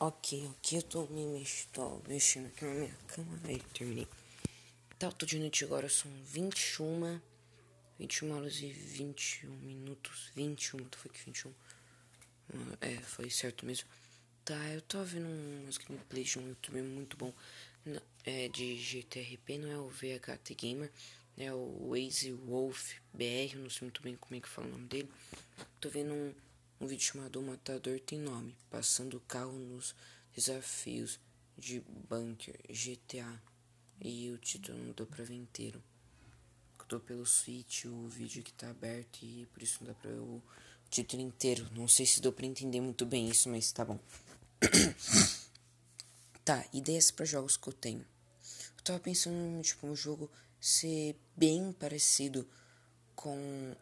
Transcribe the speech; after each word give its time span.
Ok, 0.00 0.46
ok, 0.46 0.78
eu 0.78 0.82
tô 0.84 1.06
me 1.08 1.26
mexendo, 1.26 2.00
mexendo 2.06 2.46
aqui 2.46 2.64
na 2.64 2.70
minha 2.70 2.94
cama, 3.08 3.40
aí 3.42 3.58
terminei. 3.74 4.06
Tá, 4.96 5.08
eu 5.08 5.12
tô 5.12 5.26
de 5.26 5.40
noite 5.40 5.64
agora, 5.64 5.88
são 5.88 6.08
21, 6.24 7.20
21 7.98 8.36
horas 8.36 8.60
e 8.60 8.70
21 8.70 9.50
minutos, 9.56 10.30
21, 10.36 10.86
foi 10.96 11.10
que 11.10 11.18
21? 11.24 11.52
É, 12.80 12.94
foi 13.00 13.28
certo 13.28 13.66
mesmo. 13.66 13.88
Tá, 14.44 14.54
eu 14.68 14.80
tô 14.82 15.02
vendo 15.02 15.26
umas 15.26 15.78
gameplays 15.78 16.28
de 16.28 16.38
um 16.38 16.46
youtuber 16.46 16.84
muito 16.84 17.16
bom, 17.16 17.34
é 18.24 18.46
de 18.50 18.76
GTRP, 18.76 19.58
não 19.58 19.68
é 19.68 19.78
o 19.78 19.88
VHT 19.88 20.54
Gamer, 20.56 20.92
é 21.36 21.52
o 21.52 21.88
Waze 21.90 22.30
Wolf 22.30 22.92
BR, 23.12 23.56
não 23.56 23.68
sei 23.68 23.86
muito 23.86 24.00
bem 24.00 24.14
como 24.14 24.36
é 24.36 24.40
que 24.40 24.48
fala 24.48 24.68
o 24.68 24.70
nome 24.70 24.86
dele. 24.86 25.10
Tô 25.80 25.90
vendo 25.90 26.14
um 26.14 26.32
um 26.80 26.86
O 26.86 27.42
Matador 27.42 27.98
Tem 28.00 28.18
Nome, 28.18 28.56
passando 28.70 29.16
o 29.16 29.20
carro 29.20 29.52
nos 29.52 29.94
desafios 30.34 31.18
de 31.56 31.80
Bunker 32.08 32.56
GTA. 32.68 33.42
E 34.00 34.30
o 34.30 34.38
título 34.38 34.78
não 34.78 34.92
deu 34.92 35.06
pra 35.06 35.24
ver 35.24 35.34
inteiro. 35.34 35.82
Eu 36.78 36.84
tô 36.86 37.00
pelo 37.00 37.26
Switch, 37.26 37.84
o 37.86 38.08
vídeo 38.08 38.44
que 38.44 38.52
tá 38.52 38.70
aberto 38.70 39.22
e 39.22 39.46
por 39.52 39.62
isso 39.62 39.78
não 39.80 39.88
dá 39.88 39.94
pra 39.94 40.10
ver 40.10 40.20
o 40.20 40.40
título 40.88 41.20
inteiro. 41.20 41.68
Não 41.72 41.88
sei 41.88 42.06
se 42.06 42.20
deu 42.20 42.32
pra 42.32 42.46
entender 42.46 42.80
muito 42.80 43.04
bem 43.04 43.28
isso, 43.28 43.48
mas 43.48 43.72
tá 43.72 43.84
bom. 43.84 43.98
tá, 46.44 46.64
ideias 46.72 47.10
para 47.10 47.26
jogos 47.26 47.56
que 47.56 47.68
eu 47.68 47.72
tenho. 47.72 48.06
Eu 48.76 48.84
tava 48.84 49.00
pensando, 49.00 49.60
tipo, 49.62 49.86
um 49.86 49.96
jogo 49.96 50.30
ser 50.60 51.16
bem 51.36 51.72
parecido 51.72 52.48
com 53.16 53.74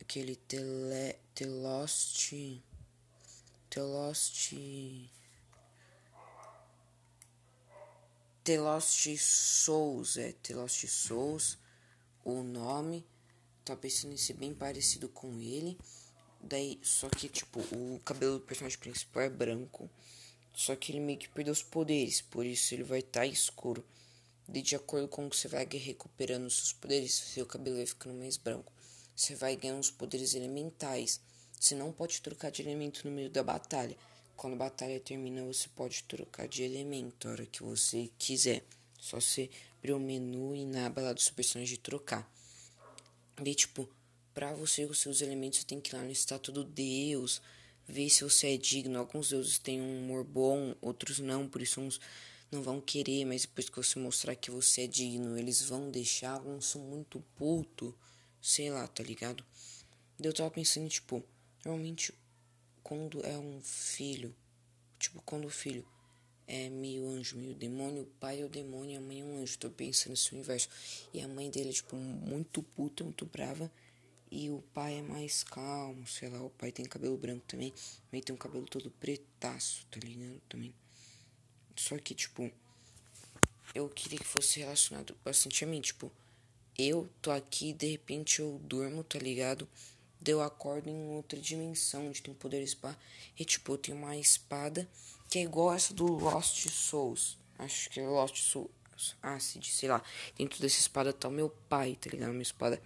aquele 0.00 0.36
tele, 0.36 1.16
The 1.34 1.46
Lost 1.46 2.30
The 3.70 3.82
Lost 3.82 4.54
The 8.44 8.60
Lost 8.60 9.08
Souls 9.18 10.16
é 10.16 10.32
The 10.42 10.54
Lost 10.54 10.86
Souls 10.86 11.58
o 12.24 12.42
nome 12.42 13.04
tá 13.64 13.76
pensando 13.76 14.14
em 14.14 14.16
ser 14.16 14.34
bem 14.34 14.54
parecido 14.54 15.08
com 15.08 15.40
ele 15.40 15.76
daí 16.40 16.78
só 16.82 17.08
que 17.08 17.28
tipo 17.28 17.60
o 17.60 18.00
cabelo 18.04 18.38
do 18.38 18.44
personagem 18.44 18.78
principal 18.78 19.24
é 19.24 19.28
branco 19.28 19.90
só 20.54 20.74
que 20.76 20.92
ele 20.92 21.00
meio 21.00 21.18
que 21.18 21.28
perdeu 21.28 21.52
os 21.52 21.62
poderes 21.62 22.20
por 22.20 22.46
isso 22.46 22.72
ele 22.72 22.84
vai 22.84 23.00
estar 23.00 23.20
tá 23.20 23.26
escuro 23.26 23.84
de, 24.48 24.62
de 24.62 24.76
acordo 24.76 25.08
com 25.08 25.26
o 25.26 25.30
que 25.30 25.36
você 25.36 25.48
vai 25.48 25.66
recuperando 25.66 26.48
seus 26.48 26.72
poderes 26.72 27.12
seu 27.12 27.44
cabelo 27.44 27.76
vai 27.76 27.86
ficando 27.86 28.14
mais 28.14 28.36
branco 28.36 28.72
você 29.16 29.34
vai 29.34 29.56
ganhar 29.56 29.76
uns 29.76 29.90
poderes 29.90 30.34
elementais. 30.34 31.22
Você 31.58 31.74
não 31.74 31.90
pode 31.90 32.20
trocar 32.20 32.50
de 32.50 32.60
elemento 32.60 33.00
no 33.08 33.10
meio 33.10 33.30
da 33.30 33.42
batalha. 33.42 33.96
Quando 34.36 34.52
a 34.52 34.56
batalha 34.56 35.00
termina, 35.00 35.42
você 35.42 35.70
pode 35.74 36.02
trocar 36.02 36.46
de 36.46 36.62
elemento 36.62 37.26
a 37.26 37.30
hora 37.30 37.46
que 37.46 37.62
você 37.62 38.10
quiser. 38.18 38.62
Só 39.00 39.18
você 39.18 39.48
abrir 39.78 39.94
o 39.94 39.98
menu 39.98 40.54
e 40.54 40.66
na 40.66 40.84
aba 40.84 41.00
lá 41.00 41.12
do 41.14 41.20
seu 41.22 41.32
personagem 41.32 41.78
trocar. 41.78 42.30
E 43.42 43.54
tipo, 43.54 43.88
pra 44.34 44.52
você 44.52 44.84
os 44.84 44.98
seus 44.98 45.22
elementos, 45.22 45.60
você 45.60 45.64
tem 45.64 45.80
que 45.80 45.94
ir 45.94 45.96
lá 45.96 46.02
no 46.02 46.10
estátua 46.10 46.52
do 46.52 46.62
Deus, 46.62 47.40
ver 47.88 48.10
se 48.10 48.22
você 48.22 48.48
é 48.48 48.56
digno. 48.58 48.98
Alguns 48.98 49.30
deuses 49.30 49.58
têm 49.58 49.80
um 49.80 50.04
humor 50.04 50.24
bom, 50.24 50.74
outros 50.82 51.20
não, 51.20 51.48
por 51.48 51.62
isso 51.62 51.80
uns 51.80 51.98
não 52.52 52.62
vão 52.62 52.82
querer, 52.82 53.24
mas 53.24 53.42
depois 53.42 53.70
que 53.70 53.76
você 53.76 53.98
mostrar 53.98 54.36
que 54.36 54.50
você 54.50 54.82
é 54.82 54.86
digno, 54.86 55.38
eles 55.38 55.62
vão 55.62 55.90
deixar. 55.90 56.32
Alguns 56.32 56.66
são 56.66 56.82
muito 56.82 57.24
puto 57.34 57.94
sei 58.46 58.70
lá, 58.70 58.86
tá 58.86 59.02
ligado? 59.02 59.44
Eu 60.22 60.32
tava 60.32 60.48
pensando, 60.52 60.88
tipo, 60.88 61.20
normalmente 61.64 62.14
quando 62.80 63.20
é 63.26 63.36
um 63.36 63.60
filho, 63.60 64.32
tipo, 65.00 65.20
quando 65.22 65.46
o 65.46 65.50
filho 65.50 65.84
é 66.46 66.70
meio 66.70 67.08
anjo, 67.08 67.36
meio 67.36 67.56
demônio, 67.56 68.04
o 68.04 68.06
pai 68.20 68.42
é 68.42 68.44
o 68.44 68.48
demônio 68.48 68.98
a 68.98 69.00
mãe 69.00 69.20
é 69.20 69.24
um 69.24 69.42
anjo. 69.42 69.58
Tô 69.58 69.68
pensando 69.68 70.10
nesse 70.10 70.32
universo. 70.32 70.68
E 71.12 71.20
a 71.20 71.26
mãe 71.26 71.50
dele 71.50 71.70
é, 71.70 71.72
tipo, 71.72 71.96
muito 71.96 72.62
puta, 72.62 73.02
muito 73.02 73.26
brava. 73.26 73.68
E 74.30 74.48
o 74.48 74.62
pai 74.72 74.98
é 74.98 75.02
mais 75.02 75.42
calmo, 75.42 76.06
sei 76.06 76.28
lá. 76.28 76.40
O 76.40 76.50
pai 76.50 76.70
tem 76.70 76.84
cabelo 76.84 77.16
branco 77.16 77.44
também. 77.48 77.74
Mas 78.12 78.22
tem 78.22 78.32
um 78.32 78.38
cabelo 78.38 78.66
todo 78.66 78.92
pretaço, 78.92 79.84
tá 79.90 79.98
ligado? 79.98 80.40
Também. 80.48 80.72
Só 81.74 81.98
que, 81.98 82.14
tipo, 82.14 82.48
eu 83.74 83.88
queria 83.88 84.20
que 84.20 84.24
fosse 84.24 84.60
relacionado 84.60 85.16
bastante 85.24 85.64
a 85.64 85.66
mim, 85.66 85.80
tipo 85.80 86.12
eu 86.78 87.08
tô 87.22 87.30
aqui 87.30 87.72
de 87.72 87.86
repente 87.90 88.40
eu 88.40 88.60
durmo, 88.64 89.02
tá 89.02 89.18
ligado? 89.18 89.68
Deu 90.20 90.42
acordo 90.42 90.88
em 90.88 91.08
outra 91.10 91.38
dimensão, 91.38 92.08
onde 92.08 92.22
tem 92.22 92.34
poderes 92.34 92.74
pá. 92.74 92.96
E 93.38 93.44
tipo, 93.44 93.72
eu 93.72 93.78
tenho 93.78 93.96
uma 93.96 94.16
espada 94.16 94.88
que 95.30 95.38
é 95.38 95.42
igual 95.42 95.72
essa 95.72 95.94
do 95.94 96.06
Lost 96.06 96.68
Souls. 96.68 97.38
Acho 97.58 97.90
que 97.90 98.00
é 98.00 98.06
Lost 98.06 98.36
Souls. 98.36 98.70
Acid, 99.22 99.64
sei 99.66 99.90
lá. 99.90 100.02
Dentro 100.38 100.60
dessa 100.60 100.80
espada 100.80 101.12
tá 101.12 101.28
o 101.28 101.30
meu 101.30 101.50
pai, 101.68 101.96
tá 102.00 102.08
ligado? 102.10 102.30
Uma 102.30 102.42
espada 102.42 102.80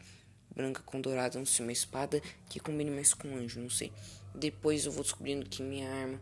branca 0.54 0.82
com 0.82 1.00
dourada, 1.00 1.38
não 1.38 1.46
sei, 1.46 1.64
uma 1.64 1.72
espada 1.72 2.20
que 2.48 2.58
combina 2.58 2.90
mais 2.90 3.14
com 3.14 3.36
anjo, 3.36 3.60
não 3.60 3.70
sei. 3.70 3.92
Depois 4.34 4.84
eu 4.86 4.92
vou 4.92 5.02
descobrindo 5.02 5.48
que 5.48 5.62
minha 5.62 5.88
arma, 5.88 6.20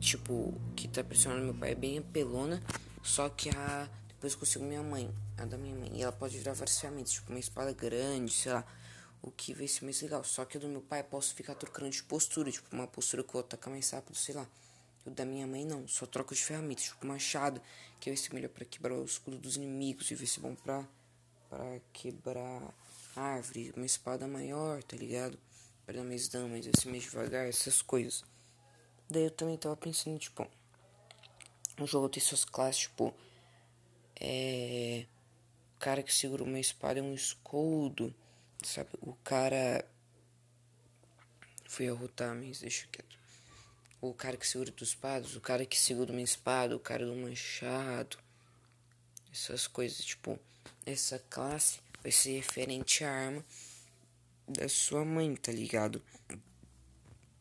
tipo, 0.00 0.54
que 0.76 0.86
tá 0.86 1.02
pressionando 1.02 1.44
meu 1.44 1.54
pai 1.54 1.72
é 1.72 1.74
bem 1.74 1.98
apelona. 1.98 2.62
Só 3.02 3.28
que 3.28 3.50
a 3.50 3.88
depois 4.16 4.34
consigo 4.34 4.64
minha 4.64 4.82
mãe, 4.82 5.14
a 5.36 5.44
da 5.44 5.58
minha 5.58 5.74
mãe. 5.74 5.90
E 5.92 6.02
ela 6.02 6.10
pode 6.10 6.38
virar 6.38 6.54
várias 6.54 6.80
ferramentas, 6.80 7.12
tipo 7.12 7.30
uma 7.30 7.38
espada 7.38 7.72
grande, 7.72 8.32
sei 8.32 8.52
lá. 8.52 8.64
O 9.20 9.30
que 9.30 9.52
vai 9.52 9.68
ser 9.68 9.84
mais 9.84 10.00
legal. 10.00 10.24
Só 10.24 10.44
que 10.46 10.56
o 10.56 10.60
do 10.60 10.68
meu 10.68 10.80
pai 10.80 11.02
posso 11.02 11.34
ficar 11.34 11.54
trocando 11.54 11.90
de 11.90 12.02
postura, 12.02 12.50
tipo 12.50 12.74
uma 12.74 12.86
postura 12.86 13.22
que 13.22 13.28
eu 13.28 13.32
vou 13.34 13.40
atacar 13.42 13.70
mais 13.70 13.90
rápido, 13.90 14.16
sei 14.16 14.34
lá. 14.34 14.46
O 15.04 15.10
da 15.10 15.24
minha 15.24 15.46
mãe 15.46 15.66
não, 15.66 15.86
só 15.86 16.06
troco 16.06 16.34
de 16.34 16.42
ferramentas, 16.42 16.84
tipo 16.84 17.06
machado, 17.06 17.60
que 18.00 18.08
vai 18.10 18.16
ser 18.16 18.32
melhor 18.34 18.48
para 18.48 18.64
quebrar 18.64 18.94
o 18.94 19.04
escudo 19.04 19.36
dos 19.38 19.56
inimigos 19.56 20.10
e 20.10 20.14
vai 20.14 20.26
ser 20.26 20.40
bom 20.40 20.54
pra, 20.54 20.82
pra 21.50 21.78
quebrar 21.92 22.74
árvore, 23.14 23.72
uma 23.76 23.86
espada 23.86 24.26
maior, 24.26 24.82
tá 24.82 24.96
ligado? 24.96 25.38
Pra 25.84 25.94
dar 25.94 26.04
mais 26.04 26.26
dano, 26.26 26.48
mas 26.48 26.64
ser 26.64 26.88
mais 26.88 27.02
devagar, 27.02 27.46
essas 27.46 27.82
coisas. 27.82 28.24
Daí 29.08 29.24
eu 29.24 29.30
também 29.30 29.56
tava 29.56 29.76
pensando, 29.76 30.18
tipo, 30.18 30.46
um 31.78 31.86
jogo 31.86 32.08
tem 32.08 32.22
suas 32.22 32.44
classes, 32.44 32.82
tipo, 32.82 33.14
é. 34.20 35.06
O 35.76 35.78
cara 35.78 36.02
que 36.02 36.12
segura 36.12 36.42
uma 36.42 36.58
espada 36.58 37.00
é 37.00 37.02
um 37.02 37.14
escudo. 37.14 38.14
Sabe? 38.62 38.90
O 39.00 39.14
cara. 39.16 39.84
Fui 41.68 41.88
arrotar, 41.88 42.34
mas 42.34 42.60
deixa 42.60 42.86
quieto. 42.90 43.16
O 44.00 44.14
cara 44.14 44.36
que 44.36 44.46
segura 44.46 44.70
duas 44.70 44.90
espadas, 44.90 45.34
o 45.36 45.40
cara 45.40 45.66
que 45.66 45.78
segura 45.78 46.12
uma 46.12 46.22
espada, 46.22 46.76
o 46.76 46.80
cara 46.80 47.04
do 47.04 47.14
machado. 47.14 48.18
Essas 49.32 49.66
coisas, 49.66 50.04
tipo, 50.04 50.38
essa 50.84 51.18
classe 51.30 51.80
vai 52.02 52.12
ser 52.12 52.36
referente 52.36 53.04
à 53.04 53.10
arma 53.10 53.44
da 54.48 54.68
sua 54.68 55.04
mãe, 55.04 55.34
tá 55.34 55.50
ligado? 55.50 56.02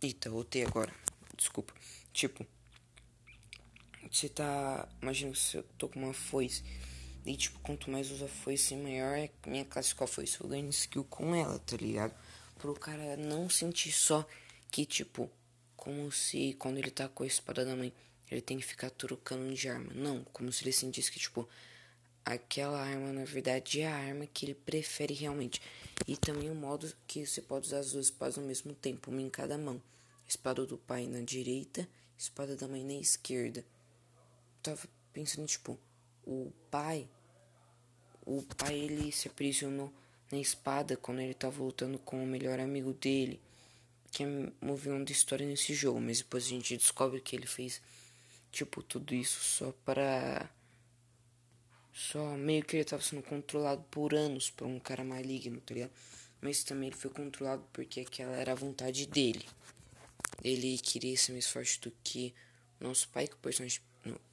Eita, 0.01 0.29
voltei 0.29 0.65
agora. 0.65 0.93
Desculpa. 1.37 1.73
Tipo, 2.11 2.45
você 4.15 4.29
tá. 4.29 4.87
Imagina 5.01 5.33
que 5.33 5.57
eu 5.57 5.63
tô 5.77 5.89
com 5.89 5.99
uma 5.99 6.13
foice. 6.13 6.63
E 7.25 7.35
tipo, 7.35 7.59
quanto 7.59 7.89
mais 7.89 8.11
usa 8.11 8.27
foice, 8.27 8.75
maior 8.75 9.17
é 9.17 9.29
minha 9.45 9.65
classe 9.65 9.93
a 9.99 10.07
foice. 10.07 10.39
Eu 10.39 10.47
ganho 10.47 10.69
skill 10.69 11.03
com 11.03 11.35
ela, 11.35 11.59
tá 11.59 11.75
ligado? 11.75 12.15
Pro 12.57 12.73
cara 12.75 13.17
não 13.17 13.49
sentir 13.49 13.91
só 13.91 14.25
que, 14.71 14.85
tipo, 14.85 15.29
como 15.75 16.11
se 16.11 16.53
quando 16.53 16.77
ele 16.77 16.91
tá 16.91 17.09
com 17.09 17.23
a 17.23 17.27
espada 17.27 17.65
da 17.65 17.75
mãe, 17.75 17.91
ele 18.31 18.41
tem 18.41 18.57
que 18.57 18.63
ficar 18.63 18.89
trocando 18.89 19.53
de 19.53 19.67
arma. 19.67 19.91
Não, 19.93 20.23
como 20.31 20.51
se 20.51 20.63
ele 20.63 20.71
sentisse 20.71 21.11
que, 21.11 21.19
tipo, 21.19 21.47
aquela 22.23 22.79
arma 22.79 23.11
na 23.11 23.25
verdade 23.25 23.81
é 23.81 23.87
a 23.87 23.95
arma 23.95 24.25
que 24.27 24.45
ele 24.45 24.55
prefere 24.55 25.13
realmente. 25.13 25.61
E 26.07 26.15
também 26.15 26.49
o 26.49 26.55
modo 26.55 26.91
que 27.05 27.25
você 27.25 27.41
pode 27.41 27.67
usar 27.67 27.79
as 27.79 27.91
duas 27.91 28.05
espadas 28.05 28.37
ao 28.37 28.45
mesmo 28.45 28.73
tempo, 28.73 29.11
uma 29.11 29.21
em 29.21 29.29
cada 29.29 29.57
mão. 29.57 29.81
Espada 30.27 30.65
do 30.65 30.77
pai 30.77 31.05
na 31.05 31.19
direita, 31.19 31.87
espada 32.17 32.55
da 32.55 32.67
mãe 32.67 32.83
na 32.83 32.93
esquerda 32.93 33.63
tava 34.65 34.87
pensando, 35.13 35.47
tipo, 35.47 35.79
o 36.25 36.51
pai. 36.71 37.07
O 38.25 38.41
pai 38.41 38.75
ele 38.75 39.11
se 39.11 39.27
aprisionou 39.27 39.93
na 40.31 40.39
espada 40.39 40.97
quando 40.97 41.21
ele 41.21 41.33
tava 41.33 41.61
lutando 41.61 41.99
com 41.99 42.23
o 42.23 42.27
melhor 42.27 42.59
amigo 42.59 42.93
dele. 42.93 43.39
Que 44.11 44.23
é 44.23 44.27
movendo 44.59 45.11
história 45.11 45.45
nesse 45.45 45.73
jogo. 45.73 46.01
Mas 46.01 46.19
depois 46.19 46.45
a 46.45 46.49
gente 46.49 46.77
descobre 46.77 47.21
que 47.21 47.35
ele 47.35 47.45
fez, 47.45 47.81
tipo, 48.51 48.81
tudo 48.81 49.13
isso 49.13 49.39
só 49.39 49.71
para. 49.85 50.49
Só 51.93 52.35
meio 52.35 52.65
que 52.65 52.75
ele 52.75 52.83
tava 52.83 53.01
sendo 53.01 53.23
controlado 53.23 53.83
por 53.89 54.13
anos 54.13 54.49
por 54.49 54.67
um 54.67 54.79
cara 54.79 55.03
maligno, 55.03 55.61
tá 55.61 55.73
ligado? 55.73 55.93
Mas 56.41 56.63
também 56.63 56.89
ele 56.89 56.97
foi 56.97 57.09
controlado 57.09 57.63
porque 57.71 58.01
aquela 58.01 58.35
era 58.35 58.51
a 58.51 58.55
vontade 58.55 59.05
dele. 59.05 59.45
Ele 60.43 60.77
queria 60.77 61.15
ser 61.15 61.31
mais 61.31 61.49
forte 61.49 61.79
do 61.79 61.91
que 62.03 62.33
nosso 62.79 63.07
pai, 63.09 63.27
que 63.27 63.35
o 63.35 63.37
personagem 63.37 63.81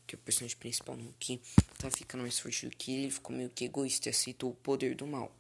que 0.07 0.15
o 0.15 0.19
personagem 0.19 0.57
principal 0.57 0.97
no 0.97 1.13
que 1.19 1.41
tá 1.79 1.91
ficando 1.91 2.23
mais 2.23 2.39
forte 2.39 2.69
do 2.69 2.77
que 2.77 2.93
ele, 2.93 3.11
ficou 3.11 3.35
meio 3.35 3.51
que 3.51 3.65
egoísta 3.65 4.09
e 4.09 4.11
aceitou 4.11 4.51
o 4.51 4.55
poder 4.55 4.95
do 4.95 5.07
mal. 5.07 5.35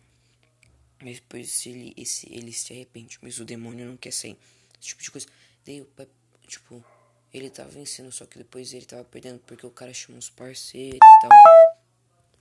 Mas 1.02 1.16
depois 1.16 1.66
ele, 1.66 1.92
esse, 1.96 2.32
ele 2.32 2.52
se 2.52 2.72
arrepende, 2.72 3.18
mas 3.20 3.40
o 3.40 3.44
demônio 3.44 3.86
não 3.86 3.96
quer 3.96 4.12
sair. 4.12 4.38
Esse 4.78 4.88
tipo 4.88 5.02
de 5.02 5.10
coisa. 5.10 5.26
Daí 5.64 5.80
o 5.80 5.84
pai, 5.86 6.08
tipo, 6.46 6.84
ele 7.32 7.50
tava 7.50 7.70
vencendo, 7.70 8.12
só 8.12 8.24
que 8.24 8.38
depois 8.38 8.72
ele 8.72 8.86
tava 8.86 9.04
perdendo 9.04 9.40
porque 9.40 9.66
o 9.66 9.70
cara 9.70 9.92
chamou 9.92 10.18
os 10.18 10.30
parceiros 10.30 10.96
e 10.96 11.28
tal. 11.28 11.30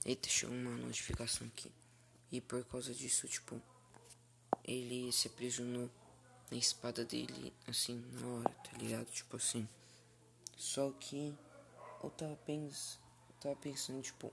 Eita, 0.04 0.28
chegou 0.28 0.54
uma 0.54 0.76
notificação 0.76 1.46
aqui. 1.46 1.70
E 2.30 2.40
por 2.40 2.64
causa 2.64 2.94
disso, 2.94 3.26
tipo, 3.26 3.60
ele 4.64 5.10
se 5.12 5.28
aprisionou 5.28 5.90
na 6.50 6.56
espada 6.56 7.04
dele, 7.04 7.52
assim, 7.66 8.04
na 8.12 8.26
hora, 8.26 8.50
tá 8.50 8.76
ligado? 8.78 9.06
Tipo 9.06 9.36
assim. 9.36 9.66
Só 10.56 10.90
que 11.00 11.34
eu 12.02 12.10
tava, 12.10 12.36
pens 12.36 12.98
eu 13.28 13.34
tava 13.40 13.56
pensando, 13.56 14.02
tipo, 14.02 14.32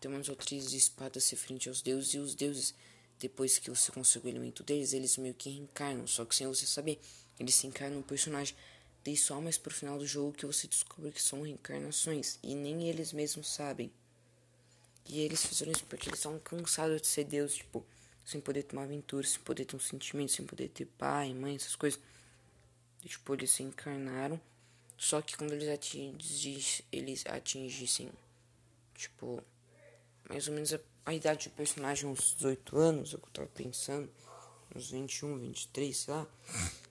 tem 0.00 0.10
umas 0.10 0.28
outras 0.28 0.72
espadas 0.72 1.30
frente 1.30 1.68
aos 1.68 1.80
deuses 1.80 2.14
e 2.14 2.18
os 2.18 2.34
deuses, 2.34 2.74
depois 3.18 3.58
que 3.58 3.70
você 3.70 3.90
consegue 3.90 4.26
o 4.26 4.30
elemento 4.30 4.62
deles, 4.62 4.92
eles 4.92 5.16
meio 5.16 5.34
que 5.34 5.50
reencarnam, 5.50 6.06
só 6.06 6.24
que 6.24 6.34
sem 6.34 6.46
você 6.46 6.66
saber. 6.66 7.00
Eles 7.38 7.54
se 7.54 7.66
encarnam 7.66 7.98
no 7.98 8.04
personagem. 8.04 8.54
Daí 9.04 9.16
só 9.16 9.40
mais 9.40 9.58
pro 9.58 9.74
final 9.74 9.98
do 9.98 10.06
jogo 10.06 10.32
que 10.32 10.46
você 10.46 10.66
descobre 10.66 11.12
que 11.12 11.22
são 11.22 11.42
reencarnações. 11.42 12.38
E 12.42 12.54
nem 12.54 12.88
eles 12.88 13.12
mesmos 13.12 13.48
sabem. 13.48 13.90
E 15.06 15.20
eles 15.20 15.44
fizeram 15.44 15.72
isso 15.72 15.84
porque 15.84 16.08
eles 16.08 16.18
estão 16.18 16.38
cansados 16.38 17.00
de 17.02 17.06
ser 17.06 17.24
Deus, 17.24 17.54
tipo, 17.54 17.84
sem 18.24 18.40
poder 18.40 18.62
tomar 18.62 18.84
aventura, 18.84 19.26
sem 19.26 19.40
poder 19.40 19.66
ter 19.66 19.76
um 19.76 19.80
sentimento, 19.80 20.32
sem 20.32 20.46
poder 20.46 20.68
ter 20.68 20.86
pai, 20.86 21.34
mãe, 21.34 21.56
essas 21.56 21.76
coisas. 21.76 22.00
E, 23.04 23.08
tipo, 23.08 23.34
eles 23.34 23.50
se 23.50 23.62
encarnaram. 23.62 24.40
Só 24.96 25.20
que 25.20 25.36
quando 25.36 25.52
eles, 25.52 25.68
atingis, 25.68 26.82
eles 26.90 27.24
atingissem, 27.26 28.10
tipo, 28.94 29.42
mais 30.28 30.48
ou 30.48 30.54
menos 30.54 30.72
a, 30.72 30.80
a 31.06 31.14
idade 31.14 31.48
do 31.48 31.54
personagem, 31.54 32.08
uns 32.08 32.34
18 32.36 32.76
anos, 32.76 33.12
é 33.12 33.16
o 33.16 33.20
que 33.20 33.26
eu 33.26 33.32
tava 33.32 33.48
pensando, 33.48 34.10
uns 34.74 34.90
21, 34.90 35.38
23, 35.38 35.96
sei 35.96 36.14
lá. 36.14 36.26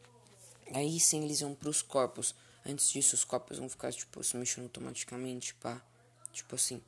Aí 0.73 0.99
sim 0.99 1.23
eles 1.23 1.41
iam 1.41 1.53
pros 1.53 1.81
corpos. 1.81 2.35
Antes 2.65 2.89
disso, 2.89 3.15
os 3.15 3.23
corpos 3.23 3.57
vão 3.57 3.67
ficar, 3.67 3.91
tipo, 3.91 4.23
se 4.23 4.37
mexendo 4.37 4.63
automaticamente, 4.65 5.53
pá. 5.55 5.81
Tipo 6.31 6.55
assim. 6.55 6.81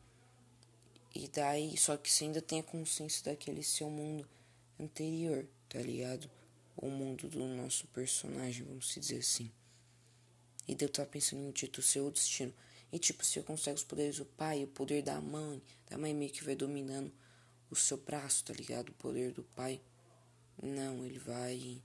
E 1.13 1.27
daí, 1.27 1.77
só 1.77 1.95
que 1.95 2.11
você 2.11 2.25
ainda 2.25 2.41
tem 2.41 2.59
a 2.59 2.63
consciência 2.63 3.23
daquele 3.25 3.63
seu 3.63 3.89
mundo 3.89 4.27
anterior, 4.79 5.45
tá 5.69 5.79
ligado? 5.79 6.29
O 6.75 6.89
mundo 6.89 7.29
do 7.29 7.45
nosso 7.45 7.87
personagem, 7.87 8.65
vamos 8.65 8.93
dizer 8.93 9.19
assim. 9.19 9.51
E 10.67 10.75
daí 10.75 10.87
eu 10.87 10.91
tava 10.91 11.09
pensando 11.09 11.41
em 11.41 11.51
título 11.51 11.83
seu 11.83 12.09
destino. 12.09 12.53
E 12.91 12.99
tipo, 12.99 13.23
você 13.23 13.41
consegue 13.41 13.77
os 13.77 13.83
poderes 13.83 14.17
do 14.17 14.25
pai, 14.25 14.63
o 14.63 14.67
poder 14.67 15.01
da 15.01 15.19
mãe, 15.19 15.61
da 15.89 15.97
mãe 15.97 16.13
meio 16.13 16.31
que 16.31 16.43
vai 16.43 16.55
dominando 16.55 17.11
o 17.69 17.75
seu 17.75 17.97
braço, 17.97 18.45
tá 18.45 18.53
ligado? 18.53 18.89
O 18.89 18.93
poder 18.93 19.31
do 19.31 19.43
pai. 19.43 19.81
Não, 20.61 21.05
ele 21.05 21.19
vai. 21.19 21.81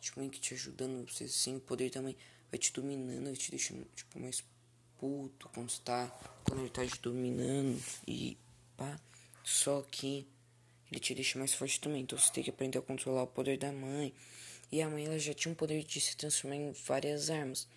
Tipo, 0.00 0.20
meio 0.20 0.30
que 0.30 0.40
te 0.40 0.54
ajudando, 0.54 1.08
você 1.08 1.24
assim, 1.24 1.56
o 1.56 1.60
poder 1.60 1.90
da 1.90 2.02
mãe 2.02 2.16
vai 2.50 2.58
te 2.58 2.72
dominando, 2.72 3.24
vai 3.24 3.34
te 3.34 3.50
deixando, 3.50 3.86
tipo, 3.94 4.18
mais 4.18 4.42
puto 4.98 5.48
quando 5.50 5.68
está. 5.68 6.08
Quando 6.44 6.60
ele 6.60 6.70
tá 6.70 6.86
te 6.86 7.00
dominando. 7.00 7.80
E 8.06 8.36
pá. 8.76 8.98
Só 9.42 9.82
que 9.82 10.26
ele 10.90 11.00
te 11.00 11.14
deixa 11.14 11.38
mais 11.38 11.54
forte 11.54 11.80
também. 11.80 12.02
Então 12.02 12.18
você 12.18 12.32
tem 12.32 12.42
que 12.42 12.50
aprender 12.50 12.78
a 12.78 12.82
controlar 12.82 13.22
o 13.22 13.26
poder 13.26 13.58
da 13.58 13.72
mãe. 13.72 14.12
E 14.72 14.82
a 14.82 14.88
mãe 14.88 15.04
ela 15.06 15.18
já 15.18 15.34
tinha 15.34 15.52
o 15.52 15.56
poder 15.56 15.84
de 15.84 16.00
se 16.00 16.16
transformar 16.16 16.56
em 16.56 16.72
várias 16.72 17.30
armas. 17.30 17.68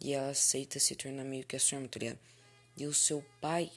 E 0.00 0.12
ela 0.12 0.30
aceita 0.30 0.80
se 0.80 0.94
tornar 0.94 1.24
meio 1.24 1.44
que 1.44 1.56
a 1.56 1.60
sua 1.60 1.76
arma, 1.76 1.88
tá 1.88 1.98
ligado? 1.98 2.18
E 2.76 2.86
o 2.86 2.94
seu 2.94 3.24
pai, 3.40 3.70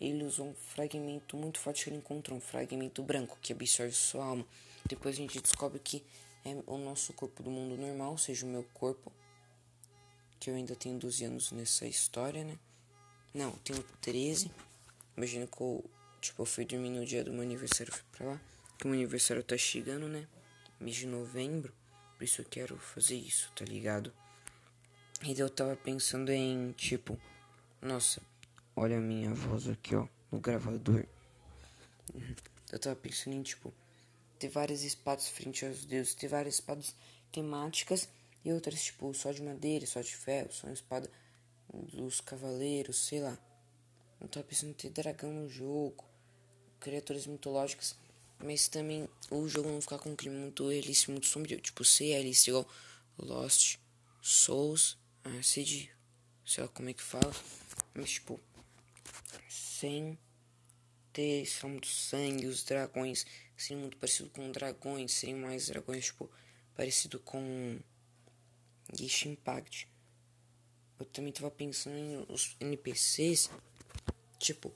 ele 0.00 0.24
usou 0.24 0.48
um 0.48 0.54
fragmento 0.54 1.36
muito 1.36 1.60
forte 1.60 1.84
que 1.84 1.90
ele 1.90 1.98
encontrou, 1.98 2.36
um 2.36 2.40
fragmento 2.40 3.02
branco 3.02 3.38
que 3.40 3.52
absorve 3.52 3.92
sua 3.92 4.24
alma. 4.24 4.46
Depois 4.86 5.14
a 5.14 5.18
gente 5.18 5.40
descobre 5.40 5.78
que 5.78 6.02
é 6.44 6.56
o 6.66 6.76
nosso 6.76 7.12
corpo 7.12 7.42
do 7.42 7.50
mundo 7.50 7.80
normal, 7.80 8.12
ou 8.12 8.18
seja, 8.18 8.44
o 8.44 8.48
meu 8.48 8.64
corpo. 8.74 9.12
Que 10.40 10.50
eu 10.50 10.56
ainda 10.56 10.74
tenho 10.74 10.98
12 10.98 11.24
anos 11.24 11.52
nessa 11.52 11.86
história, 11.86 12.44
né? 12.44 12.58
Não, 13.32 13.52
tenho 13.58 13.82
13. 14.00 14.50
Imagina 15.16 15.46
que 15.46 15.60
eu, 15.60 15.84
tipo, 16.20 16.42
eu 16.42 16.46
fui 16.46 16.64
dormir 16.64 16.90
no 16.90 17.06
dia 17.06 17.24
do 17.24 17.32
meu 17.32 17.42
aniversário, 17.42 17.92
fui 17.92 18.04
pra 18.12 18.26
lá. 18.26 18.40
Que 18.76 18.84
o 18.84 18.88
meu 18.88 18.98
aniversário 18.98 19.42
tá 19.42 19.56
chegando, 19.56 20.08
né? 20.08 20.26
Mês 20.80 20.96
de 20.96 21.06
novembro. 21.06 21.72
Por 22.18 22.24
isso 22.24 22.42
eu 22.42 22.44
quero 22.44 22.76
fazer 22.76 23.14
isso, 23.14 23.50
tá 23.54 23.64
ligado? 23.64 24.12
E 25.22 25.38
eu 25.38 25.48
tava 25.48 25.76
pensando 25.76 26.30
em, 26.30 26.72
tipo, 26.72 27.18
nossa, 27.80 28.20
olha 28.76 28.98
a 28.98 29.00
minha 29.00 29.32
voz 29.32 29.68
aqui, 29.68 29.94
ó, 29.94 30.06
no 30.30 30.38
gravador. 30.38 31.06
Eu 32.70 32.78
tava 32.78 32.96
pensando 32.96 33.34
em, 33.34 33.42
tipo, 33.42 33.72
ter 34.38 34.48
várias 34.48 34.82
espadas 34.82 35.28
frente 35.28 35.64
aos 35.64 35.84
deuses, 35.84 36.14
ter 36.14 36.28
várias 36.28 36.56
espadas 36.56 36.94
temáticas 37.32 38.08
e 38.44 38.52
outras, 38.52 38.82
tipo, 38.82 39.14
só 39.14 39.32
de 39.32 39.42
madeira, 39.42 39.86
só 39.86 40.00
de 40.00 40.14
ferro, 40.14 40.52
só 40.52 40.66
uma 40.66 40.74
espada 40.74 41.10
dos 41.72 42.20
cavaleiros, 42.20 43.06
sei 43.06 43.20
lá. 43.20 43.38
Eu 44.20 44.28
tava 44.28 44.44
pensando 44.44 44.70
em 44.70 44.74
ter 44.74 44.90
dragão 44.90 45.32
no 45.32 45.48
jogo, 45.48 46.04
criaturas 46.80 47.26
mitológicas, 47.26 47.96
mas 48.38 48.68
também 48.68 49.08
o 49.30 49.48
jogo 49.48 49.70
não 49.70 49.80
ficar 49.80 49.98
com 49.98 50.10
um 50.10 50.16
clima 50.16 50.38
muito 50.38 50.68
realista, 50.68 51.10
muito 51.10 51.26
sombrio, 51.26 51.60
tipo, 51.60 51.82
ser 51.82 52.08
realista 52.08 52.50
igual 52.50 52.68
Lost, 53.18 53.78
Souls 54.20 54.98
ah, 55.24 55.42
Cid, 55.42 55.90
sei 56.44 56.62
lá 56.62 56.68
como 56.68 56.90
é 56.90 56.92
que 56.92 57.02
fala, 57.02 57.34
mas 57.94 58.10
tipo, 58.10 58.38
sem 59.48 60.18
ter 61.12 61.42
esse 61.42 61.66
do 61.66 61.86
sangue, 61.86 62.46
os 62.46 62.64
dragões 62.64 63.24
serem 63.56 63.80
muito 63.80 63.96
parecido 63.96 64.28
com 64.30 64.50
dragões, 64.50 65.12
serem 65.12 65.36
mais 65.36 65.68
dragões, 65.68 66.06
tipo, 66.06 66.30
parecido 66.74 67.18
com 67.20 67.78
Genshin 68.92 69.30
Impact. 69.30 69.88
Eu 70.98 71.06
também 71.06 71.32
tava 71.32 71.50
pensando 71.50 71.96
em 71.96 72.26
os 72.28 72.56
NPCs, 72.60 73.50
tipo, 74.38 74.72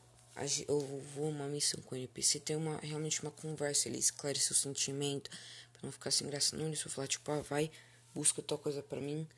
eu 0.68 0.80
vou 1.14 1.28
uma 1.28 1.48
missão 1.48 1.82
com 1.82 1.94
o 1.94 1.98
NPC, 1.98 2.40
tem 2.40 2.56
uma, 2.56 2.78
realmente 2.78 3.20
uma 3.22 3.30
conversa, 3.30 3.88
ele 3.88 3.98
esclarece 3.98 4.52
o 4.52 4.54
sentimento, 4.54 5.28
pra 5.72 5.80
não 5.82 5.92
ficar 5.92 6.12
sem 6.12 6.28
graça, 6.28 6.56
não, 6.56 6.66
ele 6.66 6.76
só 6.76 6.88
falar, 6.88 7.08
tipo, 7.08 7.30
ah, 7.32 7.40
vai, 7.42 7.70
busca 8.14 8.40
tal 8.40 8.58
coisa 8.58 8.82
pra 8.82 9.00
mim, 9.00 9.28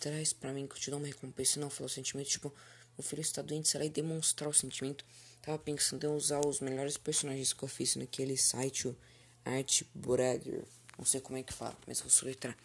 traz 0.00 0.32
para 0.32 0.52
mim 0.52 0.66
que 0.66 0.74
eu 0.74 0.78
te 0.80 0.90
dou 0.90 0.98
uma 0.98 1.06
recompensa, 1.06 1.60
não 1.60 1.70
falar 1.70 1.86
o 1.86 1.90
sentimento, 1.90 2.28
tipo, 2.28 2.52
meu 2.98 3.04
filho 3.04 3.20
está 3.20 3.42
doente, 3.42 3.68
será 3.68 3.84
e 3.84 3.90
demonstrar 3.90 4.50
o 4.50 4.54
sentimento. 4.54 5.04
Tava 5.42 5.58
pensando 5.58 6.04
em 6.04 6.08
usar 6.08 6.40
os 6.44 6.60
melhores 6.60 6.96
personagens 6.96 7.52
que 7.52 7.62
eu 7.62 7.68
fiz 7.68 7.96
naquele 7.96 8.36
site, 8.36 8.88
o 8.88 8.96
Art 9.44 9.82
Brother, 9.94 10.64
não 10.98 11.04
sei 11.04 11.20
como 11.20 11.38
é 11.38 11.42
que 11.42 11.52
fala, 11.52 11.78
mas 11.86 12.00
vou 12.00 12.10
soletrar. 12.10 12.56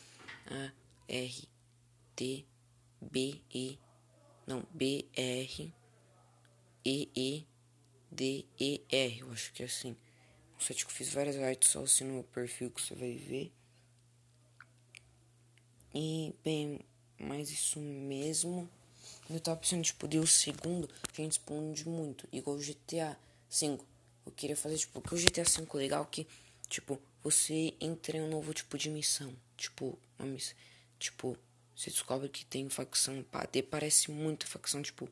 A 0.47 0.71
R 1.07 1.47
T 2.15 2.45
B 3.01 3.41
E 3.53 3.77
não, 4.47 4.65
B 4.71 5.05
R 5.15 5.73
E 6.85 7.09
E 7.15 7.47
D 8.11 8.45
E 8.59 8.81
R, 8.89 9.19
eu 9.19 9.31
acho 9.31 9.51
que 9.53 9.63
é 9.63 9.65
assim. 9.65 9.95
Um 10.55 10.59
site 10.59 10.85
que 10.85 10.91
eu 10.91 10.95
fiz 10.95 11.09
várias 11.13 11.35
artes 11.37 11.69
só 11.69 11.83
assim 11.83 12.03
no 12.05 12.13
meu 12.13 12.23
perfil 12.23 12.71
que 12.71 12.81
você 12.81 12.95
vai 12.95 13.15
ver. 13.15 13.51
E 15.93 16.35
bem, 16.43 16.79
mas 17.19 17.49
isso 17.49 17.79
mesmo. 17.79 18.69
Eu 19.29 19.39
tava 19.39 19.59
pensando, 19.59 19.83
tipo, 19.83 20.07
de 20.07 20.19
o 20.19 20.27
segundo, 20.27 20.89
a 21.11 21.15
gente 21.21 21.33
expande 21.33 21.87
muito. 21.87 22.27
Igual 22.31 22.57
o 22.57 22.59
GTA 22.59 23.17
V. 23.49 23.79
Eu 24.25 24.31
queria 24.31 24.55
fazer, 24.55 24.77
tipo, 24.77 25.01
que 25.01 25.15
o 25.15 25.17
GTA 25.17 25.43
V 25.43 25.67
é 25.73 25.77
legal 25.77 26.05
que, 26.05 26.27
tipo, 26.69 26.99
você 27.23 27.73
entra 27.79 28.17
em 28.17 28.21
um 28.21 28.29
novo 28.29 28.53
tipo 28.53 28.77
de 28.77 28.89
missão. 28.89 29.33
Tipo, 29.57 29.97
uma 30.19 30.27
missão. 30.27 30.55
Tipo, 30.99 31.37
você 31.75 31.89
descobre 31.89 32.29
que 32.29 32.45
tem 32.45 32.69
facção. 32.69 33.23
Pá, 33.23 33.47
parece 33.69 34.11
muito 34.11 34.47
facção, 34.47 34.81
tipo, 34.81 35.09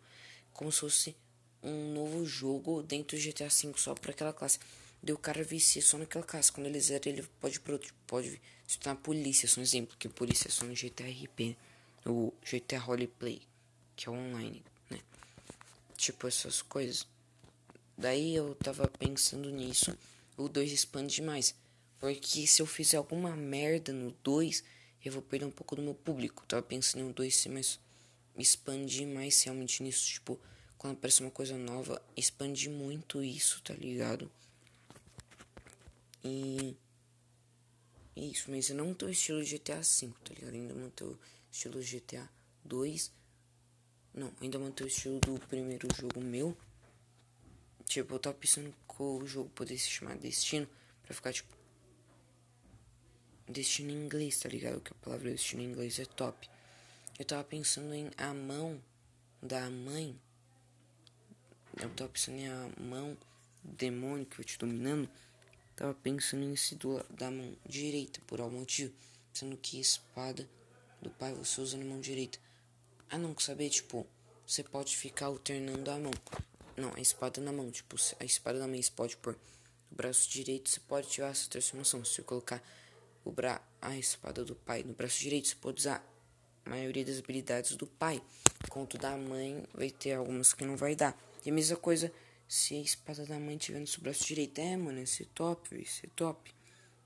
como 0.54 0.72
se 0.72 0.80
fosse 0.80 1.16
um 1.62 1.94
novo 1.94 2.26
jogo 2.26 2.84
dentro 2.84 3.18
do 3.18 3.24
GTA 3.24 3.48
V 3.48 3.74
só 3.78 3.96
pra 3.96 4.12
aquela 4.12 4.34
classe. 4.34 4.60
Deu 5.02 5.16
o 5.16 5.20
cara 5.20 5.44
vicia 5.44 5.82
só 5.82 5.98
naquela 5.98 6.24
classe. 6.24 6.52
Quando 6.52 6.68
ele 6.68 6.80
zera, 6.80 7.10
ele 7.10 7.24
pode, 7.40 7.60
pode 8.08 8.42
se 8.68 8.80
tornar 8.80 9.00
polícia, 9.02 9.48
só 9.48 9.60
um 9.60 9.64
exemplo, 9.64 9.98
que 9.98 10.08
polícia 10.08 10.48
é 10.48 10.52
só 10.52 10.66
no 10.66 10.74
GTA 10.74 11.06
RP 11.06 11.58
o 12.06 12.34
GTA 12.42 12.80
Roleplay, 12.80 13.42
que 13.96 14.10
é 14.10 14.12
online, 14.12 14.64
né? 14.90 15.00
Tipo 15.96 16.28
essas 16.28 16.62
coisas. 16.62 17.08
Daí 17.98 18.36
eu 18.36 18.56
tava 18.56 18.88
pensando 18.88 19.50
nisso. 19.50 19.96
O 20.36 20.50
2 20.50 20.72
expande 20.72 21.16
demais. 21.16 21.56
Porque 22.00 22.46
se 22.48 22.62
eu 22.62 22.66
fizer 22.66 22.98
alguma 22.98 23.36
merda 23.36 23.94
no 23.94 24.12
2, 24.24 24.64
eu 25.06 25.12
vou 25.12 25.22
perder 25.22 25.46
um 25.46 25.52
pouco 25.52 25.76
do 25.76 25.82
meu 25.82 25.94
público. 25.94 26.46
tava 26.48 26.62
pensando 26.62 27.06
no 27.06 27.14
2 27.14 27.36
ser 27.36 27.50
mais. 27.50 27.80
expandir 28.38 29.08
mais 29.08 29.42
realmente 29.44 29.84
nisso. 29.84 30.06
Tipo, 30.08 30.40
quando 30.78 30.94
aparece 30.94 31.22
uma 31.22 31.32
coisa 31.32 31.58
nova, 31.58 32.02
expandir 32.18 32.72
muito 32.72 33.24
isso, 33.24 33.62
tá 33.62 33.74
ligado? 33.74 34.30
E. 36.24 36.76
Isso, 38.16 38.52
mas 38.52 38.70
eu 38.70 38.76
não 38.76 38.94
tô 38.94 39.08
estilo 39.08 39.44
GTA 39.44 39.82
V, 39.82 40.12
tá 40.24 40.34
ligado? 40.34 40.54
Ainda 40.54 40.74
não 40.74 40.90
tô 40.90 41.16
estilo 41.54 41.80
GTA 41.80 42.28
2. 42.66 43.12
Não, 44.16 44.34
ainda 44.42 44.58
mantém 44.58 44.88
o 44.88 44.90
estilo 44.90 45.20
do 45.20 45.40
primeiro 45.48 45.88
jogo 45.96 46.20
meu. 46.20 46.58
Tipo, 47.86 48.16
eu 48.16 48.20
tava 48.20 48.36
pensando 48.36 48.74
que 48.88 49.02
o 49.02 49.26
jogo 49.26 49.50
poderia 49.52 49.78
se 49.78 49.90
chamar 49.90 50.18
Destino. 50.18 50.68
Pra 51.04 51.14
ficar 51.14 51.32
tipo. 51.32 51.54
Destino 53.48 53.92
em 53.92 54.06
inglês, 54.06 54.40
tá 54.40 54.50
ligado? 54.50 54.82
Que 54.82 54.92
a 54.94 54.96
palavra 54.96 55.30
destino 55.30 55.62
em 55.62 55.66
inglês 55.66 56.00
é 56.00 56.06
top. 56.06 56.50
Eu 57.20 57.26
tava 57.26 57.44
pensando 57.44 57.94
em 57.94 58.10
a 58.18 58.34
mão 58.34 58.82
da 59.42 59.70
mãe. 59.70 60.18
Eu 61.78 61.90
tava 61.90 62.10
pensando 62.10 62.38
em 62.38 62.48
a 62.48 62.70
mão 62.80 63.18
demônio 63.62 64.26
que 64.26 64.38
vai 64.38 64.46
te 64.46 64.58
dominando. 64.58 65.10
Tava 65.76 65.94
pensando 65.94 66.44
em 66.44 66.54
esse 66.54 66.76
do, 66.76 67.04
da 67.10 67.30
mão 67.30 67.54
direita, 67.66 68.22
por 68.26 68.40
algum 68.40 68.60
motivo. 68.60 68.94
Sendo 69.34 69.58
que 69.58 69.80
espada 69.80 70.48
do 71.04 71.10
pai 71.12 71.34
você 71.34 71.62
usa 71.62 71.78
na 71.78 71.86
mão 71.86 72.00
direita. 72.00 72.40
Ah, 73.10 73.18
não, 73.18 73.38
saber, 73.38 73.70
tipo, 73.70 74.08
você 74.48 74.64
pode 74.64 74.96
ficar 74.98 75.28
alternando 75.28 75.92
a 75.92 76.00
mão. 76.00 76.12
Não, 76.76 76.92
a 76.96 77.00
espada 77.00 77.40
na 77.40 77.52
mão. 77.52 77.70
Tipo, 77.70 77.96
a 78.20 78.26
espada 78.26 78.58
na 78.58 78.68
mão 78.68 78.82
você 78.82 78.92
pode 78.92 79.18
pôr 79.18 79.34
no 79.92 79.98
braço 79.98 80.30
direito, 80.30 80.70
você 80.70 80.80
pode 80.80 81.08
tirar 81.08 81.30
essa 81.30 81.50
transformação. 81.50 82.04
Se 82.04 82.16
você 82.16 82.24
colocar 82.24 82.64
o 83.24 83.32
bra 83.32 83.62
a 83.82 83.98
espada 83.98 84.44
do 84.44 84.56
pai 84.56 84.84
no 84.84 84.94
braço 84.94 85.20
direito, 85.20 85.50
você 85.50 85.56
pode 85.56 85.80
usar 85.80 86.04
a 86.66 86.70
maioria 86.70 87.06
das 87.06 87.20
habilidades 87.20 87.76
do 87.76 87.86
pai. 87.86 88.22
Enquanto 88.66 88.98
da 88.98 89.16
mãe 89.16 89.64
vai 89.74 89.92
ter 89.92 90.14
algumas 90.14 90.54
que 90.54 90.66
não 90.66 90.76
vai 90.76 90.96
dar. 90.96 91.18
E 91.46 91.50
a 91.50 91.54
mesma 91.54 91.78
coisa 91.78 92.12
se 92.48 92.76
a 92.76 92.82
espada 92.82 93.26
da 93.26 93.40
mãe 93.40 93.58
tiver 93.58 93.80
no 93.80 93.88
seu 93.88 94.02
braço 94.02 94.26
direito. 94.26 94.60
É, 94.60 94.76
mano, 94.78 95.00
esse 95.00 95.24
é 95.24 95.26
top, 95.34 95.76
esse 95.76 96.06
é 96.06 96.10
top. 96.16 96.54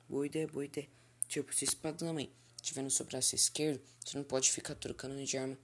Boa 0.08 0.26
ideia, 0.26 0.48
boa 0.48 0.66
ideia. 0.66 0.88
Tipo, 1.28 1.54
se 1.54 1.66
a 1.66 1.68
espada 1.68 2.06
da 2.06 2.14
mãe 2.14 2.32
tiver 2.68 2.82
no 2.82 2.92
seu 2.92 3.06
braço 3.06 3.34
esquerdo, 3.34 3.82
você 4.04 4.18
não 4.18 4.24
pode 4.26 4.52
ficar 4.52 4.76
trocando 4.76 5.24
de 5.24 5.38
arma 5.38 5.58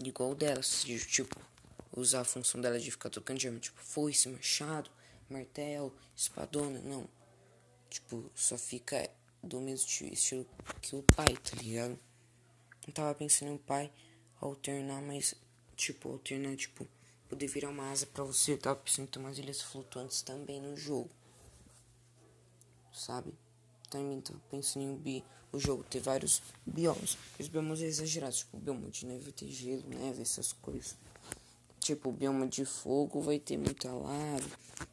igual 0.00 0.34
dela. 0.34 0.60
Tipo, 0.60 1.40
usar 1.96 2.20
a 2.20 2.24
função 2.24 2.60
dela 2.60 2.78
de 2.80 2.90
ficar 2.90 3.10
trocando 3.10 3.38
de 3.38 3.46
arma. 3.46 3.60
Tipo, 3.60 3.80
foice, 3.80 4.28
machado, 4.28 4.90
martelo, 5.28 5.96
espadona. 6.16 6.80
Não. 6.80 7.08
Tipo, 7.88 8.30
só 8.34 8.58
fica 8.58 9.08
do 9.42 9.60
mesmo 9.60 9.86
estilo 10.12 10.46
que 10.82 10.96
o 10.96 11.02
pai, 11.02 11.36
tá 11.36 11.56
ligado? 11.56 11.98
Eu 12.86 12.92
tava 12.92 13.14
pensando 13.14 13.50
em 13.50 13.54
um 13.54 13.58
pai 13.58 13.92
alternar, 14.40 15.00
mas, 15.02 15.34
tipo, 15.76 16.10
alternar, 16.10 16.56
tipo, 16.56 16.88
poder 17.28 17.46
virar 17.46 17.68
uma 17.68 17.90
asa 17.90 18.06
pra 18.06 18.24
você. 18.24 18.52
Eu 18.52 18.58
tava 18.58 18.80
pensando 18.80 19.06
em 19.06 19.10
ter 19.10 19.18
umas 19.20 19.38
ilhas 19.38 19.62
flutuantes 19.62 20.22
também 20.22 20.60
no 20.60 20.76
jogo. 20.76 21.10
Sabe? 22.92 23.32
Também 23.88 24.20
tava 24.20 24.40
pensando 24.50 24.84
em 24.84 24.96
bi 24.96 25.24
o 25.52 25.58
jogo 25.58 25.84
ter 25.84 26.00
vários 26.00 26.42
biomas. 26.64 27.16
Os 27.38 27.48
biomas 27.48 27.80
exagerados, 27.80 28.38
tipo, 28.38 28.56
o 28.56 28.60
bioma 28.60 28.88
de 28.88 29.06
neve 29.06 29.32
ter 29.32 29.48
gelo, 29.48 29.84
neve, 29.88 30.22
essas 30.22 30.52
coisas. 30.52 30.96
Tipo, 31.80 32.10
o 32.10 32.12
bioma 32.12 32.46
de 32.46 32.64
fogo 32.64 33.20
vai 33.20 33.38
ter 33.38 33.56
muita 33.56 33.90
lava. 33.92 34.48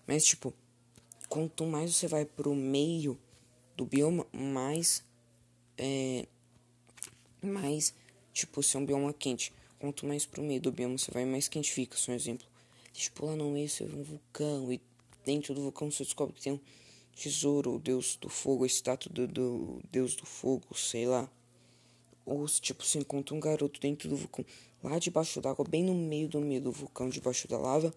Mas, 0.08 0.26
tipo, 0.26 0.54
quanto 1.30 1.66
mais 1.66 1.96
você 1.96 2.08
vai 2.08 2.26
pro 2.26 2.56
meio 2.56 3.20
do 3.76 3.86
bioma, 3.86 4.26
mais. 4.32 5.04
É. 5.78 6.26
Mais. 7.42 7.94
Tipo, 8.34 8.64
se 8.64 8.78
é 8.78 8.80
um 8.80 8.86
bioma 8.86 9.14
quente. 9.14 9.54
Quanto 9.80 10.08
mais 10.08 10.26
pro 10.26 10.42
meio 10.42 10.60
do 10.60 10.72
bioma 10.72 10.98
você 10.98 11.12
vai, 11.12 11.26
mais 11.26 11.48
quente 11.48 11.72
fica. 11.72 11.96
Só 11.98 12.12
um 12.12 12.16
exemplo. 12.16 12.48
Tipo, 12.94 13.28
lá 13.28 13.36
no 13.36 13.52
meio 13.52 13.70
você 13.70 13.86
vê 13.86 13.96
um 13.96 14.04
vulcão. 14.04 14.72
E 14.72 14.82
dentro 15.24 15.54
do 15.54 15.62
vulcão 15.62 15.92
você 15.92 16.04
descobre 16.04 16.34
que 16.34 16.42
tem 16.42 16.54
um 16.54 16.60
tesouro, 17.18 17.76
o 17.76 17.80
deus 17.80 18.16
do 18.16 18.30
fogo, 18.30 18.64
a 18.64 18.68
estátua 18.68 19.12
do, 19.12 19.28
do 19.28 19.82
deus 19.92 20.16
do 20.16 20.26
fogo, 20.26 20.66
sei 20.76 21.06
lá. 21.06 21.30
Ou 22.26 22.48
se, 22.48 22.62
tipo, 22.62 22.84
você 22.84 23.00
encontra 23.00 23.36
um 23.36 23.40
garoto 23.40 23.80
dentro 23.80 24.10
do 24.10 24.16
vulcão, 24.16 24.46
lá 24.84 25.00
debaixo 25.00 25.42
d'água, 25.42 25.66
bem 25.68 25.84
no 25.84 25.96
meio 25.96 26.28
do 26.28 26.40
meio 26.42 26.62
do 26.62 26.72
vulcão, 26.72 27.10
debaixo 27.10 27.48
da 27.48 27.58
lava. 27.58 27.94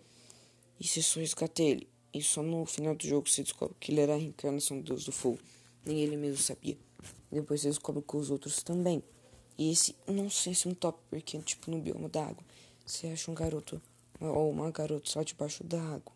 E 0.79 0.87
você 0.87 1.03
só 1.03 1.21
resgata 1.21 1.63
ele. 1.63 1.89
E 2.13 2.23
só 2.23 2.43
no 2.43 2.65
final 2.67 2.95
do 2.95 3.07
jogo 3.07 3.29
você 3.29 3.43
descobre 3.43 3.77
que 3.79 3.93
ele 3.93 4.01
era 4.01 4.15
a 4.15 4.17
reencarnação 4.17 4.79
do 4.79 4.85
deus 4.85 5.05
do 5.05 5.13
fogo 5.13 5.39
nem 5.85 6.01
ele 6.01 6.17
mesmo 6.17 6.39
sabia. 6.43 6.77
Depois 7.31 7.61
você 7.61 7.69
descobre 7.69 8.03
com 8.03 8.19
os 8.19 8.31
outros 8.31 8.63
também. 8.63 9.03
E 9.57 9.71
esse, 9.71 9.95
não 10.07 10.31
sei 10.31 10.55
se 10.55 10.67
é 10.67 10.71
um 10.71 10.75
top, 10.75 10.99
porque, 11.11 11.39
tipo, 11.41 11.71
no 11.71 11.79
bioma 11.79 12.09
da 12.09 12.25
água, 12.25 12.43
você 12.85 13.09
acha 13.09 13.31
um 13.31 13.35
garoto, 13.35 13.81
ou 14.21 14.51
uma 14.51 14.71
garota 14.71 15.09
só 15.09 15.23
debaixo 15.23 15.63
da 15.65 15.81
água, 15.81 16.13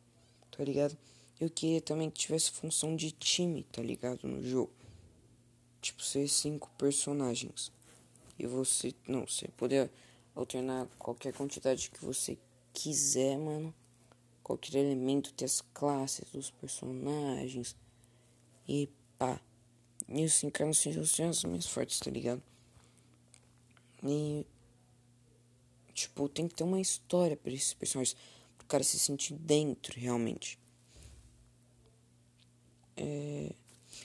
tá 0.50 0.64
ligado? 0.64 0.96
Eu 1.41 1.50
queria 1.50 1.81
também 1.81 2.11
que 2.11 2.21
tivesse 2.21 2.50
função 2.50 2.95
de 2.95 3.11
time, 3.11 3.64
tá 3.64 3.83
ligado? 3.83 4.26
No 4.29 4.43
jogo. 4.43 4.73
Tipo, 5.81 6.03
ser 6.03 6.29
cinco 6.29 6.71
personagens. 6.79 7.73
E 8.38 8.47
você, 8.47 8.95
não, 9.07 9.26
você 9.26 9.49
poder 9.49 9.91
alternar 10.35 10.87
qualquer 10.99 11.33
quantidade 11.33 11.91
que 11.91 12.05
você 12.05 12.38
quiser, 12.73 13.37
mano. 13.37 13.75
Qualquer 14.43 14.79
elemento, 14.79 15.33
ter 15.33 15.47
as 15.47 15.61
classes 15.61 16.31
dos 16.31 16.50
personagens. 16.50 17.76
E 18.69 18.88
pá. 19.19 19.41
E 20.09 20.25
assim, 20.25 20.50
cara, 20.50 20.67
não 20.67 20.75
sejam 20.75 21.03
as 21.31 21.45
mais 21.45 21.67
fortes, 21.67 21.99
tá 21.99 22.11
ligado? 22.11 22.43
E. 24.03 24.47
Tipo, 25.93 26.29
tem 26.29 26.49
que 26.49 26.55
ter 26.55 26.64
uma 26.64 26.81
história 26.81 27.37
para 27.37 27.53
esses 27.53 27.75
personagens. 27.75 28.17
Pro 28.59 28.67
cara 28.67 28.85
se 28.85 28.99
sentir 28.99 29.35
dentro, 29.35 29.99
realmente. 29.99 30.59
É, 32.97 33.53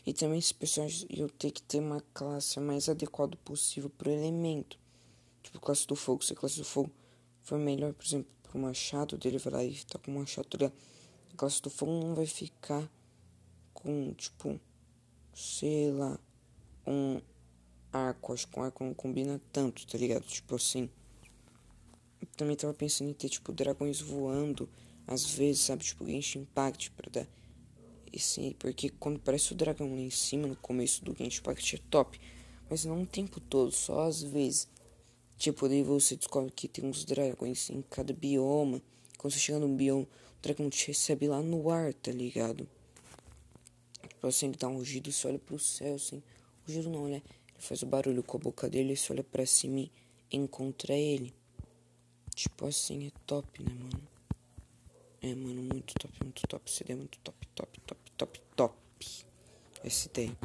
e 0.05 0.13
também 0.13 0.39
esses 0.39 0.51
personagens 0.51 1.05
eu 1.09 1.29
tenho 1.29 1.53
que 1.53 1.61
ter 1.61 1.79
uma 1.79 2.01
classe 2.13 2.59
mais 2.59 2.89
adequada 2.89 3.37
possível 3.37 3.89
pro 3.89 4.09
elemento. 4.09 4.77
Tipo, 5.43 5.59
classe 5.59 5.87
do 5.87 5.95
fogo. 5.95 6.23
Se 6.23 6.33
a 6.33 6.35
classe 6.35 6.57
do 6.57 6.65
fogo 6.65 6.91
for 7.41 7.57
melhor, 7.57 7.93
por 7.93 8.05
exemplo, 8.05 8.29
pro 8.43 8.59
machado 8.59 9.17
dele, 9.17 9.37
vai 9.37 9.53
lá 9.53 9.63
e 9.63 9.75
tá 9.85 9.99
com 9.99 10.11
o 10.11 10.15
machado, 10.15 10.47
tá 10.47 10.71
A 11.33 11.37
classe 11.37 11.61
do 11.61 11.69
fogo 11.69 11.91
não 11.91 12.15
vai 12.15 12.25
ficar 12.25 12.89
com, 13.73 14.13
tipo 14.13 14.59
sei 15.39 15.91
lá, 15.91 16.19
um 16.85 17.21
arco. 17.91 18.33
Acho 18.33 18.47
que 18.47 18.59
um 18.59 18.63
arco 18.63 18.83
não 18.83 18.93
combina 18.93 19.39
tanto, 19.51 19.87
tá 19.87 19.97
ligado? 19.97 20.23
Tipo 20.23 20.55
assim. 20.55 20.89
Eu 22.21 22.27
também 22.35 22.55
tava 22.55 22.73
pensando 22.73 23.09
em 23.09 23.13
ter, 23.13 23.29
tipo, 23.29 23.53
dragões 23.53 24.01
voando. 24.01 24.69
Às 25.07 25.31
vezes, 25.31 25.61
sabe? 25.61 25.83
Tipo, 25.83 26.05
Genshin 26.05 26.39
Impact 26.39 26.91
pra 26.91 27.09
dar. 27.09 27.27
Esse, 28.11 28.55
porque 28.59 28.89
quando 28.89 29.19
parece 29.19 29.51
o 29.51 29.55
dragão 29.55 29.93
lá 29.93 30.01
em 30.01 30.09
cima, 30.09 30.47
no 30.47 30.55
começo 30.55 31.03
do 31.03 31.15
Genshin 31.15 31.39
Impact 31.39 31.75
é 31.75 31.79
top. 31.89 32.19
Mas 32.69 32.85
não 32.85 33.03
o 33.03 33.07
tempo 33.07 33.39
todo, 33.39 33.71
só 33.71 34.01
às 34.01 34.21
vezes. 34.21 34.67
Tipo, 35.37 35.69
daí 35.69 35.83
você 35.83 36.15
descobre 36.15 36.51
que 36.51 36.67
tem 36.67 36.85
uns 36.85 37.05
dragões 37.05 37.69
em 37.69 37.81
cada 37.81 38.13
bioma. 38.13 38.81
Quando 39.17 39.33
você 39.33 39.39
chega 39.39 39.59
no 39.59 39.67
bioma, 39.69 40.03
o 40.03 40.41
dragão 40.41 40.69
te 40.69 40.87
recebe 40.87 41.27
lá 41.27 41.41
no 41.41 41.69
ar, 41.69 41.93
tá 41.93 42.11
ligado? 42.11 42.67
Tipo 44.07 44.27
assim, 44.27 44.47
ele 44.47 44.57
dá 44.57 44.67
um 44.67 44.77
rugido, 44.77 45.11
você 45.11 45.27
olha 45.27 45.39
pro 45.39 45.57
céu, 45.57 45.95
assim. 45.95 46.21
Rugido 46.67 46.89
não, 46.89 47.07
né? 47.07 47.21
Ele 47.53 47.61
faz 47.61 47.81
o 47.83 47.85
barulho 47.85 48.21
com 48.23 48.37
a 48.37 48.39
boca 48.39 48.69
dele, 48.69 48.95
você 48.95 49.13
olha 49.13 49.23
pra 49.23 49.45
cima 49.45 49.79
e 49.79 49.91
encontra 50.31 50.93
ele. 50.93 51.33
Tipo 52.35 52.67
assim, 52.67 53.07
é 53.07 53.11
top, 53.25 53.63
né, 53.63 53.73
mano? 53.73 54.18
É, 55.21 55.35
mano, 55.35 55.61
muito 55.61 55.93
top, 55.95 56.13
muito 56.23 56.47
top. 56.47 56.71
Ideia 56.81 56.95
é 56.95 56.97
muito 56.97 57.19
top, 57.19 57.47
top, 57.53 57.79
top, 57.81 58.11
top, 58.17 58.41
top. 58.55 58.75
Ideia. 59.83 60.37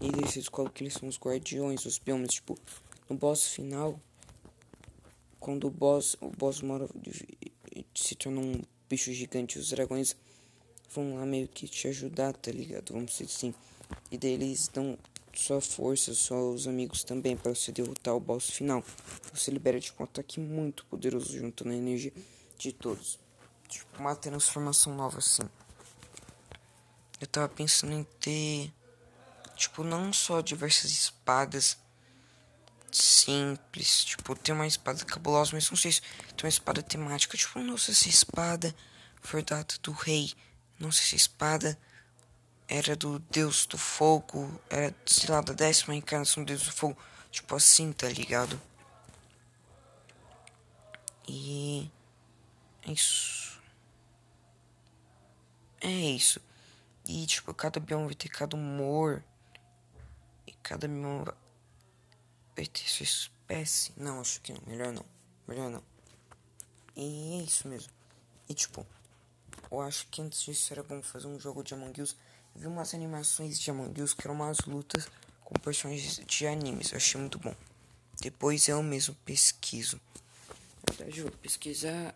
E 0.00 0.10
você 0.10 0.38
descobre 0.38 0.72
que 0.72 0.84
eles 0.84 0.94
são 0.94 1.08
os 1.08 1.18
guardiões, 1.18 1.84
os 1.84 1.98
biomas. 1.98 2.34
Tipo, 2.34 2.56
no 3.10 3.16
boss 3.16 3.48
final, 3.48 4.00
quando 5.40 5.66
o 5.66 5.70
boss, 5.70 6.16
o 6.20 6.28
boss 6.28 6.60
mora, 6.62 6.88
se 7.92 8.14
torna 8.14 8.40
um 8.40 8.62
bicho 8.88 9.12
gigante, 9.12 9.58
os 9.58 9.70
dragões 9.70 10.16
vão 10.90 11.16
lá 11.16 11.26
meio 11.26 11.48
que 11.48 11.66
te 11.66 11.88
ajudar, 11.88 12.34
tá 12.34 12.52
ligado? 12.52 12.92
Vamos 12.92 13.10
dizer 13.10 13.24
assim. 13.24 13.52
E 14.12 14.18
daí 14.18 14.32
eles 14.32 14.68
dão 14.68 14.96
sua 15.34 15.60
força, 15.60 16.14
só 16.14 16.50
os 16.50 16.68
amigos 16.68 17.02
também, 17.02 17.36
para 17.36 17.52
você 17.52 17.72
derrotar 17.72 18.14
o 18.14 18.20
boss 18.20 18.48
final. 18.50 18.84
Você 19.34 19.50
libera 19.50 19.80
tipo 19.80 20.02
um 20.02 20.04
ataque 20.04 20.38
muito 20.38 20.86
poderoso 20.86 21.36
juntando 21.36 21.70
a 21.70 21.76
energia 21.76 22.12
de 22.58 22.72
todos. 22.72 23.18
Tipo, 23.68 23.98
uma 23.98 24.14
transformação 24.14 24.94
nova 24.94 25.18
assim. 25.18 25.48
Eu 27.20 27.26
tava 27.26 27.48
pensando 27.48 27.92
em 27.92 28.04
ter. 28.20 28.72
Tipo, 29.56 29.82
não 29.82 30.12
só 30.12 30.40
diversas 30.40 30.90
espadas 30.90 31.78
simples. 32.92 34.04
Tipo, 34.04 34.34
ter 34.36 34.52
uma 34.52 34.66
espada 34.66 35.04
cabulosa, 35.04 35.50
mas 35.54 35.70
não 35.70 35.76
sei 35.76 35.92
se 35.92 36.00
tem 36.00 36.44
uma 36.44 36.48
espada 36.48 36.82
temática. 36.82 37.36
Tipo, 37.36 37.60
não 37.60 37.78
sei 37.78 37.94
se 37.94 38.08
espada 38.08 38.74
for 39.22 39.42
data 39.42 39.76
do 39.82 39.92
rei 39.92 40.32
não 40.78 40.92
sei 40.92 41.04
se 41.06 41.14
a 41.14 41.16
espada 41.16 41.78
era 42.68 42.94
do 42.96 43.18
deus 43.18 43.66
do 43.66 43.78
fogo, 43.78 44.60
era, 44.68 44.94
sei 45.06 45.30
lá, 45.30 45.40
da 45.40 45.52
décima 45.52 45.94
encarnação 45.94 46.44
do 46.44 46.48
deus 46.48 46.64
do 46.64 46.72
fogo. 46.72 46.96
Tipo 47.30 47.56
assim, 47.56 47.92
tá 47.92 48.08
ligado? 48.08 48.60
E. 51.26 51.90
É 52.86 52.92
isso. 52.92 53.60
É 55.80 55.90
isso. 55.90 56.40
E, 57.04 57.26
tipo, 57.26 57.52
cada 57.52 57.80
bioma 57.80 58.06
vai 58.06 58.14
ter 58.14 58.28
cada 58.28 58.56
humor. 58.56 59.24
E 60.46 60.52
cada 60.62 60.86
bioma 60.86 61.36
vai 62.54 62.66
ter 62.66 62.88
sua 62.88 63.02
espécie. 63.02 63.92
Não, 63.96 64.20
acho 64.20 64.40
que 64.40 64.52
não. 64.52 64.60
Melhor 64.66 64.92
não. 64.92 65.04
Melhor 65.48 65.68
não. 65.68 65.82
E 66.94 67.40
é 67.40 67.42
isso 67.42 67.66
mesmo. 67.66 67.92
E, 68.48 68.54
tipo, 68.54 68.86
eu 69.70 69.80
acho 69.80 70.06
que 70.06 70.22
antes 70.22 70.42
disso 70.42 70.72
era 70.72 70.82
bom 70.84 71.02
fazer 71.02 71.26
um 71.26 71.40
jogo 71.40 71.64
de 71.64 71.74
Among 71.74 72.00
Us. 72.00 72.16
Eu 72.54 72.60
vi 72.60 72.66
umas 72.68 72.94
animações 72.94 73.58
de 73.58 73.68
Among 73.68 74.00
Us 74.00 74.14
que 74.14 74.26
eram 74.26 74.36
umas 74.36 74.60
lutas 74.60 75.08
com 75.44 75.58
personagens 75.58 76.20
de 76.24 76.46
animes. 76.46 76.92
Eu 76.92 76.98
achei 76.98 77.20
muito 77.20 77.38
bom. 77.38 77.54
Depois 78.20 78.68
eu 78.68 78.80
mesmo 78.80 79.14
pesquiso. 79.24 80.00
Na 80.88 80.94
verdade, 80.94 81.18
eu 81.18 81.26
vou 81.26 81.36
pesquisar 81.38 82.14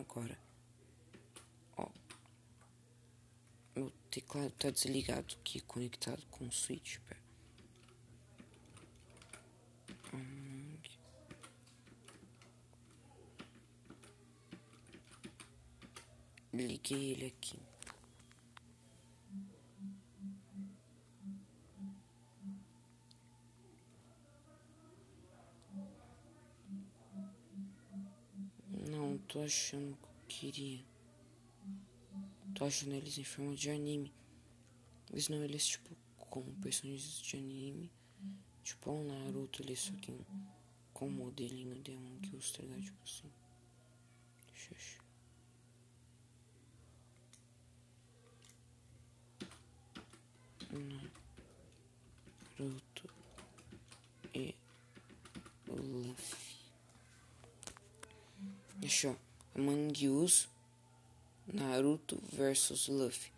agora. 0.00 0.38
Ó. 1.76 1.88
Meu 3.74 3.90
teclado 4.10 4.50
tá 4.52 4.70
desligado 4.70 5.34
aqui, 5.40 5.60
conectado 5.60 6.24
com 6.30 6.46
o 6.46 6.52
switch. 6.52 6.98
Pera. 7.00 7.20
Hum. 10.14 10.78
Liguei 16.52 17.12
ele 17.12 17.26
aqui. 17.26 17.65
Tô 29.28 29.42
achando 29.42 29.96
que 30.28 30.46
eu 30.46 30.52
queria. 30.52 30.84
Tô 32.54 32.64
achando 32.64 32.94
eles 32.94 33.18
em 33.18 33.24
forma 33.24 33.54
de 33.54 33.70
anime. 33.70 34.12
Mas 35.12 35.28
não 35.28 35.42
eles, 35.42 35.66
tipo, 35.66 35.96
como 36.16 36.52
personagens 36.62 37.20
de 37.20 37.36
anime. 37.36 37.90
Tipo, 38.62 38.90
um 38.90 39.04
Naruto 39.04 39.62
ali, 39.62 39.76
só 39.76 39.92
que 39.96 40.12
com 40.92 41.06
o 41.08 41.10
modelinho 41.10 41.74
de 41.82 41.90
um 41.92 42.18
que 42.20 42.34
os 42.34 42.50
tá 42.50 42.62
Tipo 42.62 43.02
assim. 43.04 43.30
Achar. 44.52 45.04
Naruto 52.58 53.10
e 54.34 54.54
Luffy. 55.68 56.56
Achou? 58.84 59.16
Among 59.58 60.06
Us, 60.08 60.50
Naruto 61.46 62.22
versus 62.30 62.88
Luffy. 62.88 63.32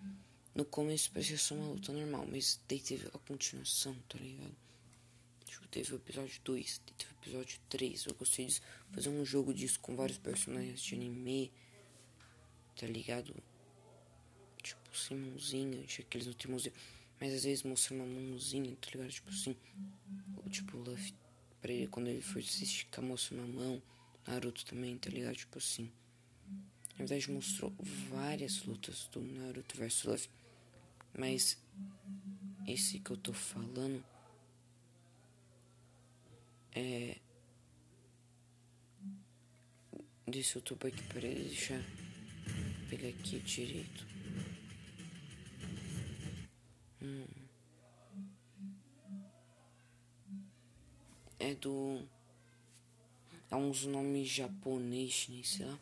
No 0.52 0.64
começo 0.64 1.12
parecia 1.12 1.38
só 1.38 1.54
uma 1.54 1.68
luta 1.68 1.92
normal, 1.92 2.26
mas 2.28 2.60
daí 2.68 2.80
teve 2.80 3.06
a 3.06 3.18
continuação, 3.20 3.94
tá 4.08 4.18
ligado? 4.18 4.56
Tipo, 5.44 5.68
teve 5.68 5.94
o 5.94 5.96
episódio 5.96 6.40
2, 6.42 6.80
teve 6.96 7.12
o 7.12 7.14
episódio 7.22 7.60
3. 7.68 8.06
Eu 8.06 8.14
gostei 8.14 8.46
de 8.46 8.60
fazer 8.90 9.10
um 9.10 9.24
jogo 9.24 9.54
disso 9.54 9.78
com 9.78 9.94
vários 9.94 10.18
personagens 10.18 10.80
de 10.80 10.96
anime, 10.96 11.52
tá 12.74 12.88
ligado? 12.88 13.32
Tipo, 14.60 14.96
sem 14.96 15.16
mãozinha, 15.16 15.84
tinha 15.84 16.04
aqueles 16.04 16.26
não 16.26 16.34
tem 16.34 16.50
mãozinha, 16.50 16.74
mas 17.20 17.32
às 17.32 17.44
vezes 17.44 17.62
mostra 17.62 17.94
uma 17.94 18.04
mãozinha, 18.04 18.76
tá 18.80 18.90
ligado? 18.90 19.10
Tipo 19.12 19.30
assim, 19.30 19.56
ou 20.36 20.50
tipo, 20.50 20.78
o 20.78 20.82
Luffy, 20.82 21.14
pra 21.60 21.72
ele, 21.72 21.86
quando 21.86 22.08
ele 22.08 22.22
for 22.22 22.42
se 22.42 22.64
esticar, 22.64 23.04
mostra 23.04 23.36
uma 23.36 23.46
mão. 23.46 23.80
Naruto 24.26 24.66
também, 24.66 24.98
tá 24.98 25.08
ligado? 25.08 25.36
Tipo 25.36 25.58
assim. 25.58 25.90
Na 26.98 27.04
verdade, 27.04 27.30
mostrou 27.30 27.72
várias 28.10 28.64
lutas 28.64 29.06
do 29.12 29.20
Naruto 29.20 29.76
vs 29.76 30.02
Luffy. 30.02 30.30
Mas 31.16 31.56
esse 32.66 32.98
que 32.98 33.10
eu 33.12 33.16
tô 33.16 33.32
falando 33.32 34.04
é. 36.74 37.16
Desse 40.26 40.56
YouTube 40.56 40.88
aqui 40.88 41.02
para 41.04 41.24
ele 41.26 41.44
deixar. 41.44 41.80
Pegar 42.90 43.08
aqui 43.08 43.38
direito. 43.38 44.04
Hum. 47.00 47.26
É 51.38 51.54
do 51.54 52.04
é 53.50 53.56
uns 53.56 53.86
nomes 53.86 54.28
japonês, 54.28 55.28
né, 55.30 55.42
sei 55.44 55.64
lá. 55.64 55.78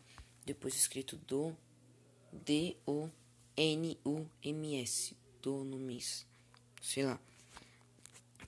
Depois 0.47 0.75
escrito 0.75 1.17
do 1.17 1.55
D-O-N-U-M-S. 2.33 3.17
Do 5.43 5.65
Numis. 5.65 6.25
Sei 6.81 7.05
lá. 7.05 7.21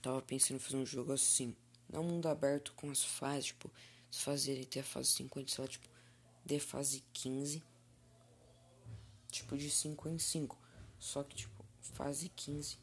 Tava 0.01 0.21
pensando 0.21 0.55
em 0.55 0.59
fazer 0.59 0.77
um 0.77 0.85
jogo 0.85 1.11
assim. 1.11 1.53
Não 1.91 2.01
mundo 2.03 2.27
aberto 2.27 2.73
com 2.73 2.89
as 2.89 3.03
fases, 3.03 3.47
tipo, 3.47 3.69
se 4.09 4.21
fazer 4.23 4.61
até 4.61 4.79
a 4.79 4.83
fase 4.83 5.09
50, 5.09 5.51
sei 5.51 5.61
lá, 5.63 5.67
tipo, 5.67 5.89
de 6.45 6.59
fase 6.59 7.03
15. 7.13 7.61
Tipo, 9.29 9.57
de 9.57 9.69
5 9.69 10.09
em 10.09 10.17
5. 10.17 10.57
Só 10.97 11.23
que, 11.23 11.35
tipo, 11.35 11.65
fase 11.81 12.29
15. 12.29 12.77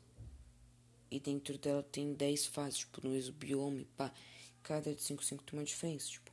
E 1.11 1.19
dentro 1.19 1.57
dela 1.57 1.83
tem 1.83 2.13
10 2.13 2.47
fases, 2.47 2.81
tipo, 2.81 3.01
no 3.03 3.11
mesmo 3.11 3.33
biome, 3.35 3.87
pá 3.97 4.13
cada 4.67 4.93
de 4.93 5.01
5 5.01 5.25
5 5.25 5.45
tem 5.45 5.59
uma 5.59 5.65
diferença. 5.65 6.09
Tipo, 6.09 6.33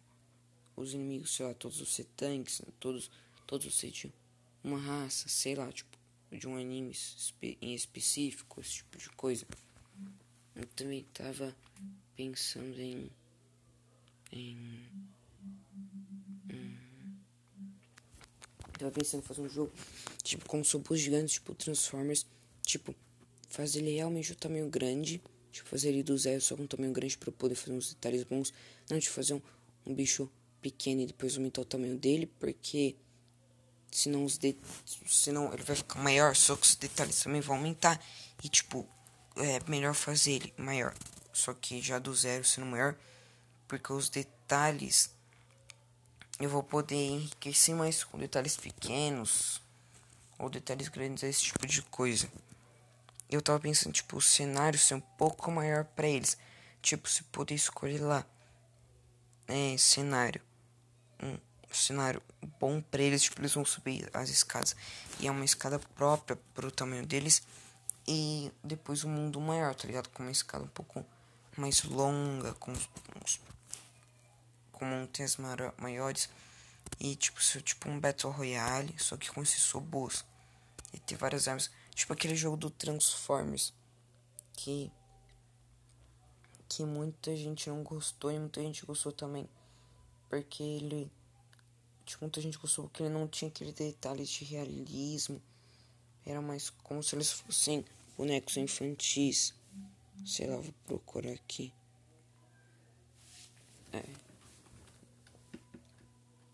os 0.75 0.93
inimigos, 0.93 1.35
sei 1.35 1.45
lá, 1.45 1.53
todos 1.53 1.81
os 1.81 1.93
ser 1.93 2.05
tanques, 2.15 2.59
né, 2.61 2.67
todos, 2.79 3.09
todos 3.45 3.73
ser 3.75 3.91
de 3.91 4.13
uma 4.63 4.77
raça, 4.77 5.27
sei 5.29 5.55
lá, 5.55 5.71
tipo, 5.71 5.97
de 6.31 6.47
um 6.47 6.55
anime 6.57 6.95
em 7.61 7.73
específico, 7.73 8.59
esse 8.61 8.75
tipo 8.75 8.97
de 8.97 9.09
coisa. 9.09 9.45
Eu 10.55 10.65
também 10.75 11.03
tava 11.13 11.55
pensando 12.15 12.79
em. 12.79 13.11
em. 14.31 14.57
em 16.49 16.77
tava 18.77 18.91
pensando 18.91 19.21
em 19.21 19.25
fazer 19.25 19.41
um 19.41 19.49
jogo, 19.49 19.71
tipo, 20.23 20.45
com 20.47 20.61
robôs 20.61 20.99
gigantes, 20.99 21.35
tipo 21.35 21.53
Transformers, 21.53 22.25
tipo, 22.63 22.95
fazer 23.49 23.79
ele 23.79 23.95
realmente 23.95 24.31
o 24.31 24.35
tamanho 24.35 24.69
grande 24.69 25.21
Tipo, 25.53 25.69
fazer 25.69 25.89
ele 25.89 26.01
do 26.01 26.17
zero 26.17 26.41
só 26.41 26.55
com 26.57 26.63
um 26.63 26.67
tamanho 26.67 26.91
grande 26.91 27.15
para 27.15 27.31
poder 27.31 27.53
fazer 27.53 27.73
uns 27.73 27.93
detalhes 27.93 28.23
bons. 28.23 28.51
Não 28.89 28.97
de 28.97 29.07
fazer 29.07 29.35
um, 29.35 29.41
um 29.85 29.93
bicho 29.93 30.27
pequeno 30.63 31.01
e 31.01 31.05
depois 31.05 31.35
aumentar 31.35 31.61
o 31.61 31.65
tamanho 31.65 31.97
dele, 31.97 32.25
porque 32.39 32.95
senão 33.91 34.25
os 34.25 34.37
de... 34.37 34.55
senão 35.05 35.53
ele 35.53 35.63
vai 35.63 35.75
ficar 35.75 35.99
maior, 35.99 36.35
só 36.35 36.55
que 36.55 36.65
os 36.65 36.75
detalhes 36.75 37.21
também 37.21 37.41
vão 37.41 37.57
aumentar. 37.57 38.03
E 38.43 38.49
tipo, 38.49 38.87
é 39.37 39.59
melhor 39.69 39.93
fazer 39.93 40.33
ele 40.33 40.53
maior. 40.57 40.93
Só 41.31 41.53
que 41.53 41.81
já 41.81 41.99
do 41.99 42.13
zero 42.15 42.43
sendo 42.43 42.67
maior, 42.67 42.95
porque 43.67 43.91
os 43.91 44.09
detalhes 44.09 45.11
eu 46.39 46.49
vou 46.49 46.63
poder 46.63 46.95
enriquecer 46.95 47.75
mais 47.75 48.03
com 48.03 48.17
detalhes 48.17 48.57
pequenos 48.57 49.61
ou 50.39 50.49
detalhes 50.49 50.87
grandes, 50.87 51.23
esse 51.23 51.43
tipo 51.43 51.67
de 51.67 51.81
coisa 51.83 52.29
eu 53.35 53.41
tava 53.41 53.59
pensando, 53.59 53.93
tipo, 53.93 54.17
o 54.17 54.21
cenário 54.21 54.77
ser 54.77 54.95
um 54.95 54.99
pouco 54.99 55.51
maior 55.51 55.85
para 55.85 56.07
eles. 56.07 56.37
Tipo, 56.81 57.09
se 57.09 57.23
poder 57.23 57.55
escolher 57.55 57.99
lá. 57.99 58.25
É, 59.47 59.75
cenário. 59.77 60.41
Cenário 61.75 62.21
bom 62.59 62.81
para 62.81 63.01
eles, 63.01 63.23
tipo, 63.23 63.39
eles 63.41 63.53
vão 63.53 63.65
subir 63.65 64.09
as 64.13 64.29
escadas. 64.29 64.75
E 65.19 65.27
é 65.27 65.31
uma 65.31 65.45
escada 65.45 65.79
própria 65.79 66.37
pro 66.53 66.71
tamanho 66.71 67.05
deles. 67.05 67.41
E 68.07 68.51
depois 68.63 69.03
um 69.03 69.09
mundo 69.09 69.39
maior, 69.39 69.73
tá 69.75 69.87
ligado? 69.87 70.09
Com 70.09 70.23
uma 70.23 70.31
escada 70.31 70.63
um 70.63 70.69
pouco 70.69 71.05
mais 71.57 71.83
longa, 71.83 72.53
com, 72.55 72.71
uns, 72.71 73.39
com 74.71 74.85
montanhas 74.85 75.37
maiores. 75.77 76.29
E 76.99 77.15
tipo, 77.15 77.41
ser 77.41 77.61
tipo 77.61 77.89
um 77.89 77.99
Battle 77.99 78.31
Royale, 78.31 78.93
só 78.99 79.17
que 79.17 79.31
com 79.31 79.41
esses 79.41 79.69
robôs. 79.71 80.25
E 80.93 80.99
ter 80.99 81.15
várias 81.15 81.47
armas. 81.47 81.71
Tipo 81.95 82.13
aquele 82.13 82.35
jogo 82.35 82.57
do 82.57 82.69
Transformers. 82.69 83.73
Que. 84.53 84.91
Que 86.67 86.83
muita 86.83 87.35
gente 87.35 87.69
não 87.69 87.83
gostou 87.83 88.31
e 88.31 88.39
muita 88.39 88.61
gente 88.61 88.85
gostou 88.85 89.11
também. 89.11 89.47
Porque 90.29 90.63
ele. 90.63 91.11
Tipo, 92.05 92.25
muita 92.25 92.41
gente 92.41 92.57
gostou 92.57 92.85
porque 92.85 93.03
ele 93.03 93.13
não 93.13 93.27
tinha 93.27 93.49
aqueles 93.49 93.73
detalhes 93.73 94.29
de 94.29 94.45
realismo. 94.45 95.41
Era 96.25 96.41
mais 96.41 96.69
como 96.69 97.03
se 97.03 97.15
eles 97.15 97.31
fossem 97.31 97.85
bonecos 98.17 98.57
infantis. 98.57 99.53
Sei 100.25 100.47
lá, 100.47 100.57
vou 100.57 100.73
procurar 100.85 101.31
aqui. 101.31 101.73
É. 103.91 104.03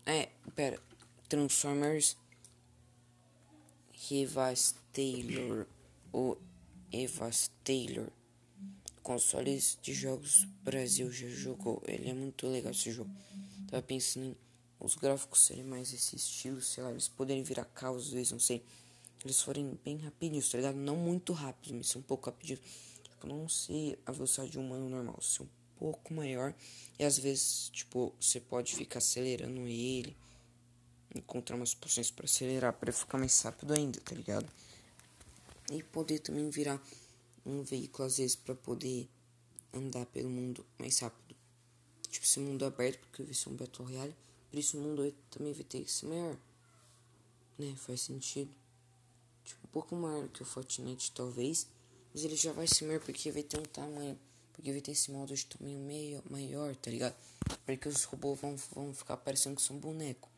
É, 0.06 0.28
pera. 0.54 0.80
Transformers 1.28 2.16
Rivas 3.92 4.74
Taylor 4.92 5.66
ou 6.12 6.40
Evas 6.92 7.50
Taylor. 7.62 8.08
Consoles 9.02 9.78
de 9.80 9.94
jogos 9.94 10.44
Brasil 10.62 11.10
já 11.12 11.28
jogou. 11.28 11.82
Ele 11.86 12.10
é 12.10 12.12
muito 12.14 12.48
legal 12.48 12.72
esse 12.72 12.90
jogo. 12.90 13.10
Tava 13.68 13.82
pensando 13.82 14.26
em 14.26 14.36
os 14.80 14.94
gráficos 14.94 15.40
serem 15.40 15.64
mais 15.64 15.92
esse 15.92 16.16
estilo, 16.16 16.60
sei 16.62 16.82
lá, 16.82 16.90
eles 16.90 17.06
poderem 17.06 17.42
virar 17.42 17.66
carros 17.66 18.06
às 18.06 18.12
vezes, 18.12 18.32
não 18.32 18.40
sei. 18.40 18.64
Eles 19.22 19.40
forem 19.42 19.78
bem 19.84 19.98
rapidinhos, 19.98 20.48
tá 20.48 20.56
ligado? 20.56 20.76
Não 20.76 20.96
muito 20.96 21.34
rápidos, 21.34 21.72
mas 21.72 21.96
um 21.96 22.02
pouco 22.02 22.30
rapidinhos. 22.30 22.62
Tipo, 23.02 23.26
não 23.26 23.48
sei 23.48 23.98
a 24.06 24.12
velocidade 24.12 24.50
de 24.50 24.58
um 24.58 24.66
humano 24.66 24.88
normal, 24.88 25.20
ser 25.20 25.42
um 25.42 25.48
pouco 25.78 26.14
maior. 26.14 26.54
E 26.98 27.04
às 27.04 27.18
vezes, 27.18 27.68
tipo, 27.70 28.14
você 28.18 28.40
pode 28.40 28.74
ficar 28.74 28.98
acelerando 28.98 29.60
ele 29.66 30.16
encontrar 31.14 31.56
umas 31.56 31.74
posições 31.74 32.10
para 32.10 32.24
acelerar, 32.24 32.72
para 32.72 32.92
ficar 32.92 33.18
mais 33.18 33.40
rápido 33.42 33.74
ainda, 33.74 34.00
tá 34.00 34.14
ligado? 34.14 34.48
E 35.70 35.82
poder 35.82 36.20
também 36.20 36.48
virar 36.50 36.80
um 37.44 37.62
veículo 37.62 38.06
às 38.06 38.18
vezes 38.18 38.36
para 38.36 38.54
poder 38.54 39.08
andar 39.72 40.06
pelo 40.06 40.30
mundo 40.30 40.64
mais 40.78 40.98
rápido. 41.00 41.36
tipo, 42.08 42.24
esse 42.24 42.40
mundo 42.40 42.64
aberto, 42.64 43.00
porque 43.00 43.22
vai 43.22 43.34
ser 43.34 43.48
um 43.50 43.54
Battle 43.54 43.86
Royale. 43.86 44.14
Por 44.50 44.58
isso 44.58 44.76
o 44.76 44.80
mundo 44.80 45.14
também 45.30 45.52
vai 45.52 45.62
ter 45.62 45.84
que 45.84 45.90
ser 45.90 46.06
maior. 46.06 46.36
Né? 47.56 47.74
Faz 47.76 48.02
sentido. 48.02 48.50
Tipo, 49.44 49.66
um 49.66 49.70
pouco 49.70 49.94
maior 49.94 50.28
que 50.28 50.42
o 50.42 50.44
Fortnite, 50.44 51.12
talvez. 51.12 51.68
Mas 52.12 52.24
ele 52.24 52.34
já 52.34 52.52
vai 52.52 52.66
ser 52.66 52.84
maior 52.86 53.00
porque 53.00 53.30
vai 53.30 53.44
ter 53.44 53.58
um 53.58 53.64
tamanho. 53.64 54.18
Porque 54.52 54.72
vai 54.72 54.80
ter 54.80 54.90
esse 54.90 55.12
modo 55.12 55.34
de 55.34 55.46
tamanho 55.46 55.78
meio 55.78 56.22
maior, 56.28 56.74
tá 56.74 56.90
ligado? 56.90 57.14
Porque 57.64 57.88
os 57.88 58.04
robôs 58.04 58.40
vão, 58.40 58.56
vão 58.74 58.92
ficar 58.92 59.16
parecendo 59.16 59.56
que 59.56 59.62
são 59.62 59.78
boneco. 59.78 60.28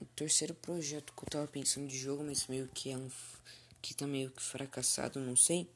O 0.00 0.04
terceiro 0.04 0.54
projeto 0.54 1.12
que 1.12 1.22
eu 1.22 1.30
tava 1.30 1.46
pensando 1.46 1.86
de 1.86 1.96
jogo, 1.96 2.22
mas 2.24 2.46
meio 2.48 2.68
que 2.68 2.90
é 2.90 2.98
um. 2.98 3.08
que 3.80 3.94
tá 3.94 4.06
meio 4.06 4.30
que 4.30 4.42
fracassado, 4.42 5.20
não 5.20 5.36
sei. 5.36 5.70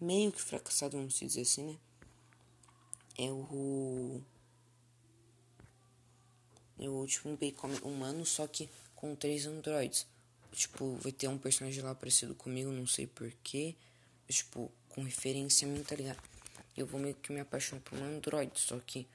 Meio 0.00 0.32
que 0.32 0.42
fracassado, 0.42 0.96
vamos 0.96 1.14
dizer 1.14 1.42
assim, 1.42 1.64
né? 1.72 1.78
É 3.16 3.30
o. 3.30 4.20
É 6.78 6.88
o 6.88 6.92
último 6.92 7.36
bacon 7.36 7.70
humano, 7.82 8.24
só 8.26 8.46
que 8.46 8.68
com 8.94 9.14
três 9.14 9.46
androids. 9.46 10.06
Tipo, 10.52 10.94
vai 10.96 11.12
ter 11.12 11.28
um 11.28 11.38
personagem 11.38 11.82
lá 11.82 11.94
parecido 11.94 12.34
comigo, 12.34 12.70
não 12.70 12.86
sei 12.86 13.06
porquê. 13.06 13.74
Tipo, 14.28 14.70
com 14.88 15.02
referência 15.02 15.66
a 15.66 15.70
mim, 15.70 15.82
tá 15.82 15.94
ligado? 15.94 16.22
Eu 16.76 16.86
vou 16.86 17.00
meio 17.00 17.14
que 17.14 17.32
me 17.32 17.40
apaixonar 17.40 17.82
por 17.82 17.98
um 17.98 18.04
android, 18.04 18.52
só 18.58 18.78
que 18.78 19.06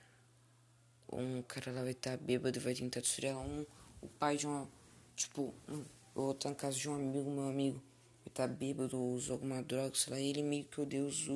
um 1.11 1.41
cara 1.41 1.71
lá 1.71 1.81
vai 1.81 1.91
estar 1.91 2.17
tá 2.17 2.23
bêbado 2.23 2.57
e 2.57 2.61
vai 2.61 2.73
tentar 2.73 3.01
destruir 3.01 3.35
um, 3.35 3.65
o 4.01 4.07
pai 4.07 4.37
de 4.37 4.45
uma. 4.45 4.69
Tipo, 5.15 5.53
eu 5.67 5.85
vou 6.13 6.31
estar 6.31 6.49
na 6.49 6.55
casa 6.55 6.77
de 6.77 6.89
um 6.89 6.95
amigo, 6.95 7.29
meu 7.29 7.49
amigo 7.49 7.81
vai 8.19 8.27
estar 8.27 8.47
tá 8.47 8.53
bêbado 8.53 8.97
usou 8.97 9.33
alguma 9.33 9.61
droga, 9.61 9.93
sei 9.95 10.13
lá. 10.13 10.19
Ele 10.19 10.43
meio 10.43 10.65
que 10.65 10.79
odeia 10.79 11.03
os, 11.03 11.27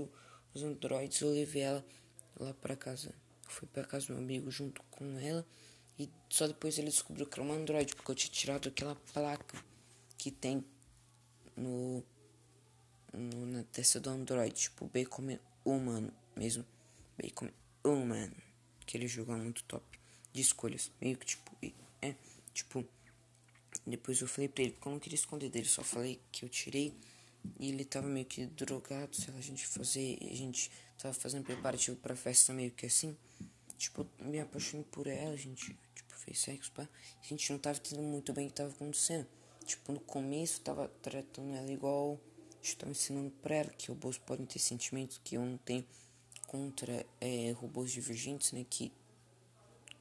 os 0.54 0.64
androids. 0.64 1.20
Eu 1.22 1.32
levei 1.32 1.64
ela 1.64 1.86
lá 2.40 2.54
pra 2.54 2.76
casa. 2.76 3.10
Eu 3.10 3.50
fui 3.50 3.68
pra 3.68 3.84
casa 3.84 4.08
do 4.08 4.14
meu 4.14 4.24
amigo 4.24 4.52
junto 4.52 4.82
com 4.92 5.18
ela. 5.20 5.46
E 5.98 6.10
só 6.30 6.48
depois 6.48 6.78
ele 6.78 6.90
descobriu 6.90 7.26
que 7.26 7.40
era 7.40 7.48
um 7.48 7.54
android, 7.54 7.96
porque 7.96 8.12
eu 8.12 8.16
tinha 8.16 8.32
tirado 8.32 8.70
aquela 8.70 8.96
placa 9.14 9.64
que 10.18 10.32
tem 10.32 10.64
no, 11.56 12.04
no 13.14 13.46
na 13.46 13.64
testa 13.64 14.00
do 14.00 14.10
android, 14.10 14.54
tipo, 14.54 14.88
bacon 14.88 15.38
humano 15.64 16.12
mesmo. 16.36 16.66
Bacon 17.18 17.50
humano. 17.84 18.36
Aquele 18.82 19.08
jogo 19.08 19.34
é 19.34 19.38
muito 19.38 19.64
top. 19.64 20.00
De 20.32 20.42
escolhas. 20.42 20.92
Meio 21.00 21.18
que 21.18 21.26
tipo. 21.26 21.52
É. 22.02 22.16
Tipo. 22.54 22.86
Depois 23.86 24.22
eu 24.22 24.28
falei 24.28 24.48
pra 24.48 24.64
ele, 24.64 24.72
porque 24.74 24.88
eu 24.88 24.92
não 24.92 25.00
queria 25.00 25.16
esconder 25.16 25.50
dele. 25.50 25.68
Só 25.68 25.84
falei 25.84 26.20
que 26.32 26.46
eu 26.46 26.50
tirei. 26.50 26.94
E 27.60 27.70
ele 27.70 27.86
tava 27.86 28.08
meio 28.08 28.26
que 28.26 28.46
drogado. 28.48 29.16
Sei 29.16 29.32
lá, 29.34 29.40
a 29.40 29.44
gente 29.44 29.66
fazer. 29.68 30.18
A 30.22 30.36
gente 30.36 30.72
tava 30.98 31.14
fazendo 31.14 31.44
preparativo 31.44 31.98
pra 31.98 32.16
festa 32.16 32.54
meio 32.54 32.72
que 32.72 32.86
assim. 32.86 33.16
Tipo, 33.78 34.08
me 34.20 34.40
apaixonei 34.40 34.86
por 34.92 35.08
ela. 35.08 35.36
Gente, 35.38 35.78
fez 36.24 36.40
sexo, 36.40 36.72
pá. 36.72 36.88
A 37.22 37.26
gente 37.26 37.52
não 37.52 37.60
tava 37.60 37.78
entendendo 37.78 38.06
muito 38.06 38.34
bem 38.34 38.48
o 38.48 38.50
que 38.50 38.56
tava 38.56 38.70
acontecendo. 38.70 39.28
Tipo, 39.66 39.92
no 39.92 40.00
começo 40.00 40.62
tava 40.62 40.88
tratando 41.02 41.54
ela 41.56 41.72
igual. 41.72 42.20
Estou 42.62 42.90
ensinando 42.90 43.32
pra 43.42 43.56
ela 43.56 43.70
que 43.72 43.90
robôs 43.90 44.18
podem 44.18 44.46
ter 44.46 44.60
sentimentos 44.60 45.20
que 45.24 45.36
eu 45.36 45.42
não 45.42 45.58
tenho 45.58 45.86
contra 46.48 47.06
é, 47.20 47.52
robôs 47.52 47.92
divergentes, 47.92 48.52
né? 48.52 48.66
Que 48.70 48.92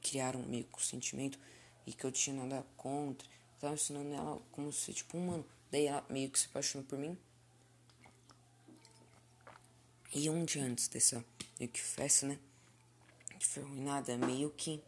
criaram 0.01 0.41
meio 0.43 0.65
que 0.65 0.77
o 0.77 0.81
sentimento 0.81 1.37
e 1.85 1.93
que 1.93 2.05
eu 2.05 2.11
tinha 2.11 2.35
nada 2.35 2.65
contra. 2.77 3.27
Tava 3.59 3.73
ensinando 3.73 4.13
ela 4.13 4.41
como 4.51 4.71
ser 4.71 4.93
tipo 4.93 5.17
humano. 5.17 5.45
Daí 5.71 5.87
ela 5.87 6.05
meio 6.09 6.29
que 6.29 6.39
se 6.39 6.47
apaixonou 6.47 6.85
por 6.87 6.97
mim. 6.97 7.17
E 10.13 10.29
um 10.29 10.45
dia 10.45 10.63
antes 10.63 10.87
dessa 10.87 11.23
meio 11.59 11.71
que 11.71 11.81
festa, 11.81 12.27
né? 12.27 12.39
Que 13.39 13.47
foi 13.47 13.63
arruinada, 13.63 14.15
meio 14.17 14.51
que 14.51 14.81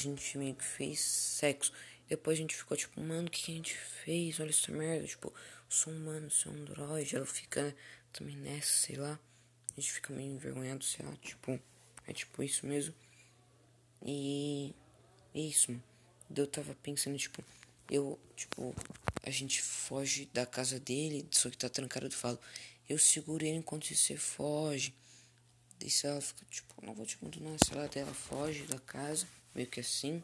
a 0.00 0.02
gente 0.02 0.38
meio 0.38 0.54
que 0.54 0.64
fez 0.64 1.00
sexo. 1.00 1.72
Depois 2.08 2.38
a 2.38 2.40
gente 2.40 2.56
ficou 2.56 2.76
tipo, 2.76 3.00
mano, 3.00 3.28
o 3.28 3.30
que, 3.30 3.44
que 3.44 3.52
a 3.52 3.54
gente 3.54 3.74
fez? 3.76 4.38
Olha 4.40 4.50
essa 4.50 4.70
merda. 4.72 5.06
Tipo, 5.06 5.32
sou 5.68 5.92
humano, 5.92 6.30
sou 6.30 6.52
um 6.52 6.56
androide. 6.56 7.16
Ela 7.16 7.26
fica 7.26 7.74
também 8.12 8.36
nessa, 8.36 8.72
sei 8.72 8.96
lá 8.96 9.18
a 9.76 9.80
gente 9.80 9.92
fica 9.92 10.12
meio 10.12 10.32
envergonhado, 10.32 10.82
sei 10.82 11.04
lá, 11.04 11.14
tipo, 11.16 11.60
é 12.06 12.12
tipo 12.12 12.42
isso 12.42 12.66
mesmo. 12.66 12.94
E 14.02 14.74
é 15.34 15.40
isso, 15.40 15.70
mano. 15.70 15.84
Eu 16.34 16.46
tava 16.46 16.74
pensando, 16.82 17.18
tipo, 17.18 17.44
eu, 17.90 18.18
tipo, 18.34 18.74
a 19.22 19.30
gente 19.30 19.60
foge 19.60 20.28
da 20.32 20.46
casa 20.46 20.80
dele, 20.80 21.28
só 21.30 21.50
que 21.50 21.58
tá 21.58 21.68
trancado, 21.68 22.06
eu 22.06 22.10
falo, 22.10 22.38
eu 22.88 22.98
seguro 22.98 23.44
ele 23.44 23.58
enquanto 23.58 23.94
você 23.94 24.16
foge. 24.16 24.94
Daí 25.78 25.90
se 25.90 26.06
ela 26.06 26.22
fica, 26.22 26.44
tipo, 26.50 26.74
não 26.84 26.94
vou 26.94 27.04
te 27.04 27.18
abandonar, 27.20 27.58
sei 27.62 27.76
lá, 27.76 27.86
dela 27.86 28.14
foge 28.14 28.62
da 28.62 28.78
casa, 28.78 29.28
meio 29.56 29.68
que 29.68 29.80
assim. 29.80 30.22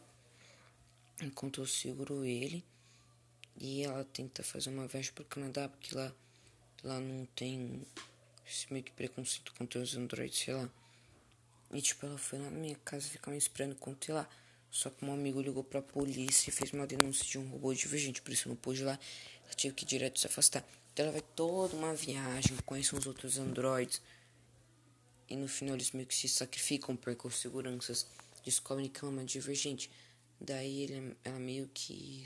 Enquanto 1.20 1.62
eu 1.62 1.66
seguro 1.66 2.24
ele. 2.24 2.62
E 3.58 3.82
ela 3.82 4.04
tenta 4.04 4.42
fazer 4.42 4.70
uma 4.70 4.86
viagem 4.86 5.12
pro 5.12 5.24
Canadá, 5.24 5.68
porque 5.68 5.94
lá, 5.94 6.12
lá 6.84 7.00
não 7.00 7.26
tem 7.34 7.82
esse 8.46 8.70
meio 8.72 8.84
que 8.84 8.92
preconceito 8.92 9.52
contra 9.54 9.80
os 9.80 9.94
androids, 9.96 10.38
sei 10.38 10.54
lá. 10.54 10.68
E 11.72 11.80
tipo, 11.80 12.04
ela 12.04 12.18
foi 12.18 12.38
lá 12.38 12.50
na 12.50 12.58
minha 12.58 12.76
casa 12.84 13.08
ficar 13.08 13.30
me 13.30 13.38
esperando 13.38 13.74
contra 13.76 14.14
lá. 14.14 14.28
Só 14.70 14.88
que 14.90 15.04
um 15.04 15.12
amigo 15.12 15.40
ligou 15.40 15.62
pra 15.62 15.82
polícia 15.82 16.50
e 16.50 16.52
fez 16.52 16.72
uma 16.72 16.86
denúncia 16.86 17.24
de 17.26 17.38
um 17.38 17.48
robô 17.48 17.74
divergente, 17.74 18.22
por 18.22 18.32
isso 18.32 18.48
eu 18.48 18.50
não 18.50 18.56
pude 18.56 18.80
ir 18.80 18.84
lá. 18.84 18.98
Ela 19.44 19.54
tive 19.54 19.74
que 19.74 19.84
ir 19.84 19.88
direto 19.88 20.18
se 20.18 20.26
afastar. 20.26 20.64
Então 20.92 21.04
ela 21.04 21.12
vai 21.12 21.22
toda 21.34 21.76
uma 21.76 21.94
viagem, 21.94 22.56
conhece 22.64 22.94
uns 22.94 23.06
outros 23.06 23.38
androids. 23.38 24.00
E 25.28 25.36
no 25.36 25.46
final 25.48 25.74
eles 25.74 25.92
meio 25.92 26.06
que 26.06 26.14
se 26.14 26.28
sacrificam 26.28 26.98
os 27.24 27.38
seguranças 27.38 28.06
descobrem 28.44 28.88
que 28.88 29.04
é 29.04 29.08
uma 29.08 29.24
divergente. 29.24 29.90
Daí 30.40 30.82
ele, 30.82 31.16
ela 31.24 31.38
meio 31.38 31.68
que. 31.72 32.24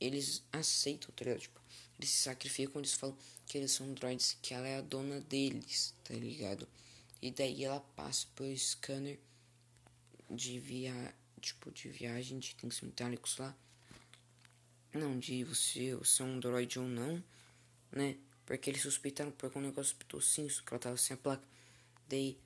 Eles 0.00 0.42
aceitam, 0.52 1.10
tá 1.14 1.24
ligado? 1.24 1.40
Tipo, 1.40 1.60
eles 1.98 2.10
se 2.10 2.22
sacrificam, 2.22 2.80
eles 2.80 2.94
falam 2.94 3.16
que 3.46 3.56
eles 3.56 3.72
são 3.72 3.92
droids, 3.94 4.36
que 4.42 4.52
ela 4.52 4.66
é 4.66 4.78
a 4.78 4.82
dona 4.82 5.20
deles, 5.20 5.94
tá 6.04 6.14
ligado? 6.14 6.68
E 7.22 7.30
daí 7.30 7.64
ela 7.64 7.80
passa 7.80 8.26
pelo 8.34 8.56
scanner 8.56 9.18
de 10.30 10.58
via, 10.58 11.14
tipo, 11.40 11.70
de 11.70 11.88
viagem 11.88 12.38
de 12.38 12.50
itens 12.50 12.80
metálicos 12.80 13.38
lá. 13.38 13.56
Não, 14.92 15.18
de 15.18 15.44
você, 15.44 15.94
você 15.94 16.22
é 16.22 16.24
um 16.24 16.38
droid 16.38 16.78
ou 16.78 16.86
não, 16.86 17.22
né? 17.90 18.16
Porque 18.44 18.70
eles 18.70 18.82
suspeitaram 18.82 19.30
porque 19.30 19.58
o 19.58 19.62
negócio 19.62 19.96
sim, 20.20 20.46
que 20.46 20.62
ela 20.70 20.78
tava 20.78 20.96
sem 20.96 21.14
a 21.14 21.18
placa. 21.18 21.46
Daí 22.08 22.38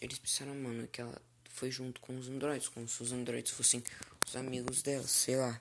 eles 0.00 0.18
pensaram, 0.18 0.54
mano, 0.54 0.86
que 0.88 1.00
ela 1.00 1.20
foi 1.58 1.70
junto 1.72 2.00
com 2.00 2.16
os 2.16 2.28
androids, 2.28 2.68
como 2.68 2.88
se 2.88 3.02
os 3.02 3.10
androids 3.10 3.50
fossem 3.52 3.82
os 4.24 4.36
amigos 4.36 4.80
dela, 4.80 5.06
sei 5.06 5.36
lá. 5.36 5.60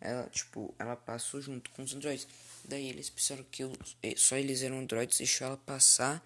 Ela, 0.00 0.26
tipo, 0.30 0.74
ela 0.78 0.96
passou 0.96 1.40
junto 1.40 1.70
com 1.70 1.82
os 1.82 1.94
androids. 1.94 2.26
Daí 2.64 2.88
eles 2.88 3.10
pensaram 3.10 3.44
que 3.44 3.62
eu, 3.62 3.72
eh, 4.02 4.14
só 4.16 4.36
eles 4.36 4.62
eram 4.62 4.80
androids, 4.80 5.18
deixou 5.18 5.46
ela 5.46 5.56
passar 5.58 6.24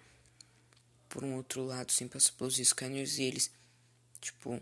por 1.09 1.23
um 1.23 1.35
outro 1.35 1.65
lado, 1.65 1.91
sem 1.91 2.07
passar 2.07 2.31
pelos 2.33 2.55
scanners, 2.55 3.17
e 3.17 3.23
eles, 3.23 3.51
tipo, 4.21 4.61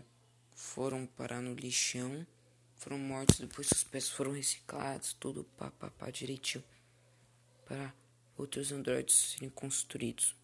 foram 0.54 1.06
parar 1.06 1.40
no 1.40 1.54
lixão, 1.54 2.26
foram 2.76 2.98
mortos, 2.98 3.38
depois 3.38 3.70
os 3.70 3.84
peças 3.84 4.10
foram 4.10 4.32
reciclados, 4.32 5.14
tudo 5.20 5.44
pá, 5.56 5.70
pá, 5.70 5.90
pá, 5.90 6.10
direitinho, 6.10 6.64
para 7.64 7.94
outros 8.36 8.72
androids 8.72 9.34
serem 9.34 9.50
construídos. 9.50 10.34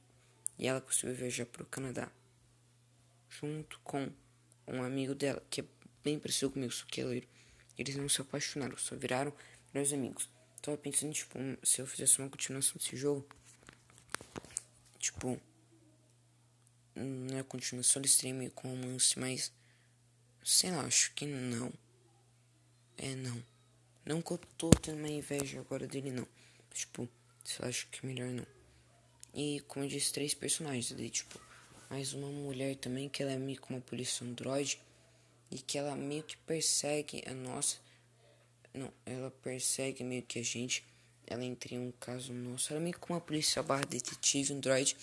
E 0.59 0.69
ela 0.69 0.81
conseguiu 0.81 1.15
viajar 1.15 1.47
para 1.47 1.63
o 1.63 1.67
Canadá, 1.67 2.11
junto 3.41 3.81
com 3.81 4.11
um 4.67 4.83
amigo 4.83 5.15
dela, 5.15 5.43
que 5.49 5.63
é 5.63 5.65
bem 6.05 6.19
parecido 6.19 6.51
comigo, 6.51 6.73
só 6.73 6.85
que 6.87 7.01
é 7.01 7.05
loiro. 7.05 7.29
Eles 7.79 7.97
não 7.97 8.09
se 8.09 8.21
apaixonaram, 8.21 8.77
só 8.77 8.95
viraram 8.97 9.33
meus 9.73 9.93
amigos. 9.93 10.29
Tava 10.61 10.77
pensando, 10.77 11.13
tipo, 11.13 11.39
se 11.63 11.81
eu 11.81 11.87
fizesse 11.87 12.19
uma 12.19 12.29
continuação 12.29 12.75
desse 12.77 12.97
jogo. 12.97 13.27
Tipo. 14.99 15.41
Não 16.95 17.39
é 17.39 17.43
continuação, 17.43 18.03
teriam 18.03 18.39
meio 18.39 18.51
com 18.51 18.69
romance, 18.69 19.19
mas. 19.19 19.53
Sei 20.45 20.71
lá, 20.71 20.83
acho 20.83 21.13
que 21.15 21.27
não. 21.27 21.73
É, 22.97 23.15
não. 23.15 23.43
Não 24.05 24.21
que 24.21 24.33
eu 24.33 24.39
tô 24.59 24.71
tendo 24.71 24.99
uma 24.99 25.09
inveja 25.09 25.61
agora 25.61 25.87
dele, 25.87 26.11
não. 26.11 26.29
Tipo, 26.73 27.09
sei 27.45 27.59
lá, 27.61 27.69
acho 27.69 27.89
que 27.89 28.05
é 28.05 28.09
melhor 28.09 28.29
não. 28.29 28.47
E, 29.35 29.61
como 29.67 29.85
eu 29.85 29.89
disse, 29.89 30.13
três 30.13 30.35
personagens. 30.35 30.93
Daí, 30.93 31.09
tipo, 31.09 31.41
mais 31.93 32.15
uma 32.15 32.29
mulher 32.29 32.75
também, 32.77 33.07
que 33.07 33.23
ela 33.23 33.33
é 33.33 33.37
meio 33.37 33.61
como 33.61 33.79
uma 33.79 33.85
polícia 33.85 34.27
androide. 34.27 34.81
E 35.51 35.59
que 35.59 35.77
ela 35.77 35.95
meio 35.95 36.23
que 36.23 36.39
persegue 36.39 37.23
a 37.27 37.35
nossa 37.35 37.77
não, 38.73 38.91
ela 39.05 39.31
persegue 39.31 40.03
meio 40.03 40.23
que 40.23 40.39
a 40.39 40.43
gente. 40.43 40.83
Ela 41.27 41.45
entra 41.45 41.75
em 41.75 41.79
um 41.79 41.93
caso 41.93 42.33
nosso. 42.33 42.73
Ela 42.73 42.81
é 42.81 42.83
meio 42.83 42.99
que 42.99 43.11
uma 43.11 43.21
polícia 43.21 43.63
barra 43.63 43.85
detetive, 43.85 44.55
android. 44.55 44.97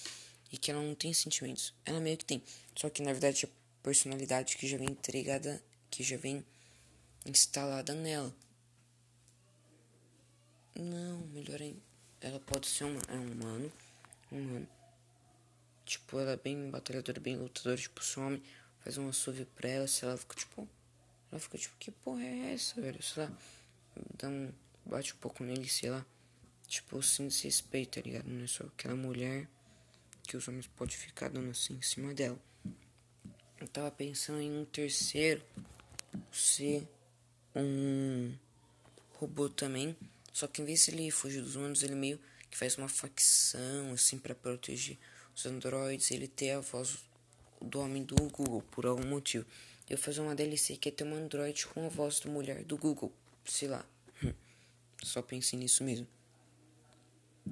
E 0.51 0.57
que 0.57 0.71
ela 0.71 0.81
não 0.81 0.95
tem 0.95 1.13
sentimentos. 1.13 1.71
Ela 1.85 1.99
meio 1.99 2.17
que 2.17 2.25
tem. 2.25 2.41
Só 2.75 2.89
que 2.89 3.03
na 3.03 3.11
verdade 3.11 3.45
a 3.45 3.49
personalidade 3.83 4.57
que 4.57 4.67
já 4.67 4.77
vem 4.77 4.89
entregada. 4.89 5.61
Que 5.91 6.01
já 6.01 6.17
vem 6.17 6.43
instalada 7.23 7.93
nela. 7.93 8.33
Não, 10.75 11.19
melhor 11.27 11.61
ainda. 11.61 11.79
Ela 12.19 12.39
pode 12.39 12.65
ser 12.67 12.85
uma, 12.85 12.99
é 13.07 13.13
um 13.13 13.31
humano. 13.31 13.71
Um 14.31 14.37
humano. 14.39 14.78
Tipo, 15.89 16.19
ela 16.19 16.33
é 16.33 16.37
bem 16.37 16.69
batalhadora, 16.69 17.19
bem 17.19 17.35
lutadora, 17.35 17.75
tipo, 17.75 18.03
seu 18.03 18.21
homem 18.21 18.43
faz 18.81 18.99
um 18.99 19.09
assovio 19.09 19.47
pra 19.55 19.67
ela, 19.67 19.87
se 19.87 20.05
ela 20.05 20.15
fica 20.15 20.35
tipo. 20.35 20.69
Ela 21.31 21.41
fica 21.41 21.57
tipo, 21.57 21.75
que 21.79 21.89
porra 21.89 22.21
é 22.21 22.53
essa, 22.53 22.79
velho? 22.79 23.01
Sei 23.01 23.23
lá. 23.23 23.31
Dá 24.15 24.29
um. 24.29 24.53
Bate 24.85 25.15
um 25.15 25.17
pouco 25.17 25.43
nele, 25.43 25.67
sei 25.67 25.89
lá. 25.89 26.05
Tipo, 26.67 27.01
sem 27.01 27.31
se 27.31 27.45
respeito, 27.45 27.99
tá 27.99 28.01
ligado? 28.01 28.27
Não 28.27 28.43
é 28.43 28.47
só 28.47 28.65
aquela 28.65 28.95
mulher 28.95 29.47
que 30.27 30.37
os 30.37 30.47
homens 30.47 30.67
podem 30.67 30.95
ficar 30.95 31.27
dando 31.27 31.49
assim 31.49 31.73
em 31.73 31.81
cima 31.81 32.13
dela. 32.13 32.39
Eu 33.59 33.67
tava 33.67 33.89
pensando 33.89 34.41
em 34.41 34.51
um 34.51 34.65
terceiro 34.65 35.43
ser 36.31 36.87
um 37.55 38.31
robô 39.15 39.49
também. 39.49 39.97
Só 40.31 40.45
que 40.45 40.61
em 40.61 40.65
vez 40.65 40.85
de 40.85 40.91
ele 40.91 41.09
fugir 41.09 41.41
dos 41.41 41.55
humanos, 41.55 41.81
ele 41.81 41.95
meio 41.95 42.19
que 42.47 42.55
faz 42.55 42.77
uma 42.77 42.87
facção 42.87 43.91
assim 43.91 44.19
para 44.19 44.35
proteger 44.35 44.99
os 45.39 45.45
androides. 45.45 46.11
Ele 46.11 46.27
tem 46.27 46.51
a 46.51 46.59
voz 46.59 46.97
do 47.61 47.79
homem 47.79 48.03
do 48.03 48.15
Google 48.15 48.61
por 48.71 48.85
algum 48.85 49.05
motivo. 49.07 49.45
Eu 49.89 49.97
fazer 49.97 50.21
uma 50.21 50.35
DLC 50.35 50.75
que 50.75 50.89
é 50.89 50.91
ter 50.91 51.03
um 51.03 51.15
android 51.15 51.65
com 51.67 51.85
a 51.85 51.89
voz 51.89 52.19
da 52.19 52.29
mulher 52.29 52.63
do 52.63 52.77
Google. 52.77 53.11
Sei 53.45 53.67
lá. 53.67 53.85
Hum. 54.23 54.33
Só 55.03 55.21
pensei 55.21 55.57
nisso 55.57 55.83
mesmo. 55.83 56.07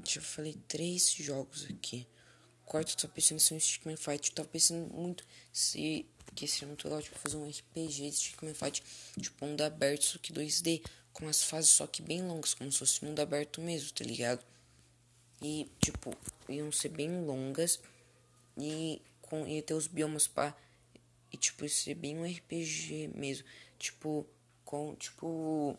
Já 0.05 0.21
falei 0.21 0.55
três 0.67 1.11
jogos 1.13 1.65
aqui. 1.65 2.05
Quarto, 2.65 2.91
eu 2.91 2.95
tava 2.97 3.13
pensando 3.13 3.39
em 3.39 3.55
um 3.55 3.59
Stickman 3.59 3.97
Fight. 3.97 4.29
Eu 4.29 4.35
tava 4.35 4.49
pensando 4.49 4.93
muito 4.93 5.25
se 5.51 6.05
que 6.35 6.47
seria 6.47 6.67
muito 6.67 6.83
legal, 6.85 7.01
tipo, 7.01 7.17
fazer 7.17 7.37
um 7.37 7.49
RPG 7.49 8.11
de 8.11 8.15
Stickman 8.15 8.53
Fight, 8.53 8.83
tipo, 9.19 9.45
mundo 9.45 9.61
aberto, 9.61 10.03
só 10.03 10.19
que 10.19 10.31
2D, 10.31 10.83
com 11.11 11.27
as 11.27 11.41
fases 11.41 11.71
só 11.71 11.87
que 11.87 12.01
bem 12.01 12.21
longas, 12.21 12.53
como 12.53 12.71
se 12.71 12.77
fosse 12.77 13.03
mundo 13.03 13.19
aberto 13.19 13.59
mesmo, 13.59 13.91
tá 13.91 14.03
ligado? 14.03 14.45
E, 15.41 15.69
tipo, 15.79 16.15
iam 16.49 16.71
ser 16.71 16.89
bem 16.89 17.23
longas 17.23 17.79
e 18.57 19.01
com, 19.21 19.45
ia 19.45 19.61
ter 19.61 19.73
os 19.73 19.87
biomas 19.87 20.27
pra. 20.27 20.55
E, 21.31 21.37
tipo, 21.37 21.63
ia 21.63 21.69
ser 21.69 21.95
bem 21.95 22.17
um 22.17 22.25
RPG 22.25 23.11
mesmo. 23.15 23.45
Tipo, 23.77 24.25
com, 24.65 24.95
tipo. 24.95 25.77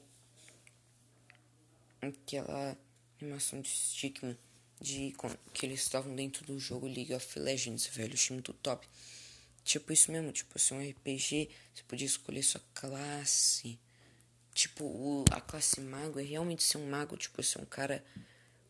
Aquela 2.00 2.78
animação 3.20 3.60
de 3.60 3.68
Stickman 3.68 4.38
de 4.80 5.14
que 5.52 5.66
eles 5.66 5.80
estavam 5.80 6.14
dentro 6.14 6.44
do 6.44 6.58
jogo 6.58 6.86
League 6.86 7.12
of 7.12 7.38
Legends, 7.38 7.86
velho, 7.86 8.14
achei 8.14 8.34
muito 8.34 8.52
top. 8.52 8.86
Tipo 9.64 9.92
isso 9.92 10.10
mesmo, 10.10 10.32
tipo 10.32 10.52
assim, 10.56 10.74
um 10.74 10.90
RPG, 10.90 11.50
você 11.74 11.82
podia 11.86 12.06
escolher 12.06 12.42
sua 12.42 12.60
classe. 12.74 13.78
Tipo, 14.54 14.84
o, 14.84 15.24
a 15.30 15.40
classe 15.40 15.80
mago 15.80 16.18
é 16.18 16.22
realmente 16.22 16.62
ser 16.62 16.78
um 16.78 16.88
mago, 16.88 17.16
tipo, 17.16 17.42
ser 17.42 17.60
um 17.60 17.64
cara 17.64 18.04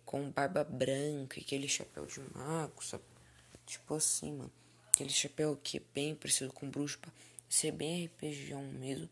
com 0.08 0.30
barba 0.30 0.64
branca 0.64 1.38
aquele 1.38 1.68
chapéu 1.68 2.06
de 2.06 2.18
mago, 2.34 2.82
sabe? 2.82 3.04
Tipo 3.66 3.94
assim, 3.94 4.32
mano. 4.32 4.50
Aquele 4.86 5.10
chapéu 5.10 5.54
que 5.62 5.76
é 5.76 5.82
bem 5.92 6.14
parecido 6.14 6.50
com 6.50 6.70
bruxo, 6.70 6.98
pra 6.98 7.12
ser 7.46 7.72
bem 7.72 8.06
RPG 8.06 8.54
mesmo, 8.72 9.06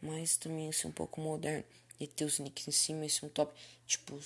mas 0.00 0.38
também 0.38 0.72
ser 0.72 0.86
um 0.86 0.92
pouco 0.92 1.20
moderno. 1.20 1.62
E 2.00 2.06
ter 2.06 2.24
os 2.24 2.38
nicks 2.38 2.66
em 2.66 2.70
cima, 2.70 3.04
esse 3.04 3.22
é 3.22 3.26
um 3.26 3.30
top. 3.30 3.52
Tipo, 3.86 4.18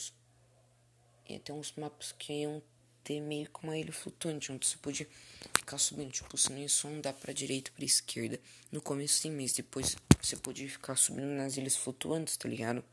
ia 1.28 1.40
ter 1.40 1.50
uns 1.50 1.72
mapas 1.72 2.12
que 2.12 2.32
iam 2.32 2.62
ter 3.02 3.20
meio 3.20 3.50
que 3.50 3.64
uma 3.64 3.76
ilha 3.76 3.92
flutuante, 3.92 4.52
onde 4.52 4.68
você 4.68 4.76
podia 4.76 5.08
ficar 5.52 5.78
subindo. 5.78 6.12
Tipo, 6.12 6.38
você 6.38 6.52
não 6.52 6.68
só 6.68 6.86
andar 6.86 7.14
pra 7.14 7.32
direita 7.32 7.72
pra 7.74 7.84
esquerda. 7.84 8.38
No 8.70 8.80
começo 8.80 9.14
sim, 9.14 9.32
mas 9.32 9.52
depois 9.52 9.96
você 10.22 10.36
podia 10.36 10.70
ficar 10.70 10.94
subindo 10.94 11.26
nas 11.26 11.56
ilhas 11.56 11.74
flutuantes, 11.74 12.36
tá 12.36 12.48
ligado? 12.48 12.84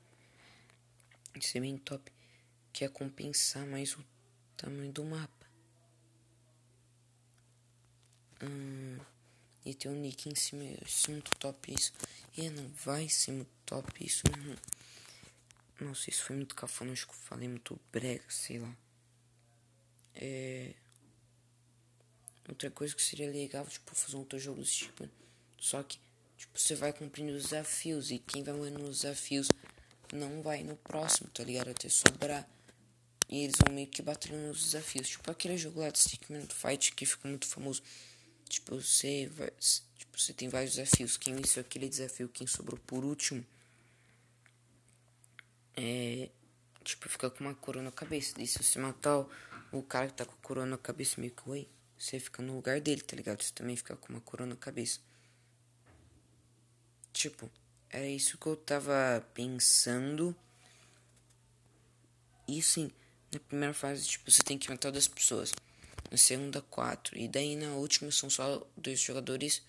Isso 1.35 1.55
é 1.55 1.61
bem 1.61 1.77
top. 1.77 2.11
Que 2.73 2.85
é 2.85 2.89
compensar 2.89 3.65
mais 3.65 3.95
o 3.95 4.03
tamanho 4.55 4.91
do 4.91 5.03
mapa. 5.03 5.45
Hum, 8.43 8.97
e 9.65 9.73
ter 9.73 9.89
um 9.89 9.95
nick 9.95 10.29
em 10.29 10.35
cima. 10.35 10.63
Isso 10.85 11.09
é 11.09 11.13
muito 11.13 11.31
top 11.37 11.73
isso. 11.73 11.93
E 12.35 12.49
não 12.49 12.67
vai 12.69 13.09
ser 13.09 13.31
muito 13.31 13.51
top 13.65 14.05
isso. 14.05 14.23
Uhum. 14.27 14.55
Nossa, 15.81 16.09
isso 16.09 16.23
foi 16.23 16.35
muito 16.35 16.55
cafona, 16.55 16.91
acho 16.91 17.07
que 17.07 17.13
eu 17.13 17.17
falei 17.17 17.47
muito 17.47 17.79
brega, 17.91 18.23
sei 18.29 18.59
lá. 18.59 18.75
É... 20.15 20.73
Outra 22.47 22.69
coisa 22.69 22.95
que 22.95 23.01
seria 23.01 23.29
legal, 23.31 23.65
tipo, 23.65 23.95
fazer 23.95 24.15
um 24.15 24.19
outro 24.19 24.37
jogo 24.37 24.61
desse 24.61 24.77
tipo. 24.77 25.09
Só 25.57 25.81
que, 25.83 25.99
tipo, 26.37 26.59
você 26.59 26.75
vai 26.75 26.93
cumprindo 26.93 27.33
os 27.33 27.43
desafios 27.43 28.11
e 28.11 28.19
quem 28.19 28.43
vai 28.43 28.53
morrer 28.53 28.71
nos 28.71 29.01
desafios 29.01 29.47
não 30.13 30.41
vai 30.41 30.63
no 30.63 30.75
próximo, 30.75 31.29
tá 31.29 31.43
ligado? 31.43 31.69
Até 31.69 31.89
sobrar. 31.89 32.47
E 33.31 33.45
eles 33.45 33.55
vão 33.65 33.73
meio 33.73 33.87
que 33.87 34.01
batalhando 34.01 34.49
nos 34.49 34.65
desafios. 34.65 35.07
Tipo 35.07 35.31
aquele 35.31 35.57
jogo 35.57 35.79
lá 35.79 35.89
de 35.89 35.97
Stickman 35.99 36.45
Fight 36.49 36.93
que 36.93 37.05
ficou 37.05 37.29
muito 37.29 37.47
famoso. 37.47 37.81
Tipo, 38.49 38.79
você 38.81 39.27
vai. 39.27 39.49
Tipo, 39.97 40.19
você 40.19 40.33
tem 40.33 40.49
vários 40.49 40.75
desafios. 40.75 41.15
Quem 41.17 41.33
venceu 41.33 41.61
aquele 41.61 41.87
desafio, 41.87 42.27
quem 42.27 42.45
sobrou 42.45 42.77
por 42.85 43.05
último 43.05 43.45
é, 45.75 46.29
tipo, 46.83 47.07
fica 47.09 47.29
com 47.29 47.43
uma 47.43 47.55
coroa 47.55 47.83
na 47.83 47.91
cabeça. 47.91 48.39
E 48.41 48.47
se 48.47 48.61
você 48.61 48.79
matar 48.79 49.25
o, 49.71 49.81
cara 49.81 50.07
que 50.07 50.13
tá 50.13 50.25
com 50.25 50.33
a 50.33 50.47
coroa 50.47 50.65
na 50.65 50.77
cabeça, 50.77 51.19
meio 51.19 51.33
que, 51.33 51.49
oi, 51.49 51.67
você 51.97 52.19
fica 52.19 52.41
no 52.43 52.55
lugar 52.55 52.79
dele, 52.81 53.01
tá 53.01 53.15
ligado? 53.15 53.41
Você 53.41 53.53
também 53.53 53.75
fica 53.75 53.95
com 53.95 54.13
uma 54.13 54.21
coroa 54.21 54.47
na 54.47 54.55
cabeça. 54.55 54.99
Tipo, 57.13 57.49
é 57.89 58.09
isso 58.09 58.37
que 58.37 58.47
eu 58.47 58.55
tava 58.55 59.25
pensando. 59.33 60.35
E 62.47 62.61
sim, 62.61 62.91
na 63.31 63.39
primeira 63.39 63.73
fase, 63.73 64.07
tipo, 64.07 64.29
você 64.29 64.43
tem 64.43 64.57
que 64.57 64.69
matar 64.69 64.91
duas 64.91 65.07
pessoas. 65.07 65.53
Na 66.09 66.17
segunda, 66.17 66.61
quatro. 66.61 67.17
E 67.17 67.27
daí 67.27 67.55
na 67.55 67.73
última 67.75 68.11
são 68.11 68.29
só 68.29 68.67
dois 68.75 68.99
jogadores. 68.99 69.63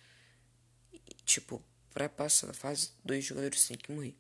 E, 0.93 1.01
tipo, 1.25 1.63
pra 1.95 2.09
passar 2.09 2.51
a 2.51 2.55
fase, 2.55 2.91
dois 3.05 3.25
jogadores 3.25 3.67
têm 3.67 3.77
que 3.77 3.93
morrer. 3.93 4.17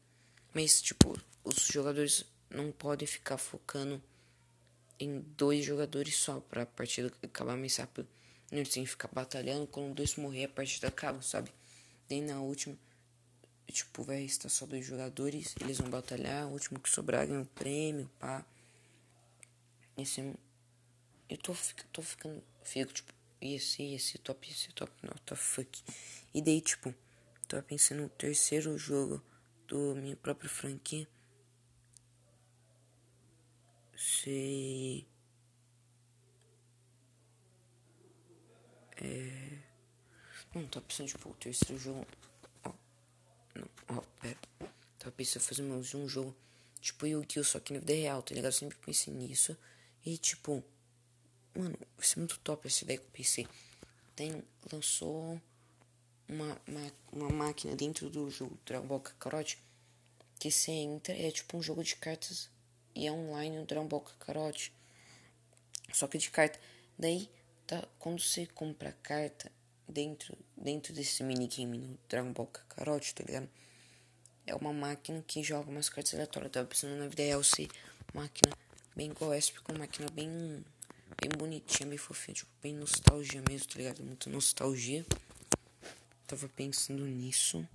Mas, 0.55 0.81
tipo, 0.81 1.19
os 1.43 1.67
jogadores 1.67 2.25
não 2.49 2.71
podem 2.71 3.07
ficar 3.07 3.39
focando 3.39 4.01
em 5.01 5.21
dois 5.37 5.65
jogadores 5.65 6.17
só 6.17 6.39
para 6.39 6.63
a 6.63 6.67
partida 6.67 7.13
acabar 7.23 7.57
mais 7.57 7.77
rápido. 7.77 8.09
Eles 8.51 8.69
têm 8.69 8.85
que 8.85 8.91
ficar 8.91 9.09
batalhando 9.13 9.67
quando 9.67 9.95
dois 9.95 10.15
morrer 10.17 10.45
a 10.45 10.49
partida 10.49 10.89
acaba, 10.89 11.21
sabe? 11.23 11.51
Daí 12.09 12.21
na 12.21 12.41
última, 12.41 12.77
tipo, 13.67 14.03
vai 14.05 14.23
estar 14.23 14.49
só 14.51 14.67
dois 14.67 14.85
jogadores, 14.85 15.55
eles 15.61 15.79
vão 15.79 15.89
batalhar, 15.89 16.47
o 16.47 16.53
último 16.53 16.79
que 16.79 16.89
sobrar 16.89 17.27
ganha 17.27 17.41
um 17.41 17.45
prêmio, 17.45 18.09
pá. 18.21 18.45
É... 19.97 20.03
Eu 21.29 21.39
tô, 21.39 21.55
tô 21.93 22.03
ficando. 22.03 22.43
Fico, 22.63 22.93
tipo, 22.93 23.13
esse, 23.41 23.95
esse 23.95 24.19
top, 24.19 24.49
esse 24.51 24.73
top, 24.73 24.93
não, 25.03 25.15
tá 25.25 25.35
fuck. 25.35 25.83
E 26.35 26.43
daí, 26.43 26.61
tipo, 26.61 26.95
tô 27.49 27.63
pensando 27.63 28.03
no 28.03 28.09
terceiro 28.09 28.77
jogo 28.79 29.23
do 29.67 29.95
minha 29.97 30.17
própria 30.17 30.51
franquia 30.51 31.09
sei. 34.03 35.07
É. 38.97 39.59
Não, 40.55 40.67
tá 40.67 40.81
pensando, 40.81 41.09
tipo, 41.09 41.29
o 41.31 41.35
terceiro 41.35 41.79
jogo. 41.79 42.07
Ó. 42.65 42.73
Não, 43.55 43.69
ó, 43.89 44.01
pera. 44.21 44.39
Tava 44.99 45.13
pensando 45.13 45.43
em 45.43 45.47
fazer 45.47 45.63
mais 45.63 45.95
um 45.95 46.09
jogo. 46.09 46.37
Tipo, 46.81 47.07
Yu-Gi-Oh! 47.07 47.45
Só 47.45 47.61
que 47.61 47.73
na 47.73 47.81
vida 47.81 47.95
real, 47.95 48.23
tá 48.23 48.35
ligado? 48.35 48.53
sempre 48.53 48.77
pensei 48.79 49.15
nisso. 49.15 49.57
E, 50.05 50.17
tipo. 50.19 50.63
Mano, 51.55 51.77
vai 51.97 52.07
ser 52.07 52.19
muito 52.19 52.39
top 52.41 52.67
essa 52.67 52.85
ideia 52.85 52.99
que 52.99 53.05
eu 53.05 53.11
pensei. 53.13 53.47
Tem. 54.17 54.43
Lançou. 54.73 55.41
Uma, 56.29 56.57
uma, 56.67 56.93
uma 57.13 57.29
máquina 57.31 57.77
dentro 57.77 58.09
do 58.09 58.31
jogo 58.31 58.59
Dragon 58.65 58.87
Ball 58.87 59.01
Kakarot. 59.01 59.59
Que 60.39 60.51
você 60.51 60.73
entra. 60.73 61.15
É 61.15 61.31
tipo 61.31 61.57
um 61.57 61.63
jogo 61.63 61.85
de 61.85 61.97
cartas 61.97 62.51
e 62.95 63.07
é 63.07 63.13
online 63.13 63.59
o 63.59 63.67
Dragon 63.67 63.87
Ball 63.87 64.01
Kakarot. 64.01 64.73
Só 65.93 66.07
que 66.07 66.19
de 66.19 66.31
carta. 66.31 66.59
Daí, 66.99 67.29
tá, 67.67 67.87
quando 67.99 68.21
você 68.21 68.47
compra 68.47 68.93
carta 69.03 69.51
dentro, 69.89 70.37
dentro 70.57 70.93
desse 70.93 71.23
minigame 71.23 71.79
no 71.79 71.99
Dragon 72.09 72.33
Ball 72.33 72.47
Kakarot, 72.47 73.15
tá 73.15 73.25
ligado? 73.25 73.49
É 74.47 74.55
uma 74.55 74.73
máquina 74.73 75.23
que 75.27 75.43
joga 75.43 75.71
umas 75.71 75.89
cartas 75.89 76.15
aleatórias. 76.15 76.49
Eu 76.49 76.53
tava 76.53 76.67
pensando 76.67 76.97
na 76.97 77.09
vida 77.09 77.23
real 77.23 77.43
ser 77.45 77.69
máquina 78.13 78.57
bem 78.95 79.13
porque 79.13 79.71
é 79.71 79.75
uma 79.75 79.81
máquina 79.81 80.09
bem, 80.11 80.65
bem 81.21 81.31
bonitinha, 81.37 81.89
bem 81.89 81.99
fofinha, 81.99 82.35
tipo, 82.35 82.51
bem 82.63 82.75
nostalgia 82.75 83.43
mesmo, 83.49 83.69
tá 83.69 83.79
ligado? 83.79 84.03
Muita 84.03 84.31
nostalgia. 84.31 85.05
Tava 86.27 86.49
pensando 86.49 87.05
nisso 87.05 87.67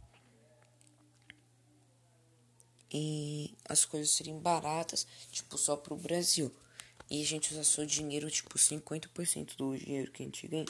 e 2.91 3.53
as 3.67 3.85
coisas 3.85 4.11
serem 4.11 4.39
baratas, 4.39 5.05
tipo, 5.31 5.57
só 5.57 5.75
pro 5.75 5.95
Brasil. 5.95 6.51
E 7.09 7.21
a 7.21 7.25
gente 7.25 7.51
usar 7.51 7.63
só 7.63 7.83
dinheiro, 7.83 8.29
tipo, 8.29 8.57
50% 8.57 9.55
do 9.55 9.77
dinheiro 9.77 10.11
que 10.11 10.23
a 10.23 10.25
gente 10.25 10.47
ganha 10.47 10.65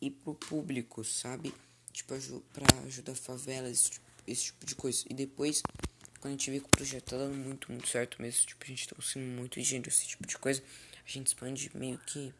e 0.00 0.10
pro 0.10 0.34
público, 0.34 1.04
sabe? 1.04 1.54
Tipo, 1.92 2.14
pra 2.52 2.66
ajudar 2.86 3.14
favelas, 3.14 3.90
tipo, 3.90 4.06
esse 4.26 4.44
tipo 4.44 4.66
de 4.66 4.74
coisa. 4.74 5.04
E 5.08 5.14
depois, 5.14 5.62
quando 6.24 6.32
a 6.32 6.36
gente 6.38 6.50
vê 6.50 6.58
que 6.58 6.64
o 6.64 6.70
projeto 6.70 7.04
tá 7.04 7.18
dando 7.18 7.36
muito, 7.36 7.70
muito 7.70 7.86
certo 7.86 8.22
mesmo, 8.22 8.46
tipo, 8.46 8.64
a 8.64 8.66
gente 8.66 8.88
tá 8.88 8.96
conseguindo 8.96 9.30
muito 9.36 9.60
dinheiro, 9.60 9.86
esse 9.90 10.06
tipo 10.06 10.26
de 10.26 10.38
coisa, 10.38 10.62
a 11.04 11.10
gente 11.10 11.26
expande 11.26 11.70
meio 11.76 11.98
que 11.98 12.32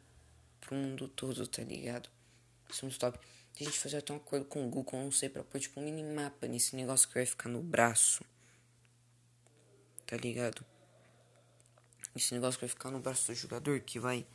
pro 0.58 0.74
mundo 0.74 1.06
todo, 1.06 1.46
tá 1.46 1.62
ligado? 1.62 2.08
Isso 2.70 2.82
é 2.82 2.88
muito 2.88 2.98
top. 2.98 3.18
A 3.60 3.62
gente 3.62 3.78
fazer 3.78 3.98
até 3.98 4.10
um 4.14 4.16
acordo 4.16 4.46
com 4.46 4.66
o 4.66 4.70
Google, 4.70 5.02
não 5.02 5.12
sei, 5.12 5.28
pra 5.28 5.44
pôr 5.44 5.60
tipo 5.60 5.78
um 5.78 5.84
minimapa 5.84 6.48
nesse 6.48 6.74
negócio 6.74 7.06
que 7.06 7.12
vai 7.12 7.26
ficar 7.26 7.50
no 7.50 7.62
braço. 7.62 8.24
Tá 10.06 10.16
ligado? 10.16 10.64
Esse 12.16 12.32
negócio 12.32 12.58
que 12.58 12.64
vai 12.64 12.70
ficar 12.70 12.90
no 12.90 13.00
braço 13.00 13.30
do 13.30 13.34
jogador 13.34 13.78
que 13.80 14.00
vai. 14.00 14.26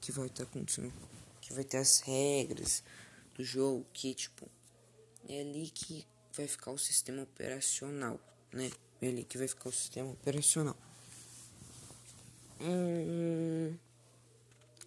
Que 0.00 0.12
vai 0.12 0.28
estar 0.28 0.44
tá 0.44 0.50
acontecendo. 0.50 0.92
Que 1.40 1.52
vai 1.52 1.64
ter 1.64 1.78
as 1.78 1.98
regras 1.98 2.84
do 3.34 3.42
jogo. 3.42 3.84
Que 3.92 4.14
tipo. 4.14 4.48
É 5.28 5.40
ali 5.40 5.68
que 5.68 6.06
vai 6.32 6.46
ficar 6.46 6.70
o 6.70 6.78
sistema 6.78 7.24
operacional, 7.24 8.20
né? 8.52 8.70
Ali 9.00 9.24
que 9.24 9.38
vai 9.38 9.46
ficar 9.46 9.68
o 9.68 9.72
sistema 9.72 10.10
operacional. 10.10 10.76
Hum, 12.60 13.76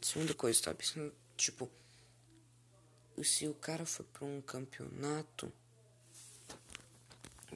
segunda 0.01 0.33
coisa, 0.33 0.61
tá 0.61 0.75
tipo, 1.37 1.69
se 3.23 3.47
o 3.47 3.53
cara 3.53 3.85
for 3.85 4.03
pra 4.05 4.25
um 4.25 4.41
campeonato 4.41 5.51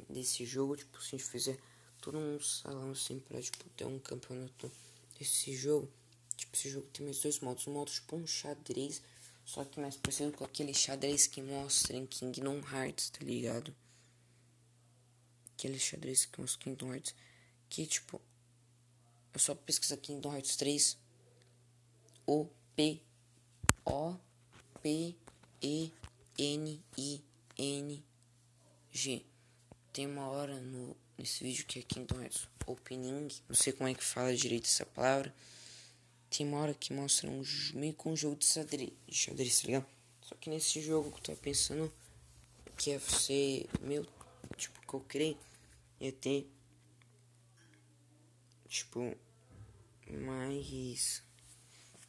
desse 0.09 0.45
jogo, 0.45 0.77
tipo, 0.77 1.01
se 1.01 1.15
a 1.15 1.17
gente 1.17 1.29
fizer 1.29 1.59
todo 1.99 2.17
um 2.17 2.39
salão 2.39 2.91
assim 2.91 3.19
pra, 3.19 3.41
tipo, 3.41 3.67
ter 3.71 3.85
um 3.85 3.99
campeonato 3.99 4.71
desse 5.19 5.53
jogo, 5.55 5.91
tipo, 6.37 6.55
esse 6.55 6.69
jogo 6.69 6.87
tem 6.87 7.05
mais 7.05 7.19
dois 7.19 7.39
modos, 7.39 7.67
um 7.67 7.73
modo 7.73 7.91
tipo 7.91 8.15
um 8.15 8.25
xadrez, 8.25 9.01
só 9.43 9.65
que 9.65 9.79
mais 9.79 9.97
parecido 9.97 10.31
com 10.31 10.45
aquele 10.45 10.73
xadrez 10.73 11.27
que 11.27 11.41
mostra 11.41 11.95
em 11.97 12.05
Kingdom 12.05 12.61
Hearts, 12.71 13.09
tá 13.09 13.23
ligado? 13.25 13.75
Aquele 15.57 15.79
xadrez 15.79 16.25
que 16.25 16.39
mostra 16.39 16.63
Kingdom 16.63 16.93
Hearts, 16.93 17.15
que, 17.69 17.85
tipo, 17.85 18.21
é 19.33 19.37
só 19.39 19.55
pesquisar 19.55 19.97
Kingdom 19.97 20.33
Hearts 20.33 20.55
3. 20.55 20.97
O 22.27 22.47
P 22.75 23.01
O 23.85 24.15
P 24.81 25.15
E 25.61 25.91
N 26.37 26.83
I 26.97 27.23
N 27.57 28.03
G. 28.91 29.25
Tem 29.93 30.07
uma 30.07 30.27
hora 30.27 30.59
no 30.59 30.95
nesse 31.17 31.43
vídeo 31.43 31.65
que 31.65 31.79
é 31.79 31.81
Kingdom 31.81 32.21
Hearts 32.21 32.47
Opening, 32.65 33.29
não 33.47 33.55
sei 33.55 33.71
como 33.71 33.87
é 33.87 33.93
que 33.93 34.03
fala 34.03 34.35
direito 34.35 34.65
essa 34.65 34.85
palavra. 34.85 35.33
Tem 36.29 36.45
uma 36.45 36.59
hora 36.59 36.73
que 36.73 36.91
mostra 36.93 37.29
um 37.29 37.43
meio 37.75 37.93
com 37.93 38.11
um 38.11 38.15
jogo 38.15 38.35
de 38.35 38.45
xadrez, 38.45 38.91
xadrez, 39.09 39.61
tá 39.61 39.67
ligado? 39.67 39.85
Só 40.21 40.35
que 40.35 40.49
nesse 40.49 40.81
jogo 40.81 41.11
que 41.11 41.17
eu 41.17 41.35
tô 41.35 41.41
pensando 41.41 41.93
que 42.75 42.89
ia 42.89 42.99
ser 42.99 43.69
meu, 43.81 44.05
que 44.99 45.05
eu 45.05 45.07
criei, 45.07 45.37
ia 45.99 46.11
ter 46.11 46.49
tipo 48.67 49.15
mais 50.07 51.23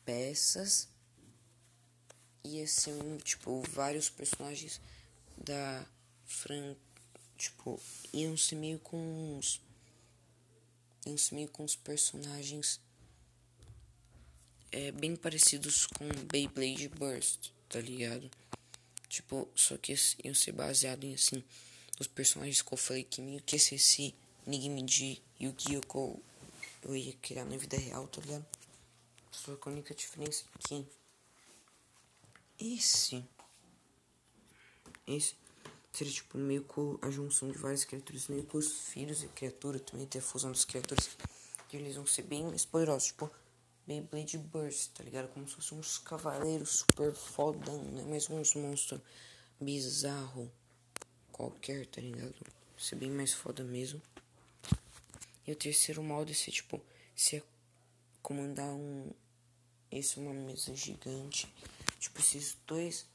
peças 0.04 0.88
e 2.44 2.62
assim, 2.62 3.18
tipo, 3.18 3.60
vários 3.70 4.08
personagens 4.08 4.80
da 5.36 5.84
Fran, 6.24 6.76
tipo, 7.36 7.80
iam 8.12 8.36
ser 8.36 8.54
meio 8.54 8.78
com 8.78 8.96
uns 9.36 9.60
iam 11.04 11.16
ser 11.16 11.34
meio 11.34 11.48
com 11.48 11.64
os 11.64 11.76
personagens 11.76 12.80
é, 14.72 14.92
bem 14.92 15.16
parecidos 15.16 15.86
com 15.86 16.08
Beyblade 16.30 16.88
Burst, 16.88 17.50
tá 17.68 17.80
ligado? 17.80 18.30
Tipo, 19.08 19.48
só 19.54 19.76
que 19.78 19.94
iam 20.24 20.34
ser 20.34 20.52
baseados 20.52 21.04
em 21.04 21.14
assim, 21.14 21.44
os 21.98 22.06
personagens 22.06 22.62
que 22.62 22.72
eu 22.72 22.78
falei 22.78 23.04
que 23.04 23.20
meio 23.20 23.42
que 23.42 23.56
esse 23.56 24.14
Nigmidi 24.46 25.22
e 25.40 25.48
o 25.48 25.52
Gyoko 25.52 26.22
eu 26.82 26.94
ia 26.94 27.12
criar 27.14 27.44
na 27.44 27.56
vida 27.56 27.76
real, 27.76 28.06
tá 28.06 28.20
ligado? 28.20 28.46
Só 29.30 29.56
que 29.56 29.68
a 29.68 29.72
única 29.72 29.94
diferença 29.94 30.44
é 30.44 30.58
que 30.68 30.86
esse 32.58 33.24
esse 35.06 35.34
seria 35.92 36.12
tipo 36.12 36.36
meio 36.36 36.64
com 36.64 36.98
a 37.00 37.10
junção 37.10 37.50
de 37.50 37.58
várias 37.58 37.84
criaturas, 37.84 38.28
meio 38.28 38.44
com 38.44 38.58
os 38.58 38.88
filhos 38.88 39.22
e 39.22 39.28
criatura, 39.28 39.78
também 39.78 40.06
ter 40.06 40.18
a 40.18 40.22
fusão 40.22 40.52
das 40.52 40.64
criaturas. 40.64 41.10
E 41.72 41.76
eles 41.76 41.96
vão 41.96 42.06
ser 42.06 42.22
bem 42.22 42.44
mais 42.44 42.64
poderosos, 42.64 43.08
tipo 43.08 43.30
Beyblade 43.86 44.38
Burst, 44.38 44.90
tá 44.92 45.04
ligado? 45.04 45.32
Como 45.32 45.48
se 45.48 45.54
fossem 45.54 45.78
uns 45.78 45.98
cavaleiros 45.98 46.84
super 46.86 47.12
fodão, 47.14 47.82
né? 47.82 48.02
Mais 48.02 48.28
uns 48.28 48.54
monstros 48.54 49.00
bizarro 49.60 50.50
qualquer, 51.36 51.84
tá 51.86 52.00
ligado? 52.00 52.34
Ser 52.78 52.96
bem 52.96 53.10
mais 53.10 53.34
foda 53.34 53.62
mesmo. 53.62 54.00
E 55.46 55.52
o 55.52 55.56
terceiro 55.56 56.02
modo 56.02 56.30
é 56.30 56.34
ser 56.34 56.50
tipo, 56.50 56.80
se 57.14 57.42
comandar 58.22 58.72
um. 58.72 59.10
Esse 59.92 60.18
é 60.18 60.22
uma 60.22 60.32
mesa 60.32 60.74
gigante. 60.74 61.46
Tipo, 62.00 62.20
esses 62.20 62.56
dois. 62.66 63.06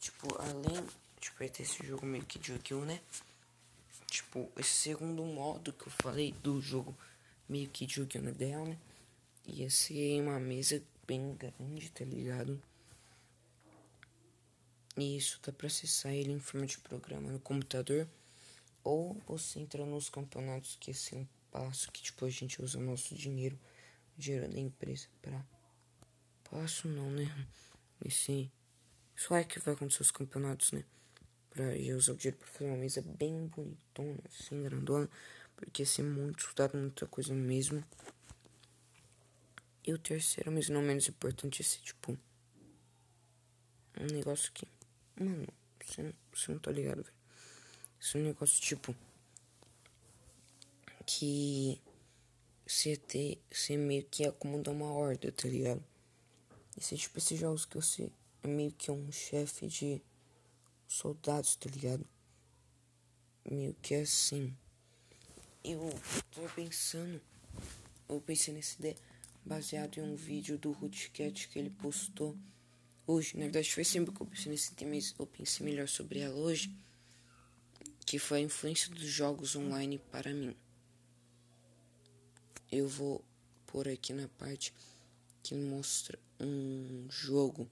Tipo, 0.00 0.34
além. 0.40 0.86
Tipo, 1.20 1.38
vai 1.38 1.48
ter 1.50 1.64
esse 1.64 1.86
jogo 1.86 2.06
meio 2.06 2.24
que 2.24 2.38
de 2.38 2.52
né? 2.74 3.00
Tipo, 4.06 4.50
esse 4.56 4.70
segundo 4.70 5.22
modo 5.24 5.72
que 5.72 5.86
eu 5.86 5.92
falei 6.00 6.32
do 6.32 6.60
jogo 6.60 6.96
meio 7.48 7.68
que 7.68 7.84
de 7.84 8.00
Yu-Gi-Oh! 8.00 8.64
né? 8.64 8.78
Ia 9.46 9.68
ser 9.68 10.20
uma 10.22 10.40
mesa 10.40 10.82
bem 11.06 11.34
grande, 11.34 11.90
tá 11.90 12.04
ligado? 12.04 12.60
E 14.96 15.16
isso 15.16 15.38
dá 15.42 15.52
pra 15.52 15.66
acessar 15.66 16.12
ele 16.12 16.32
em 16.32 16.40
forma 16.40 16.66
de 16.66 16.78
programa 16.78 17.30
no 17.30 17.38
computador. 17.38 18.08
Ou 18.82 19.20
você 19.26 19.60
entra 19.60 19.84
nos 19.84 20.08
campeonatos 20.08 20.76
que 20.80 20.92
assim 20.92 21.28
passo 21.50 21.90
que 21.90 22.02
tipo 22.02 22.24
a 22.24 22.30
gente 22.30 22.62
usa 22.62 22.78
o 22.78 22.82
nosso 22.82 23.14
dinheiro, 23.14 23.58
o 24.16 24.20
dinheiro 24.20 24.48
da 24.48 24.58
empresa 24.58 25.08
pra 25.20 25.44
passo 26.50 26.88
não, 26.88 27.10
né? 27.10 27.26
Esse 28.04 28.50
só 29.16 29.36
é 29.36 29.44
que 29.44 29.58
vai 29.58 29.74
acontecer 29.74 30.02
os 30.02 30.10
campeonatos, 30.10 30.72
né? 30.72 30.84
Pra 31.50 31.76
eu 31.76 31.96
usar 31.96 32.12
o 32.12 32.16
dinheiro 32.16 32.36
pra 32.36 32.46
fazer 32.46 32.66
uma 32.66 32.76
mesa 32.76 33.02
bem 33.02 33.46
bonitona, 33.48 34.18
assim, 34.26 34.62
grandona, 34.62 35.08
porque 35.56 35.82
ia 35.82 35.86
ser 35.86 36.02
muito 36.02 36.40
estudado, 36.40 36.76
muita 36.76 37.06
coisa 37.06 37.34
mesmo. 37.34 37.82
E 39.86 39.92
o 39.92 39.98
terceiro, 39.98 40.52
mas 40.52 40.68
não 40.68 40.82
menos 40.82 41.08
importante, 41.08 41.62
esse 41.62 41.80
tipo 41.80 42.18
um 43.98 44.06
negócio 44.12 44.52
que, 44.52 44.66
mano, 45.18 45.46
você, 45.84 46.14
você 46.32 46.52
não 46.52 46.58
tá 46.58 46.70
ligado, 46.70 47.02
velho. 47.02 47.16
Esse 48.00 48.18
é 48.18 48.20
um 48.20 48.24
negócio 48.24 48.60
tipo 48.60 48.94
que 51.06 51.80
você 52.66 52.96
ter, 52.96 53.40
você 53.50 53.76
meio 53.76 54.04
que 54.04 54.24
acomodar 54.24 54.74
uma 54.74 54.92
horda, 54.92 55.30
tá 55.32 55.48
ligado? 55.48 55.82
Esse 56.76 56.96
tipo 56.96 57.18
esses 57.18 57.38
jogos 57.38 57.64
que 57.64 57.76
você 57.76 58.10
é 58.42 58.48
meio 58.48 58.72
que 58.72 58.90
um 58.90 59.10
chefe 59.10 59.66
de 59.66 60.02
soldados, 60.86 61.56
tá 61.56 61.70
ligado? 61.70 62.06
Meio 63.50 63.74
que 63.74 63.94
assim. 63.94 64.54
Eu 65.64 65.90
tô 66.30 66.42
pensando, 66.54 67.20
eu 68.08 68.20
pensei 68.20 68.52
nessa 68.52 68.78
ideia 68.78 68.96
baseado 69.44 69.98
em 69.98 70.02
um 70.02 70.16
vídeo 70.16 70.58
do 70.58 70.72
Rootcat 70.72 71.48
que 71.48 71.58
ele 71.58 71.70
postou 71.70 72.36
hoje. 73.06 73.36
Na 73.36 73.44
verdade 73.44 73.72
foi 73.72 73.84
sempre 73.84 74.14
que 74.14 74.20
eu 74.20 74.26
pensei 74.26 74.50
nesse 74.50 74.74
tema, 74.74 74.94
eu 75.18 75.26
pensei 75.26 75.64
melhor 75.64 75.88
sobre 75.88 76.20
ela 76.20 76.34
hoje. 76.34 76.70
Que 78.04 78.18
foi 78.18 78.38
a 78.38 78.40
influência 78.40 78.88
dos 78.94 79.08
jogos 79.08 79.56
online 79.56 79.98
para 80.10 80.32
mim 80.32 80.54
eu 82.70 82.88
vou 82.88 83.24
por 83.66 83.88
aqui 83.88 84.12
na 84.12 84.28
parte 84.28 84.72
que 85.42 85.54
mostra 85.54 86.18
um 86.40 87.06
jogo 87.10 87.68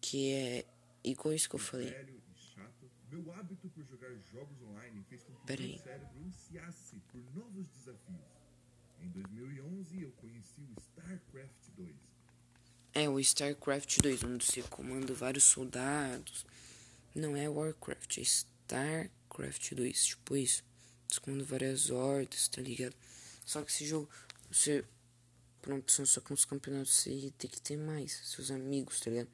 que 0.00 0.32
é 0.32 0.66
igual 1.02 1.34
isso 1.34 1.48
que 1.48 1.56
eu 1.56 1.60
falei. 1.60 1.92
Meu 3.10 3.32
hábito 3.32 3.68
por 3.68 3.84
jogar 3.84 4.12
jogos 4.32 4.60
online 4.62 5.02
fez 5.04 5.22
com 5.22 5.34
que 5.34 5.46
Pera 5.46 5.62
meu 5.62 5.78
cérebro 5.78 6.24
ansiasse 6.26 6.96
por 7.08 7.22
novos 7.34 7.66
desafios. 7.68 8.20
Em 9.00 9.08
2011 9.10 10.02
eu 10.02 10.10
conheci 10.12 10.62
o 10.62 10.80
StarCraft 10.80 11.63
2. 11.63 11.63
É, 12.96 13.08
o 13.08 13.18
StarCraft 13.18 13.98
2, 14.00 14.22
onde 14.22 14.44
você 14.44 14.62
comanda 14.62 15.12
vários 15.12 15.42
soldados. 15.42 16.46
Não 17.12 17.36
é 17.36 17.48
Warcraft, 17.48 18.18
é 18.18 18.20
StarCraft 18.20 19.72
2, 19.74 20.06
tipo 20.06 20.36
isso. 20.36 20.62
Você 21.08 21.18
comanda 21.18 21.42
várias 21.42 21.90
hordas, 21.90 22.46
tá 22.46 22.62
ligado? 22.62 22.94
Só 23.44 23.62
que 23.62 23.72
esse 23.72 23.84
jogo, 23.84 24.08
você, 24.48 24.84
pra 25.60 25.74
uma 25.74 25.82
pessoa 25.82 26.06
só 26.06 26.20
com 26.20 26.34
os 26.34 26.44
campeonatos, 26.44 26.94
você 26.94 27.32
tem 27.36 27.50
que 27.50 27.60
ter 27.60 27.76
mais, 27.76 28.12
seus 28.24 28.52
amigos, 28.52 29.00
tá 29.00 29.10
ligado? 29.10 29.28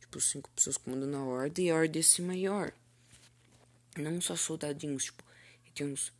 Tipo, 0.00 0.20
cinco 0.20 0.50
pessoas 0.50 0.76
comandando 0.76 1.16
a 1.16 1.24
ordem 1.24 1.68
e 1.68 1.70
a 1.70 1.76
ordem 1.76 2.02
é 2.02 2.22
maior. 2.22 2.72
Não 3.96 4.20
só 4.20 4.36
soldadinhos, 4.36 5.04
tipo, 5.04 5.24
tem 5.74 5.86
uns, 5.86 6.12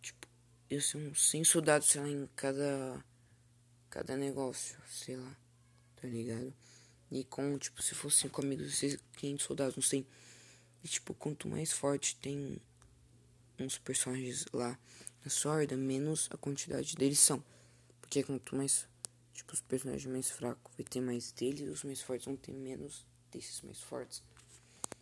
tipo, 0.00 0.26
eu 0.70 0.80
sei 0.80 1.06
uns 1.06 1.30
100 1.30 1.44
soldados, 1.44 1.88
sei 1.88 2.00
lá, 2.00 2.08
em 2.08 2.26
cada, 2.34 3.04
cada 3.90 4.16
negócio, 4.16 4.76
sei 4.88 5.16
lá, 5.16 5.36
tá 6.04 6.08
ligado? 6.08 6.52
E 7.10 7.24
com, 7.24 7.56
tipo, 7.58 7.82
se 7.82 7.94
fosse 7.94 8.18
cinco 8.18 8.42
amigos, 8.42 8.80
500 9.16 9.46
soldados, 9.46 9.76
não 9.76 9.82
sei. 9.82 10.06
E, 10.82 10.88
tipo, 10.88 11.14
quanto 11.14 11.48
mais 11.48 11.72
forte 11.72 12.16
tem 12.16 12.60
uns 13.58 13.78
personagens 13.78 14.44
lá 14.52 14.78
na 15.24 15.30
sorda, 15.30 15.76
menos 15.76 16.28
a 16.30 16.36
quantidade 16.36 16.94
deles 16.96 17.18
são. 17.20 17.42
Porque 18.00 18.22
quanto 18.22 18.54
mais 18.54 18.86
Tipo, 19.34 19.52
os 19.52 19.60
personagens 19.60 20.06
mais 20.06 20.30
fracos 20.30 20.72
vai 20.76 20.86
ter 20.86 21.00
mais 21.00 21.32
deles 21.32 21.68
os 21.68 21.82
mais 21.82 22.00
fortes 22.00 22.24
vão 22.24 22.36
ter 22.36 22.52
menos 22.52 23.04
desses 23.32 23.60
mais 23.62 23.80
fortes. 23.80 24.22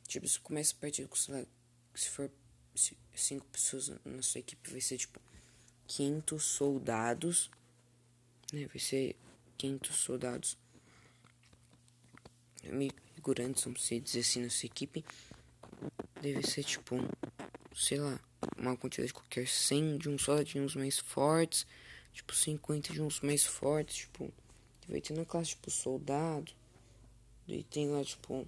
Tipo, 0.09 0.27
se 0.27 0.41
começa 0.41 0.75
a 0.75 0.81
partir 0.81 1.07
com, 1.07 1.15
sei 1.15 1.35
lá, 1.35 1.47
se 1.95 2.09
for 2.09 2.31
cinco 3.15 3.45
pessoas 3.47 3.93
na 4.05 4.23
sua 4.23 4.39
equipe, 4.39 4.71
vai 4.71 4.81
ser 4.81 4.97
tipo 4.97 5.21
500 5.87 6.43
soldados, 6.43 7.51
né? 8.51 8.67
Vai 8.67 8.79
ser 8.79 9.17
500 9.59 9.97
soldados 9.97 10.59
meio 12.71 12.93
figurantes, 13.15 13.65
vamos 13.65 13.81
dizer 13.81 14.21
assim, 14.21 14.43
na 14.43 14.51
sua 14.51 14.67
equipe. 14.67 15.05
Deve 16.21 16.43
ser 16.47 16.65
tipo, 16.65 16.97
sei 17.75 17.99
lá, 17.99 18.21
uma 18.57 18.77
quantidade 18.77 19.13
qualquer 19.13 19.49
100 19.49 19.99
de 19.99 20.09
uns 20.09 20.23
soldadinhos 20.23 20.77
mais 20.77 20.99
fortes, 20.99 21.67
tipo 22.13 22.35
50 22.35 22.93
de 22.93 23.03
uns 23.03 23.21
mais 23.21 23.45
fortes, 23.45 23.97
tipo, 23.97 24.33
vai 24.89 25.01
ter 25.01 25.15
na 25.15 25.25
classe 25.25 25.51
tipo 25.51 25.71
soldado, 25.71 26.53
daí 27.47 27.65
tem 27.65 27.89
lá 27.89 28.05
tipo 28.05 28.47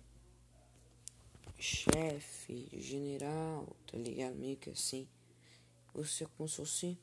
chefe, 1.58 2.68
general, 2.72 3.66
tá 3.86 3.96
ligado? 3.96 4.34
Meio 4.36 4.56
que 4.56 4.70
assim. 4.70 5.08
Você 5.94 6.24
é 6.24 6.26
como 6.36 6.48
se 6.48 6.56
fosse 6.56 6.98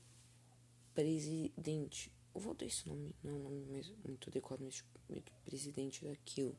presidente. 0.93 2.11
Eu 2.33 2.41
vou 2.41 2.53
dar 2.53 2.65
esse 2.65 2.87
nome, 2.87 3.15
não 3.23 3.31
é 3.31 3.33
um 3.35 3.43
nome 3.43 3.95
muito 4.05 4.29
adequado, 4.29 4.61
mas 4.61 4.75
tipo, 4.75 4.99
meio 5.09 5.21
que 5.21 5.31
presidente 5.45 6.05
daquilo. 6.05 6.55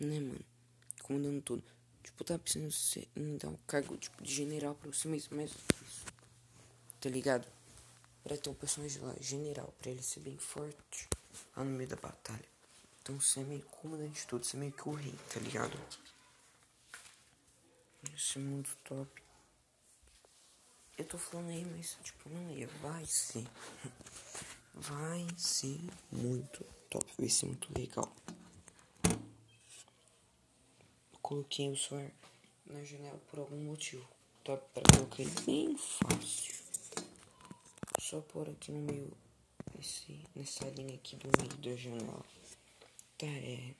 Né, 0.00 0.18
mano? 0.18 0.44
Comandando 1.02 1.42
tudo. 1.42 1.62
Tipo, 2.02 2.24
tá 2.24 2.38
precisando 2.38 2.72
ser, 2.72 3.08
dar 3.38 3.48
um 3.48 3.56
cargo 3.66 3.96
tipo, 3.96 4.22
de 4.22 4.32
general 4.32 4.74
pra 4.74 4.90
você 4.90 5.06
mesmo, 5.06 5.36
mas 5.36 5.50
isso. 5.50 6.06
Tá 7.00 7.08
ligado? 7.08 7.46
Pra 8.24 8.36
ter 8.36 8.50
um 8.50 8.54
personagem 8.54 9.00
lá, 9.02 9.14
general, 9.20 9.72
pra 9.80 9.90
ele 9.90 10.02
ser 10.02 10.20
bem 10.20 10.36
forte 10.38 11.08
lá 11.56 11.64
no 11.64 11.70
meio 11.70 11.88
da 11.88 11.96
batalha. 11.96 12.48
Então 13.02 13.20
você 13.20 13.40
é 13.40 13.44
meio 13.44 13.62
comandante 13.62 14.20
de 14.20 14.26
tudo, 14.26 14.44
você 14.44 14.56
é 14.56 14.60
meio 14.60 14.72
que 14.72 14.88
o 14.88 14.92
rei, 14.92 15.14
tá 15.32 15.40
ligado? 15.40 15.78
Esse 18.14 18.38
é 18.38 18.40
muito 18.40 18.76
top. 18.84 19.22
Eu 20.96 21.04
tô 21.04 21.18
falando 21.18 21.50
aí, 21.50 21.64
mas 21.64 21.96
tipo, 22.02 22.28
não 22.28 22.50
é, 22.50 22.66
vai 22.82 23.04
ser. 23.04 23.46
Vai 24.72 25.26
ser 25.36 25.80
muito 26.12 26.64
top, 26.88 27.04
vai 27.18 27.28
ser 27.28 27.46
muito 27.46 27.68
legal. 27.76 28.10
Eu 31.12 31.18
coloquei 31.30 31.70
o 31.70 31.76
celular 31.76 32.10
na 32.66 32.82
janela 32.82 33.16
por 33.30 33.38
algum 33.38 33.56
motivo. 33.56 34.04
Top 34.42 34.60
pra 34.74 34.82
colocar 34.92 35.22
ele 35.22 35.30
bem 35.46 35.76
fácil. 35.78 36.56
Só 38.00 38.20
por 38.20 38.48
aqui 38.48 38.72
no 38.72 38.80
meio, 38.80 39.16
nesse, 39.76 40.18
nessa 40.34 40.68
linha 40.70 40.96
aqui 40.96 41.14
do 41.14 41.28
meio 41.38 41.56
da 41.58 41.80
janela. 41.80 42.24
Tá, 43.16 43.26
é. 43.26 43.74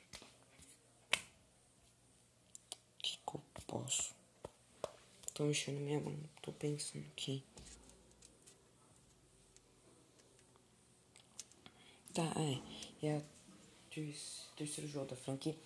O 2.98 3.02
que, 3.02 3.16
que 3.16 3.34
eu 3.34 3.42
posso? 3.66 4.14
Tô 5.34 5.42
mexendo 5.42 5.80
minha 5.80 5.98
mão, 5.98 6.16
tô 6.42 6.52
pensando 6.52 7.04
aqui. 7.08 7.42
Tá, 12.14 12.32
é. 12.36 13.06
É 13.06 13.16
a 13.16 13.22
terceiro 14.54 14.88
jogo 14.88 15.06
da 15.06 15.16
franquia. 15.16 15.56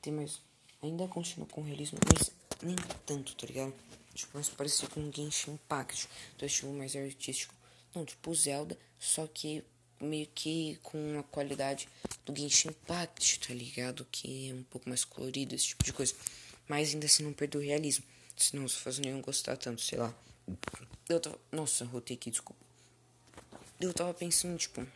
Tem 0.00 0.14
mais. 0.14 0.40
Ainda 0.82 1.08
continua 1.08 1.46
com 1.46 1.62
realismo, 1.62 1.98
mas 2.12 2.30
nem 2.62 2.76
tanto, 3.04 3.34
tá 3.34 3.46
ligado? 3.46 3.74
Tipo, 4.14 4.34
mais 4.34 4.48
parecido 4.48 4.90
com 4.90 5.12
Genshin 5.12 5.52
Impact. 5.52 6.08
Do 6.38 6.46
estilo 6.46 6.72
mais 6.72 6.94
artístico. 6.96 7.54
Não, 7.94 8.04
tipo 8.04 8.34
Zelda, 8.34 8.78
só 8.98 9.26
que 9.26 9.64
meio 10.00 10.26
que 10.34 10.78
com 10.82 11.18
a 11.18 11.22
qualidade 11.22 11.88
do 12.24 12.34
Genshin 12.36 12.68
Impact, 12.68 13.40
tá 13.40 13.54
ligado? 13.54 14.06
Que 14.10 14.50
é 14.50 14.54
um 14.54 14.62
pouco 14.64 14.88
mais 14.88 15.04
colorido, 15.04 15.54
esse 15.54 15.68
tipo 15.68 15.84
de 15.84 15.92
coisa. 15.92 16.14
Mas 16.68 16.92
ainda 16.92 17.06
assim 17.06 17.22
não 17.22 17.32
perdeu 17.32 17.60
o 17.60 17.64
realismo. 17.64 18.04
Senão 18.36 18.68
fãs 18.68 18.98
não 18.98 19.08
iam 19.08 19.20
gostar 19.20 19.56
tanto, 19.56 19.80
sei 19.80 19.98
lá. 19.98 20.14
Eu 21.08 21.20
tava. 21.20 21.38
Nossa, 21.50 21.84
rotei 21.84 22.16
aqui, 22.16 22.30
desculpa. 22.30 22.60
Eu 23.80 23.92
tava 23.94 24.12
pensando, 24.12 24.58
tipo. 24.58 24.86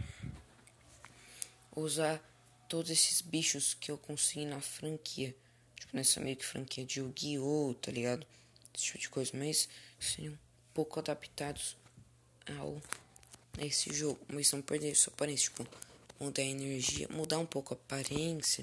Usar 1.75 2.21
todos 2.69 2.91
esses 2.91 3.21
bichos 3.21 3.75
que 3.75 3.91
eu 3.91 3.97
consegui 3.97 4.45
na 4.45 4.61
franquia. 4.61 5.35
Tipo, 5.81 5.97
nessa 5.97 6.21
meio 6.21 6.37
que 6.37 6.45
franquia 6.45 6.85
de 6.85 7.01
Yu-Gi-Oh!, 7.01 7.75
tá 7.81 7.91
ligado? 7.91 8.27
Esse 8.75 8.85
tipo 8.85 8.99
de 8.99 9.09
coisa. 9.09 9.33
Mas 9.35 9.67
seriam 9.99 10.35
um 10.35 10.39
pouco 10.75 11.01
adaptados 11.01 11.77
ao. 12.59 12.81
A 13.59 13.65
esse 13.65 13.93
jogo. 13.93 14.21
Mas 14.29 14.53
não 14.53 14.61
perder 14.61 14.95
sua 14.95 15.13
aparência, 15.13 15.51
tipo. 15.51 15.67
Mudar 16.21 16.43
a 16.43 16.45
energia. 16.45 17.09
Mudar 17.11 17.39
um 17.39 17.47
pouco 17.47 17.73
a 17.73 17.77
aparência. 17.77 18.63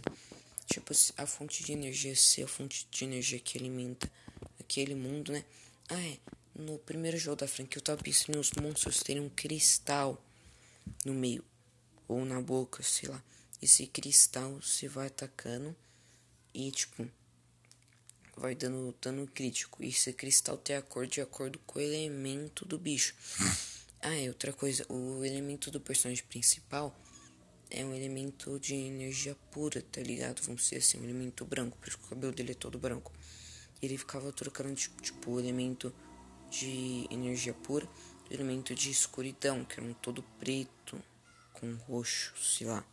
Tipo, 0.72 0.94
a 1.18 1.26
fonte 1.26 1.64
de 1.64 1.72
energia 1.74 2.16
ser 2.16 2.44
a 2.44 2.48
fonte 2.48 2.88
de 2.92 3.04
energia 3.04 3.40
que 3.40 3.58
alimenta 3.58 4.12
aquele 4.60 4.94
mundo, 4.94 5.32
né? 5.32 5.44
Ah, 5.90 6.00
é. 6.00 6.20
No 6.54 6.78
primeiro 6.78 7.18
jogo 7.18 7.38
da 7.38 7.48
franquia 7.48 7.80
eu 7.80 7.84
tava 7.84 8.02
pensando 8.02 8.40
os 8.40 8.52
monstros 8.52 9.02
terem 9.02 9.24
um 9.24 9.30
cristal 9.30 10.24
no 11.04 11.16
meio. 11.16 11.44
Ou 12.08 12.24
na 12.26 12.40
boca, 12.40 12.84
sei 12.84 13.10
lá. 13.10 13.24
Esse 13.60 13.88
cristal 13.88 14.62
se 14.62 14.88
vai 14.88 15.08
atacando 15.08 15.76
e 16.58 16.72
tipo. 16.72 17.08
Vai 18.36 18.56
dando 18.56 18.96
dano 19.02 19.28
crítico. 19.28 19.84
E 19.84 19.90
esse 19.90 20.12
cristal 20.14 20.58
tem 20.58 20.76
a 20.76 20.82
cor 20.82 21.08
de 21.08 21.22
acordo 21.22 21.60
com 21.66 21.80
o 21.80 21.82
elemento 21.82 22.66
do 22.66 22.78
bicho. 22.78 23.16
Ah, 24.02 24.16
é 24.16 24.28
outra 24.28 24.54
coisa. 24.54 24.86
O 24.90 25.24
elemento 25.26 25.72
do 25.72 25.82
personagem 25.82 26.24
principal 26.26 26.96
é 27.70 27.84
um 27.84 27.96
elemento 27.96 28.60
de 28.60 28.76
energia 28.76 29.36
pura, 29.52 29.82
tá 29.82 30.02
ligado? 30.02 30.42
Vamos 30.44 30.64
dizer 30.64 30.78
assim, 30.78 31.00
um 31.00 31.04
elemento 31.04 31.44
branco, 31.46 31.78
por 31.78 31.88
isso 31.88 31.98
que 31.98 32.06
o 32.06 32.10
cabelo 32.10 32.32
dele 32.32 32.52
é 32.52 32.56
todo 32.56 32.78
branco. 32.78 33.12
E 33.82 33.86
ele 33.86 33.98
ficava 33.98 34.32
trocando 34.32 34.76
tipo, 34.76 35.02
tipo 35.02 35.32
o 35.32 35.40
elemento 35.40 35.94
de 36.50 37.08
energia 37.10 37.54
pura 37.54 37.88
o 38.30 38.34
elemento 38.34 38.76
de 38.76 38.92
escuridão, 38.92 39.64
que 39.64 39.80
era 39.80 39.90
um 39.90 39.94
todo 39.94 40.22
preto 40.40 41.02
com 41.54 41.74
roxo, 41.76 42.34
sei 42.38 42.68
lá. 42.68 42.86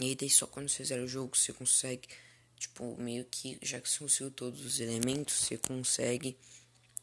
E 0.00 0.04
aí 0.06 0.14
daí 0.14 0.30
só 0.30 0.46
quando 0.46 0.68
você 0.68 0.84
zera 0.84 1.04
o 1.04 1.08
jogo 1.08 1.36
você 1.36 1.52
consegue, 1.52 2.08
tipo, 2.56 2.96
meio 3.00 3.24
que, 3.24 3.58
já 3.62 3.80
que 3.80 3.88
você 3.88 3.98
conseguiu 3.98 4.30
todos 4.30 4.64
os 4.64 4.80
elementos, 4.80 5.34
você 5.34 5.56
consegue 5.56 6.36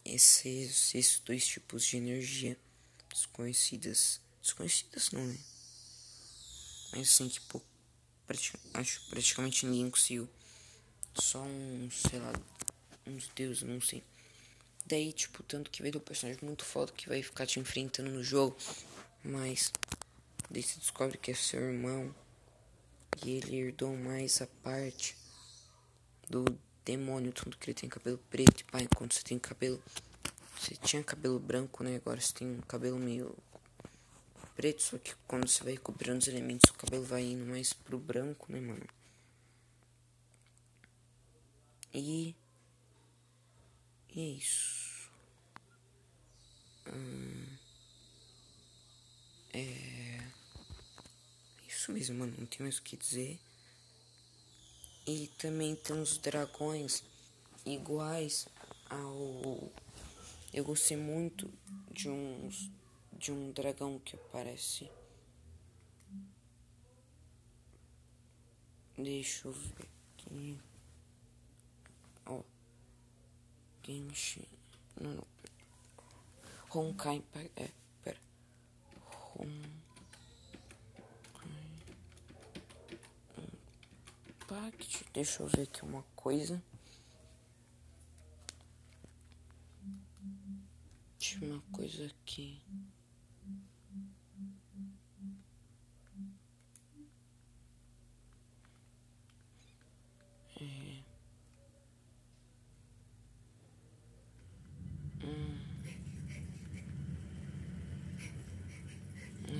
esses, 0.04 0.94
esses 0.94 1.20
dois 1.20 1.46
tipos 1.46 1.86
de 1.86 1.98
energia 1.98 2.58
desconhecidas. 3.10 4.20
Desconhecidas 4.42 5.12
não, 5.12 5.26
né? 5.26 5.38
Mas 6.92 7.10
assim 7.10 7.30
que 7.30 7.40
pô, 7.42 7.62
prati 8.28 8.54
acho 8.74 9.02
praticamente 9.10 9.66
ninguém 9.66 9.90
conseguiu. 9.90 10.30
Só 11.14 11.42
um, 11.42 11.90
sei 11.92 12.20
lá, 12.20 12.34
uns 13.06 13.30
deuses, 13.30 13.64
não 13.64 13.82
sei. 13.82 14.04
Daí, 14.86 15.14
tipo, 15.14 15.44
tanto 15.44 15.70
que 15.70 15.82
veio 15.82 15.94
do 15.94 16.02
personagem 16.02 16.44
muito 16.44 16.66
foda 16.66 16.92
que 16.92 17.08
vai 17.08 17.22
ficar 17.22 17.46
te 17.46 17.60
enfrentando 17.60 18.10
no 18.10 18.24
jogo. 18.24 18.58
Mas 19.24 19.72
daí 20.50 20.64
você 20.64 20.80
descobre 20.80 21.18
que 21.18 21.32
é 21.32 21.34
seu 21.34 21.62
irmão. 21.62 22.14
E 23.24 23.32
ele 23.32 23.58
herdou 23.58 23.96
mais 23.96 24.42
a 24.42 24.48
parte 24.64 25.16
do 26.30 26.46
demônio, 26.86 27.32
tanto 27.32 27.58
que 27.58 27.70
ele 27.70 27.80
tem 27.80 27.90
cabelo 27.90 28.18
preto. 28.30 28.66
Pai, 28.66 28.88
quando 28.96 29.14
você 29.14 29.24
tem 29.24 29.38
cabelo. 29.38 29.82
Você 30.58 30.76
tinha 30.76 31.04
cabelo 31.04 31.40
branco, 31.40 31.84
né? 31.84 31.96
Agora 31.96 32.20
você 32.20 32.34
tem 32.34 32.48
um 32.48 32.62
cabelo 32.62 32.98
meio 32.98 33.36
preto. 34.56 34.82
Só 34.82 34.98
que 34.98 35.14
quando 35.28 35.48
você 35.48 35.64
vai 35.64 35.78
cobrindo 35.78 36.18
os 36.20 36.28
elementos, 36.28 36.70
o 36.70 36.74
cabelo 36.74 37.04
vai 37.04 37.24
indo 37.24 37.46
mais 37.46 37.74
pro 37.74 37.98
branco, 37.98 38.52
né, 38.52 38.60
mano? 38.60 38.88
E. 41.94 42.36
E 44.14 44.20
é 44.20 44.24
isso. 44.38 45.10
Hum, 46.88 47.46
é. 49.54 50.41
Isso 51.82 51.92
mesmo, 51.92 52.20
mano. 52.20 52.36
Não 52.38 52.46
tem 52.46 52.60
mais 52.60 52.78
o 52.78 52.84
que 52.84 52.96
dizer. 52.96 53.40
E 55.08 55.28
também 55.40 55.76
tem 55.76 55.96
uns 55.96 56.16
dragões 56.20 57.04
iguais 57.66 58.48
ao. 58.88 59.72
Eu 60.54 60.64
gostei 60.64 60.96
muito 60.96 61.52
de 61.92 62.08
uns. 62.08 62.70
De 63.12 63.32
um 63.32 63.52
dragão 63.52 63.98
que 63.98 64.16
aparece. 64.16 64.92
Deixa 68.96 69.48
eu 69.48 69.52
ver 69.52 69.90
aqui. 70.14 70.60
Ó. 72.28 72.44
Genshin. 73.84 74.46
Não, 75.00 75.16
não. 75.16 75.28
Honkai. 76.76 77.24
É, 77.56 77.72
pera. 78.04 78.22
Honkai. 79.36 79.81
Impact. 84.52 85.06
Deixa 85.14 85.44
eu 85.44 85.48
ver 85.48 85.62
aqui 85.62 85.82
uma 85.84 86.04
coisa. 86.14 86.62
Tinha 91.18 91.54
uma 91.54 91.62
coisa 91.72 92.06
aqui. 92.08 92.62
É. 100.60 101.04
Hum. 105.24 105.62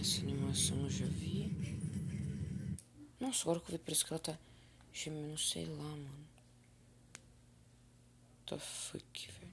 Essa 0.02 0.22
animação 0.22 0.84
eu 0.84 0.90
já 0.90 1.06
vi. 1.06 1.50
Nossa, 3.22 3.44
agora 3.44 3.62
que 3.62 3.68
eu 3.68 3.78
vi, 3.78 3.84
parece 3.86 4.04
que 4.04 4.12
ela 4.12 4.20
tá 4.20 4.51
gemendo, 4.94 5.38
sei 5.38 5.66
lá, 5.66 5.84
mano. 5.84 6.28
The 8.46 8.58
fuck, 8.60 9.30
velho. 9.40 9.52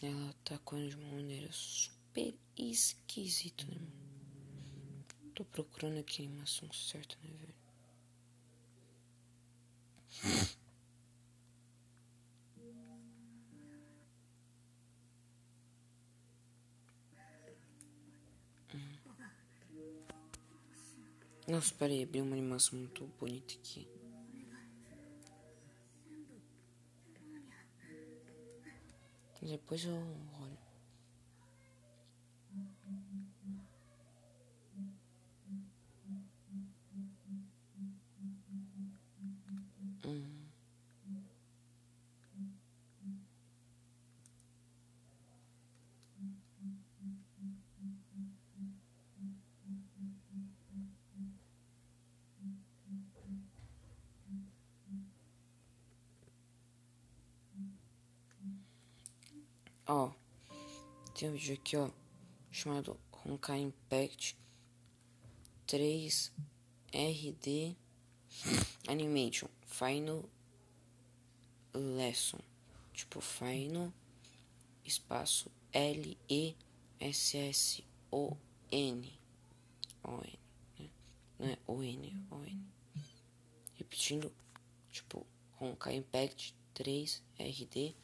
Ela 0.00 0.30
atacando 0.30 0.88
de 0.88 0.96
uma 0.96 1.14
maneira 1.14 1.50
super 1.50 2.34
esquisita, 2.56 3.64
né, 3.66 3.78
mano? 3.78 4.08
Tô 5.34 5.44
procurando 5.44 5.98
aqui 5.98 6.22
a 6.22 6.26
animação 6.26 6.70
certa, 6.72 7.16
né, 7.22 7.30
velho? 7.36 7.57
Nossa, 21.58 21.74
peraí, 21.74 22.04
abri 22.04 22.22
uma 22.22 22.36
animação 22.36 22.78
muito 22.78 23.04
bonita 23.18 23.52
aqui. 23.54 23.88
Depois 29.42 29.84
eu 29.84 29.92
olho. 29.92 30.67
Ó, 59.90 60.12
tem 61.14 61.30
um 61.30 61.32
vídeo 61.32 61.54
aqui, 61.54 61.74
ó, 61.74 61.90
chamado 62.50 63.00
Honkai 63.10 63.60
Impact 63.60 64.36
3RD 65.66 67.74
Animation 68.86 69.48
Final 69.66 70.28
Lesson. 71.72 72.38
Tipo, 72.92 73.22
Final 73.22 73.90
espaço 74.84 75.50
L 75.72 76.18
E 76.28 76.54
S 77.00 77.38
S 77.38 77.84
O 78.10 78.36
N. 78.70 79.18
O 80.04 80.20
N, 80.22 80.38
né? 80.78 80.90
Não 81.38 81.48
é 81.48 81.58
O 81.66 81.82
N, 81.82 82.26
O 82.30 82.44
N. 82.44 82.62
Repetindo, 83.76 84.30
tipo, 84.90 85.26
Honkai 85.58 85.96
Impact 85.96 86.54
3RD 86.74 87.94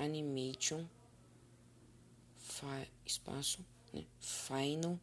Animation 0.00 0.84
espaço 3.06 3.64
né? 3.92 4.04
Final 4.20 4.98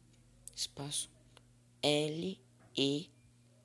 espaço 0.54 1.10
L 1.82 2.40
E 2.76 3.10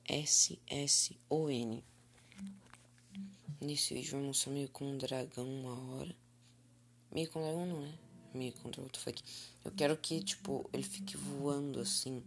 S 0.04 0.58
S 0.66 1.16
O 1.28 1.48
N. 1.48 1.82
Nesse 3.60 3.94
vídeo 3.94 4.12
vai 4.12 4.22
mostrar 4.22 4.52
meio 4.52 4.68
com 4.68 4.84
um 4.84 4.98
dragão 4.98 5.46
uma 5.48 5.96
hora. 5.96 6.14
Meio 7.10 7.30
com 7.30 7.40
um 7.40 7.42
dragão 7.42 7.66
não, 7.66 7.80
né? 7.80 7.98
Meio 8.34 8.52
contra 8.54 8.82
outro 8.82 9.00
fuck. 9.00 9.22
Eu 9.64 9.70
quero 9.70 9.96
que, 9.96 10.22
tipo, 10.22 10.68
ele 10.72 10.82
fique 10.82 11.16
voando 11.16 11.80
assim. 11.80 12.22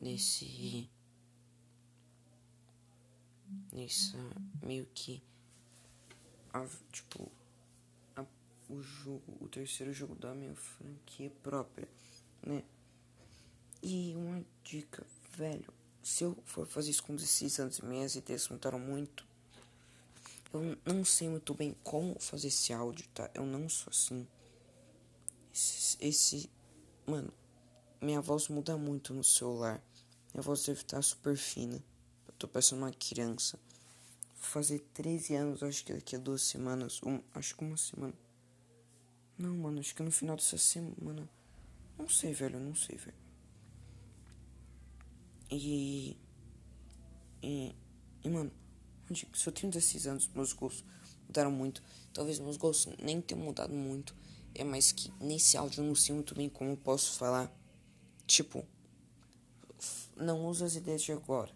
Nesse. 0.00 0.88
Nessa. 3.72 4.18
Meio 4.62 4.86
que. 4.94 5.20
Tipo 6.92 7.30
o 8.68 8.80
jogo, 8.80 9.36
o 9.40 9.48
terceiro 9.48 9.92
jogo 9.92 10.14
da 10.14 10.34
minha 10.34 10.54
franquia 10.54 11.30
própria, 11.42 11.88
né? 12.42 12.62
E 13.82 14.14
uma 14.16 14.44
dica, 14.62 15.06
velho, 15.36 15.72
se 16.02 16.24
eu 16.24 16.36
for 16.44 16.66
fazer 16.66 16.90
isso 16.90 17.02
com 17.02 17.14
16 17.14 17.58
anos 17.60 17.78
e 17.78 17.84
minhas 17.84 18.14
ideias 18.14 18.48
mudaram 18.48 18.78
muito, 18.78 19.26
eu 20.52 20.78
não 20.84 21.04
sei 21.04 21.28
muito 21.28 21.52
bem 21.52 21.74
como 21.82 22.18
fazer 22.20 22.48
esse 22.48 22.72
áudio, 22.72 23.06
tá? 23.12 23.30
Eu 23.34 23.44
não 23.44 23.68
sou 23.68 23.90
assim. 23.90 24.26
Esse, 25.52 25.98
esse 26.00 26.50
mano, 27.06 27.32
minha 28.00 28.20
voz 28.20 28.48
muda 28.48 28.76
muito 28.76 29.12
no 29.12 29.24
celular. 29.24 29.82
Minha 30.32 30.42
voz 30.42 30.64
deve 30.64 30.80
estar 30.80 31.02
super 31.02 31.36
fina. 31.36 31.82
Eu 32.26 32.34
tô 32.38 32.46
parecendo 32.46 32.82
uma 32.82 32.92
criança. 32.92 33.58
Fazer 34.36 34.78
13 34.92 35.34
anos, 35.34 35.62
acho 35.62 35.84
que 35.84 35.92
daqui 35.92 36.16
a 36.16 36.18
duas 36.18 36.42
semanas, 36.42 37.00
um, 37.02 37.20
acho 37.34 37.56
que 37.56 37.64
uma 37.64 37.76
semana. 37.76 38.14
Não, 39.36 39.56
mano, 39.56 39.80
acho 39.80 39.94
que 39.94 40.02
no 40.02 40.10
final 40.10 40.36
dessa 40.36 40.56
semana. 40.56 41.28
Não 41.98 42.08
sei, 42.08 42.32
velho, 42.32 42.58
não 42.60 42.74
sei, 42.74 42.96
velho. 42.96 43.16
E. 45.50 46.16
E. 47.42 47.74
E, 48.22 48.28
mano, 48.28 48.50
se 49.12 49.46
eu 49.46 49.52
tenho 49.52 49.72
16 49.72 50.06
anos, 50.06 50.28
meus 50.28 50.52
gostos 50.52 50.84
mudaram 51.26 51.50
muito. 51.50 51.82
Talvez 52.12 52.38
meus 52.38 52.56
gostos 52.56 52.94
nem 53.02 53.20
tenham 53.20 53.44
mudado 53.44 53.72
muito. 53.72 54.14
É 54.54 54.62
mais 54.62 54.92
que 54.92 55.12
nesse 55.20 55.56
áudio 55.56 55.82
eu 55.82 55.86
não 55.86 55.94
sei 55.94 56.14
muito 56.14 56.34
bem 56.34 56.48
como 56.48 56.70
eu 56.70 56.76
posso 56.76 57.18
falar. 57.18 57.52
Tipo, 58.26 58.64
não 60.16 60.46
usa 60.46 60.64
as 60.64 60.76
ideias 60.76 61.02
de 61.02 61.12
agora. 61.12 61.52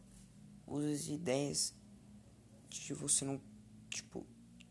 Usa 0.66 0.90
as 0.90 1.06
ideias 1.06 1.74
de 2.68 2.92
você 2.92 3.24
não. 3.24 3.40
Tipo, 3.88 4.26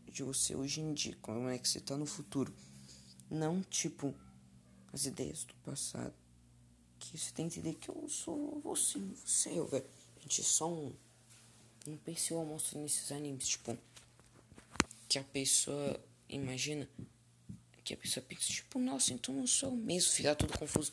de 0.06 0.22
você 0.22 0.54
hoje 0.54 0.80
em 0.80 0.92
dia. 0.92 1.16
Como 1.22 1.48
é 1.48 1.58
que 1.58 1.68
você 1.68 1.80
tá 1.80 1.96
no 1.96 2.06
futuro. 2.06 2.54
Não, 3.30 3.62
tipo, 3.62 4.14
as 4.92 5.04
ideias 5.04 5.44
do 5.44 5.54
passado. 5.56 6.14
Que 6.98 7.16
você 7.16 7.32
tem 7.32 7.48
que 7.48 7.60
entender 7.60 7.78
que 7.78 7.88
eu 7.88 8.08
sou 8.08 8.60
você, 8.60 8.98
você, 8.98 9.50
eu, 9.50 9.66
velho. 9.66 9.84
Gente 10.20 10.42
só 10.42 10.70
um. 10.70 10.92
Um 11.86 11.96
pensou 11.96 12.44
mostra 12.44 12.78
nesses 12.80 13.12
animes, 13.12 13.48
tipo. 13.48 13.76
Que 15.08 15.18
a 15.18 15.24
pessoa 15.24 16.00
imagina. 16.28 16.88
Que 17.84 17.94
a 17.94 17.96
pessoa 17.96 18.24
pensa, 18.26 18.48
tipo, 18.48 18.78
nossa, 18.78 19.12
então 19.12 19.34
não 19.34 19.46
sou 19.46 19.70
eu 19.70 19.76
mesmo. 19.76 20.12
Fica 20.12 20.34
tudo 20.34 20.58
confuso. 20.58 20.92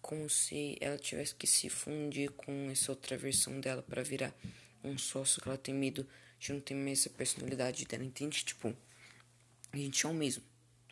Como 0.00 0.28
se 0.28 0.76
ela 0.80 0.98
tivesse 0.98 1.34
que 1.34 1.46
se 1.46 1.68
fundir 1.68 2.30
com 2.32 2.70
essa 2.70 2.92
outra 2.92 3.16
versão 3.16 3.58
dela 3.60 3.82
para 3.82 4.02
virar 4.02 4.34
um 4.82 4.98
sócio 4.98 5.40
que 5.40 5.48
ela 5.48 5.58
tem 5.58 5.74
medo 5.74 6.06
de 6.38 6.52
não 6.52 6.60
ter 6.60 6.74
mais 6.74 7.06
a 7.06 7.10
personalidade 7.10 7.86
dela, 7.86 8.04
entende? 8.04 8.44
Tipo, 8.44 8.76
a 9.72 9.76
gente 9.76 10.04
é 10.04 10.08
o 10.08 10.14
mesmo. 10.14 10.42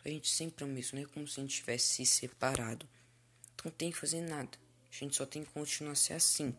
A 0.05 0.09
gente 0.09 0.29
sempre 0.29 0.65
é 0.65 0.67
o 0.67 0.69
mesmo, 0.69 0.97
não 0.97 1.05
é 1.05 1.07
como 1.09 1.27
se 1.27 1.39
a 1.39 1.43
gente 1.43 1.55
tivesse 1.55 1.87
se 1.87 2.05
separado. 2.05 2.87
Então 3.53 3.65
não 3.65 3.71
tem 3.71 3.91
que 3.91 3.97
fazer 3.97 4.21
nada. 4.21 4.57
A 4.91 4.95
gente 4.95 5.15
só 5.15 5.25
tem 5.25 5.43
que 5.43 5.51
continuar 5.51 5.93
a 5.93 5.95
ser 5.95 6.13
assim. 6.13 6.55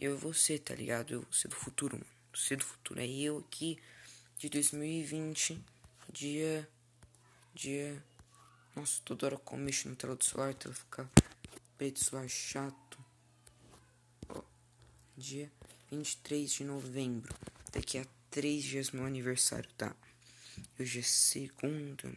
Eu 0.00 0.14
e 0.14 0.18
você, 0.18 0.58
tá 0.58 0.74
ligado? 0.74 1.14
Eu 1.14 1.26
você 1.30 1.48
do 1.48 1.54
futuro, 1.54 1.96
mano. 1.96 2.10
Você 2.34 2.54
do 2.54 2.64
futuro. 2.64 3.00
É 3.00 3.06
eu 3.06 3.38
aqui 3.38 3.78
de 4.38 4.48
2020, 4.48 5.58
dia. 6.12 6.68
Dia. 7.54 8.02
Nossa, 8.76 9.00
toda 9.04 9.26
hora 9.26 9.40
eu 9.50 9.58
mexo 9.58 9.88
na 9.88 9.94
tela 9.94 10.14
do 10.14 10.24
celular, 10.24 10.50
a 10.50 10.54
tela 10.54 10.74
fica 10.74 11.10
preto, 11.78 12.04
celular 12.04 12.28
chato. 12.28 12.98
Ó, 14.28 14.42
dia 15.16 15.50
23 15.90 16.52
de 16.52 16.64
novembro. 16.64 17.34
Daqui 17.72 17.98
a 17.98 18.06
três 18.30 18.64
dias 18.64 18.90
meu 18.90 19.04
aniversário, 19.04 19.70
tá? 19.78 19.94
Hoje 20.78 21.00
é 21.00 21.02
segunda, 21.02 22.12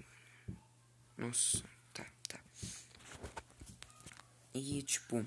nossa, 1.17 1.63
tá, 1.93 2.05
tá. 2.27 2.39
E 4.53 4.81
tipo, 4.83 5.25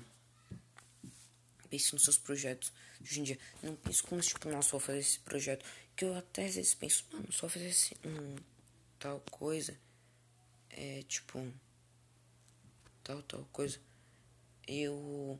pense 1.69 1.93
nos 1.93 2.03
seus 2.03 2.17
projetos 2.17 2.71
hoje 3.01 3.19
em 3.19 3.23
dia. 3.23 3.39
Não 3.63 3.75
pense 3.75 4.03
como 4.03 4.21
tipo, 4.21 4.49
nossa, 4.49 4.71
vou 4.71 4.79
fazer 4.79 4.99
esse 4.99 5.19
projeto. 5.19 5.65
Que 5.95 6.05
eu 6.05 6.15
até 6.15 6.45
às 6.45 6.55
vezes 6.55 6.73
penso, 6.73 7.05
mano, 7.11 7.31
só 7.31 7.47
fazer 7.49 7.67
esse, 7.67 7.95
um, 8.05 8.35
tal 8.99 9.19
coisa. 9.31 9.77
É 10.69 11.03
tipo, 11.03 11.51
tal, 13.03 13.21
tal 13.23 13.45
coisa. 13.51 13.79
Eu 14.67 15.39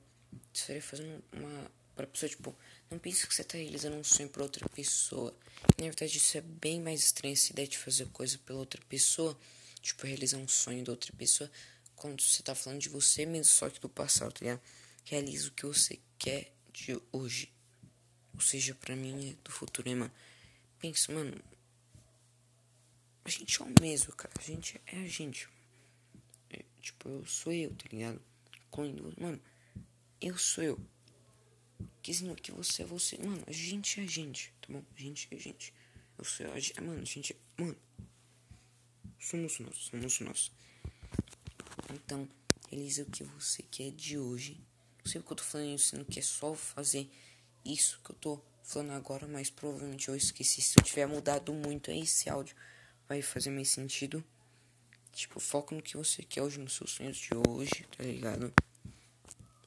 estaria 0.53 0.81
fazendo 0.81 1.23
uma 1.31 1.71
pra 1.95 2.07
pessoa, 2.07 2.29
tipo, 2.29 2.55
não 2.89 2.97
pense 2.97 3.27
que 3.27 3.33
você 3.33 3.43
tá 3.43 3.57
realizando 3.57 3.95
um 3.95 4.03
sonho 4.03 4.29
pra 4.29 4.43
outra 4.43 4.67
pessoa. 4.69 5.35
Na 5.77 5.85
verdade, 5.85 6.17
isso 6.17 6.37
é 6.37 6.41
bem 6.41 6.81
mais 6.81 7.03
estranho 7.03 7.33
essa 7.33 7.51
ideia 7.51 7.67
de 7.67 7.77
fazer 7.77 8.07
coisa 8.07 8.37
pela 8.39 8.59
outra 8.59 8.81
pessoa. 8.89 9.37
Tipo, 9.81 10.05
realizar 10.05 10.37
um 10.37 10.47
sonho 10.47 10.83
da 10.83 10.91
outra 10.91 11.11
pessoa. 11.13 11.49
Quando 11.95 12.21
você 12.21 12.43
tá 12.43 12.53
falando 12.55 12.79
de 12.79 12.89
você 12.89 13.25
mesmo, 13.25 13.45
só 13.45 13.69
que 13.69 13.79
do 13.79 13.89
passado, 13.89 14.33
tá 14.33 14.39
ligado? 14.41 14.61
Realiza 15.05 15.49
o 15.49 15.51
que 15.51 15.65
você 15.65 15.99
quer 16.17 16.53
de 16.71 16.99
hoje. 17.11 17.51
Ou 18.33 18.39
seja, 18.39 18.75
pra 18.75 18.95
mim 18.95 19.31
é 19.31 19.33
do 19.43 19.51
futuro, 19.51 19.89
né, 19.89 19.95
mano? 19.95 20.13
Pensa, 20.79 21.11
mano. 21.11 21.39
A 23.23 23.29
gente 23.29 23.61
é 23.61 23.65
o 23.65 23.81
mesmo, 23.81 24.13
cara. 24.13 24.33
A 24.37 24.41
gente 24.41 24.81
é 24.87 24.97
a 24.97 25.07
gente. 25.07 25.47
É, 26.49 26.63
tipo, 26.81 27.07
eu 27.07 27.25
sou 27.25 27.53
eu, 27.53 27.69
tá 27.75 27.85
ligado? 27.91 28.21
Quando, 28.69 29.13
mano, 29.19 29.39
eu 30.19 30.37
sou 30.37 30.63
eu. 30.63 30.79
Dizendo 32.01 32.35
que 32.35 32.51
você 32.51 32.83
é 32.83 32.85
você. 32.85 33.17
Mano, 33.17 33.43
a 33.45 33.51
gente 33.51 33.99
é 33.99 34.03
a 34.03 34.07
gente, 34.07 34.53
tá 34.61 34.73
bom? 34.73 34.83
A 34.95 34.99
gente 34.99 35.27
é 35.29 35.35
a 35.35 35.39
gente. 35.39 35.73
Eu 36.17 36.23
sou 36.23 36.51
a 36.51 36.59
gente. 36.59 36.81
Mano, 36.81 37.01
a 37.01 37.05
gente 37.05 37.33
é. 37.33 37.61
Mano. 37.61 37.77
Somos 39.21 39.59
nós, 39.59 39.77
somos 39.77 40.19
nós. 40.21 40.51
Então, 41.93 42.27
realiza 42.71 43.03
o 43.03 43.05
que 43.05 43.23
você 43.23 43.61
quer 43.61 43.91
de 43.91 44.17
hoje. 44.17 44.59
Não 45.05 45.11
sei 45.11 45.21
porque 45.21 45.33
eu 45.33 45.37
tô 45.37 45.43
falando 45.43 45.75
isso, 45.75 45.95
não 45.95 46.03
quer 46.03 46.23
só 46.23 46.55
fazer 46.55 47.07
isso 47.63 48.01
que 48.03 48.11
eu 48.11 48.15
tô 48.15 48.41
falando 48.63 48.93
agora, 48.93 49.27
mas 49.27 49.51
provavelmente 49.51 50.09
eu 50.09 50.15
esqueci. 50.15 50.59
Se 50.59 50.79
eu 50.79 50.83
tiver 50.83 51.05
mudado 51.05 51.53
muito 51.53 51.91
esse 51.91 52.31
áudio, 52.31 52.55
vai 53.07 53.21
fazer 53.21 53.51
mais 53.51 53.69
sentido. 53.69 54.23
Tipo, 55.13 55.39
foco 55.39 55.75
no 55.75 55.83
que 55.83 55.95
você 55.95 56.23
quer 56.23 56.41
hoje, 56.41 56.59
nos 56.59 56.73
seus 56.73 56.89
sonhos 56.89 57.17
de 57.17 57.29
hoje, 57.47 57.85
tá 57.95 58.03
ligado? 58.03 58.51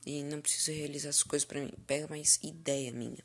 E 0.04 0.24
não 0.24 0.40
precisa 0.40 0.72
realizar 0.72 1.10
as 1.10 1.22
coisas 1.22 1.46
para 1.46 1.60
mim. 1.60 1.72
Pega 1.86 2.08
mais 2.08 2.40
ideia 2.42 2.90
minha. 2.90 3.24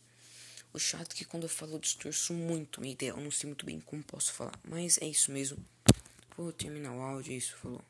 O 0.71 0.77
chato 0.77 1.13
é 1.13 1.15
que 1.15 1.25
quando 1.25 1.43
eu 1.43 1.49
falo 1.49 1.73
eu 1.73 1.79
distorço 1.79 2.35
muito 2.35 2.79
minha 2.81 2.93
ideia. 2.93 3.11
Eu 3.11 3.17
não 3.17 3.31
sei 3.31 3.47
muito 3.47 3.65
bem 3.65 3.79
como 3.81 4.03
posso 4.03 4.31
falar. 4.31 4.59
Mas 4.63 4.99
é 5.01 5.07
isso 5.07 5.31
mesmo. 5.31 5.57
Vou 6.39 6.53
terminar 6.53 6.93
o 6.93 7.01
áudio, 7.01 7.33
é 7.33 7.35
isso, 7.35 7.57
falou. 7.57 7.81